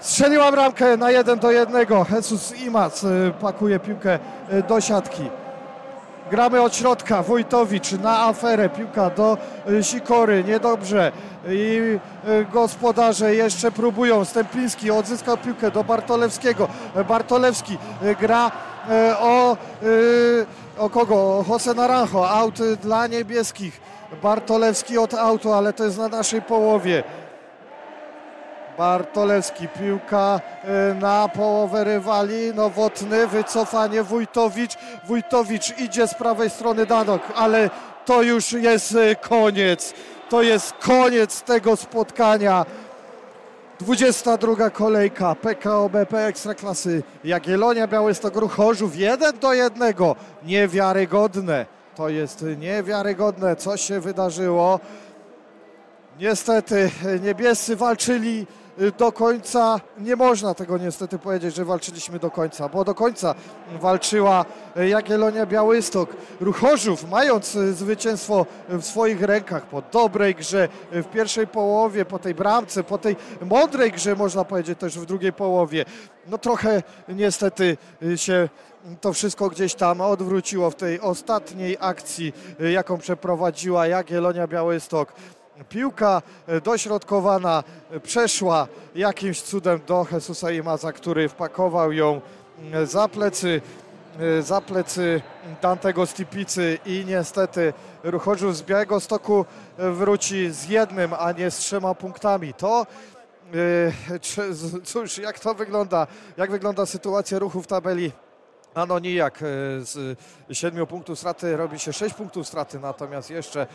[0.00, 1.86] Strzeliła bramkę na 1 do 1.
[2.10, 3.04] Jesus Imac
[3.40, 4.18] pakuje piłkę
[4.68, 5.30] do siatki.
[6.30, 7.22] Gramy od środka.
[7.22, 8.68] Wojtowicz na aferę.
[8.68, 9.38] Piłka do
[9.82, 10.44] Sikory.
[10.44, 11.12] Niedobrze.
[11.48, 11.98] I
[12.52, 14.24] gospodarze jeszcze próbują.
[14.24, 16.68] Stępiński odzyskał piłkę do Bartolewskiego.
[17.08, 17.78] Bartolewski
[18.20, 18.50] gra
[19.20, 19.56] o,
[20.78, 21.14] o kogo?
[21.14, 22.30] O Jose Naranjo.
[22.30, 23.80] Aut dla niebieskich.
[24.22, 27.04] Bartolewski od auto, ale to jest na naszej połowie.
[28.78, 30.40] Bartolewski, piłka
[31.00, 34.72] na połowę rywali, Nowotny, wycofanie Wójtowicz.
[35.06, 37.70] Wójtowicz idzie z prawej strony Danok, ale
[38.04, 39.94] to już jest koniec.
[40.28, 42.66] To jest koniec tego spotkania.
[43.80, 49.94] 22 kolejka PKO BP Ekstraklasy Jagiellonia Białystok Ruch Chorzów 1 do 1.
[50.42, 51.75] Niewiarygodne.
[51.96, 54.80] To jest niewiarygodne, co się wydarzyło.
[56.20, 56.90] Niestety
[57.22, 58.46] niebiescy walczyli
[58.98, 59.80] do końca.
[59.98, 63.34] Nie można tego niestety powiedzieć, że walczyliśmy do końca, bo do końca
[63.80, 64.44] walczyła
[64.88, 66.16] Jagiellonia Białystok.
[66.40, 72.84] Ruchorzów, mając zwycięstwo w swoich rękach po dobrej grze w pierwszej połowie, po tej bramce,
[72.84, 75.84] po tej mądrej grze, można powiedzieć też w drugiej połowie.
[76.26, 77.76] No trochę niestety
[78.16, 78.48] się
[79.00, 82.32] to wszystko gdzieś tam odwróciło w tej ostatniej akcji,
[82.72, 85.12] jaką przeprowadziła Jagiellonia Białystok.
[85.68, 86.22] Piłka
[86.64, 87.64] dośrodkowana
[88.02, 92.20] przeszła jakimś cudem do Jesusa Imaza, który wpakował ją
[92.84, 93.60] za plecy,
[94.40, 95.22] za plecy
[95.62, 97.72] Dantego Stipicy i niestety
[98.02, 99.44] Ruchorzów z Białego Stoku
[99.78, 102.54] wróci z jednym, a nie z trzema punktami.
[102.54, 102.86] To
[104.84, 106.06] cóż, jak to wygląda,
[106.36, 108.12] jak wygląda sytuacja ruchu w tabeli
[108.76, 109.38] Ano nijak
[109.80, 110.18] z
[110.52, 113.66] 7 punktów straty robi się 6 punktów straty, natomiast jeszcze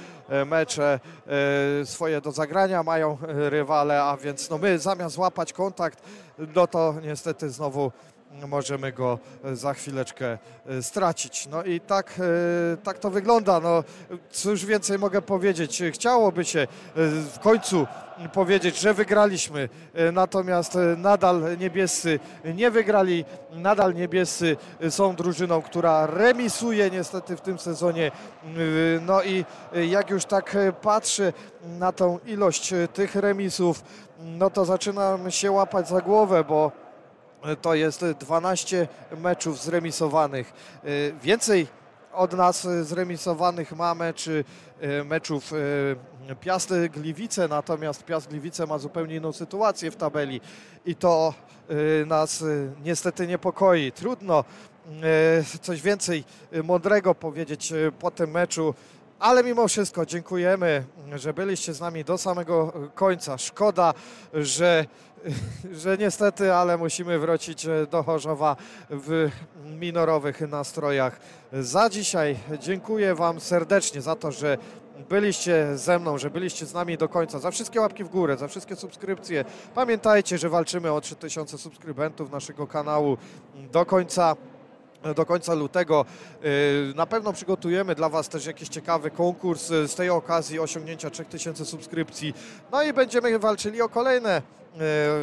[0.45, 0.99] mecze
[1.83, 6.03] swoje do zagrania mają rywale, a więc no my zamiast łapać kontakt,
[6.55, 7.91] no to niestety znowu
[8.47, 9.19] możemy go
[9.53, 10.37] za chwileczkę
[10.81, 11.47] stracić.
[11.47, 12.21] No i tak,
[12.83, 13.59] tak to wygląda.
[13.59, 13.83] No,
[14.31, 15.83] cóż więcej mogę powiedzieć.
[15.91, 16.67] Chciałoby się
[17.33, 17.87] w końcu
[18.33, 19.69] powiedzieć, że wygraliśmy,
[20.13, 24.57] natomiast nadal niebiescy nie wygrali, nadal niebiescy
[24.89, 28.11] są drużyną, która remisuje niestety w tym sezonie.
[29.01, 29.45] No i
[29.89, 31.33] jak już tak patrzę
[31.79, 33.83] na tą ilość tych remisów,
[34.19, 36.71] no to zaczynam się łapać za głowę, bo
[37.61, 38.87] to jest 12
[39.17, 40.53] meczów zremisowanych.
[41.23, 41.67] Więcej
[42.13, 44.43] od nas zremisowanych ma meczy,
[45.05, 45.51] meczów
[46.39, 50.41] Piast Gliwice, natomiast Piast Gliwice ma zupełnie inną sytuację w tabeli
[50.85, 51.33] i to
[52.05, 52.43] nas
[52.83, 53.91] niestety niepokoi.
[53.91, 54.43] Trudno
[55.61, 56.23] coś więcej
[56.63, 58.73] mądrego powiedzieć po tym meczu.
[59.19, 60.83] Ale mimo wszystko dziękujemy,
[61.15, 63.37] że byliście z nami do samego końca.
[63.37, 63.93] Szkoda,
[64.33, 64.85] że,
[65.83, 68.55] że niestety, ale musimy wrócić do Chorzowa
[68.89, 69.29] w
[69.79, 71.19] minorowych nastrojach.
[71.53, 74.57] Za dzisiaj dziękuję Wam serdecznie za to, że
[75.09, 77.39] byliście ze mną, że byliście z nami do końca.
[77.39, 79.45] Za wszystkie łapki w górę, za wszystkie subskrypcje.
[79.75, 83.17] Pamiętajcie, że walczymy o 3000 subskrybentów naszego kanału
[83.71, 84.35] do końca
[85.15, 86.05] do końca lutego.
[86.45, 91.09] Y, na pewno przygotujemy dla Was też jakiś ciekawy konkurs y, z tej okazji osiągnięcia
[91.09, 92.33] 3000 subskrypcji.
[92.71, 94.41] No i będziemy walczyli o kolejne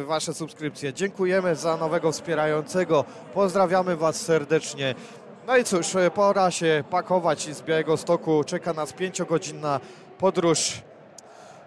[0.05, 0.93] Wasze subskrypcje.
[0.93, 3.05] Dziękujemy za nowego wspierającego.
[3.33, 4.95] Pozdrawiamy Was serdecznie.
[5.47, 8.43] No i cóż, pora się pakować z Białego Stoku.
[8.43, 9.79] Czeka nas pięciogodzinna
[10.17, 10.81] podróż.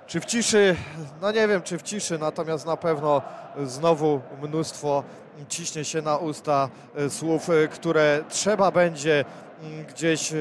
[0.06, 0.76] Czy w ciszy?
[1.20, 3.22] No nie wiem, czy w ciszy, natomiast na pewno
[3.64, 5.04] znowu mnóstwo
[5.48, 9.24] ciśnie się na usta e, słów, e, które trzeba będzie
[9.62, 10.36] mm, gdzieś e,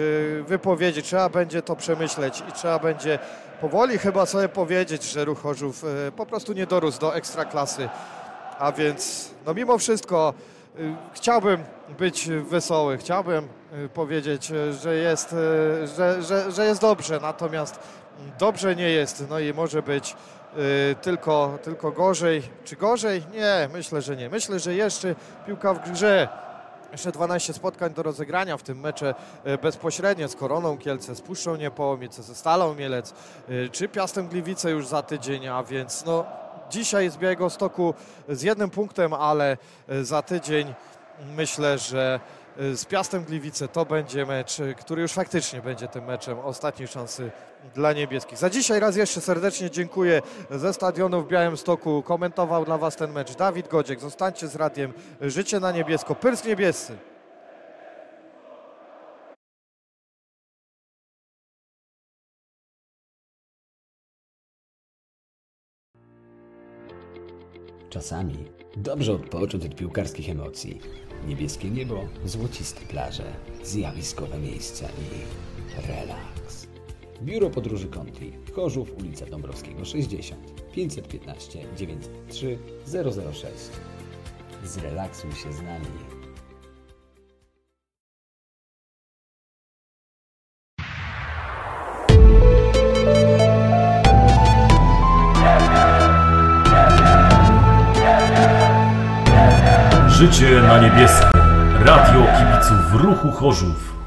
[0.48, 3.20] wypowiedzieć, trzeba będzie to przemyśleć i trzeba będzie
[3.62, 5.86] powoli chyba sobie powiedzieć, że Ruch Chorzów
[6.16, 7.90] po prostu nie dorósł do ekstraklasy.
[8.60, 10.34] A więc, no mimo wszystko,
[11.14, 11.64] chciałbym
[12.00, 13.48] być wesoły, chciałbym
[13.94, 14.52] powiedzieć,
[14.82, 15.36] że jest,
[15.98, 17.80] że, że, że jest dobrze, natomiast
[18.40, 20.16] dobrze nie jest, no i może być
[21.02, 22.44] tylko, tylko gorzej.
[22.64, 23.24] Czy gorzej?
[23.34, 24.30] Nie, myślę, że nie.
[24.30, 25.16] Myślę, że jeszcze
[25.46, 26.28] piłka w grze.
[26.92, 29.16] Jeszcze 12 spotkań do rozegrania, w tym mecze
[29.48, 33.14] y, bezpośrednie z Koroną Kielce, z Puszczą Niepołomice, ze Stalą Mielec,
[33.50, 36.26] y, czy Piastem Gliwice już za tydzień, a więc no,
[36.70, 37.94] dzisiaj z Białego Stoku
[38.30, 39.58] z jednym punktem, ale
[40.02, 40.74] za tydzień
[41.36, 42.20] myślę, że
[42.58, 47.32] z Piastem Gliwice to będzie mecz, który już faktycznie będzie tym meczem ostatniej szansy
[47.76, 48.38] dla niebieskich.
[48.38, 50.22] Za dzisiaj raz jeszcze serdecznie dziękuję
[50.52, 52.04] ze stadionu w Białymstoku.
[52.04, 54.00] Komentował dla Was ten mecz Dawid Godziek.
[54.00, 54.94] Zostańcie z radiem.
[55.22, 56.16] Życie na niebiesko.
[56.16, 56.98] Pyrsk niebiescy.
[67.90, 70.80] Czasami dobrze odpocząć od piłkarskich emocji.
[71.28, 73.34] Niebieskie niebo, złociste plaże,
[73.64, 76.68] zjawiskowe miejsca i relaks.
[77.22, 82.58] Biuro Podróży Country, Chorzów, ulica Dąbrowskiego 60, 515 93
[83.34, 83.46] 006.
[84.64, 86.21] Zrelaksuj się z nami.
[100.22, 101.30] Życie na niebiesko.
[101.86, 104.01] Radio kibiców ruchu Chorzów.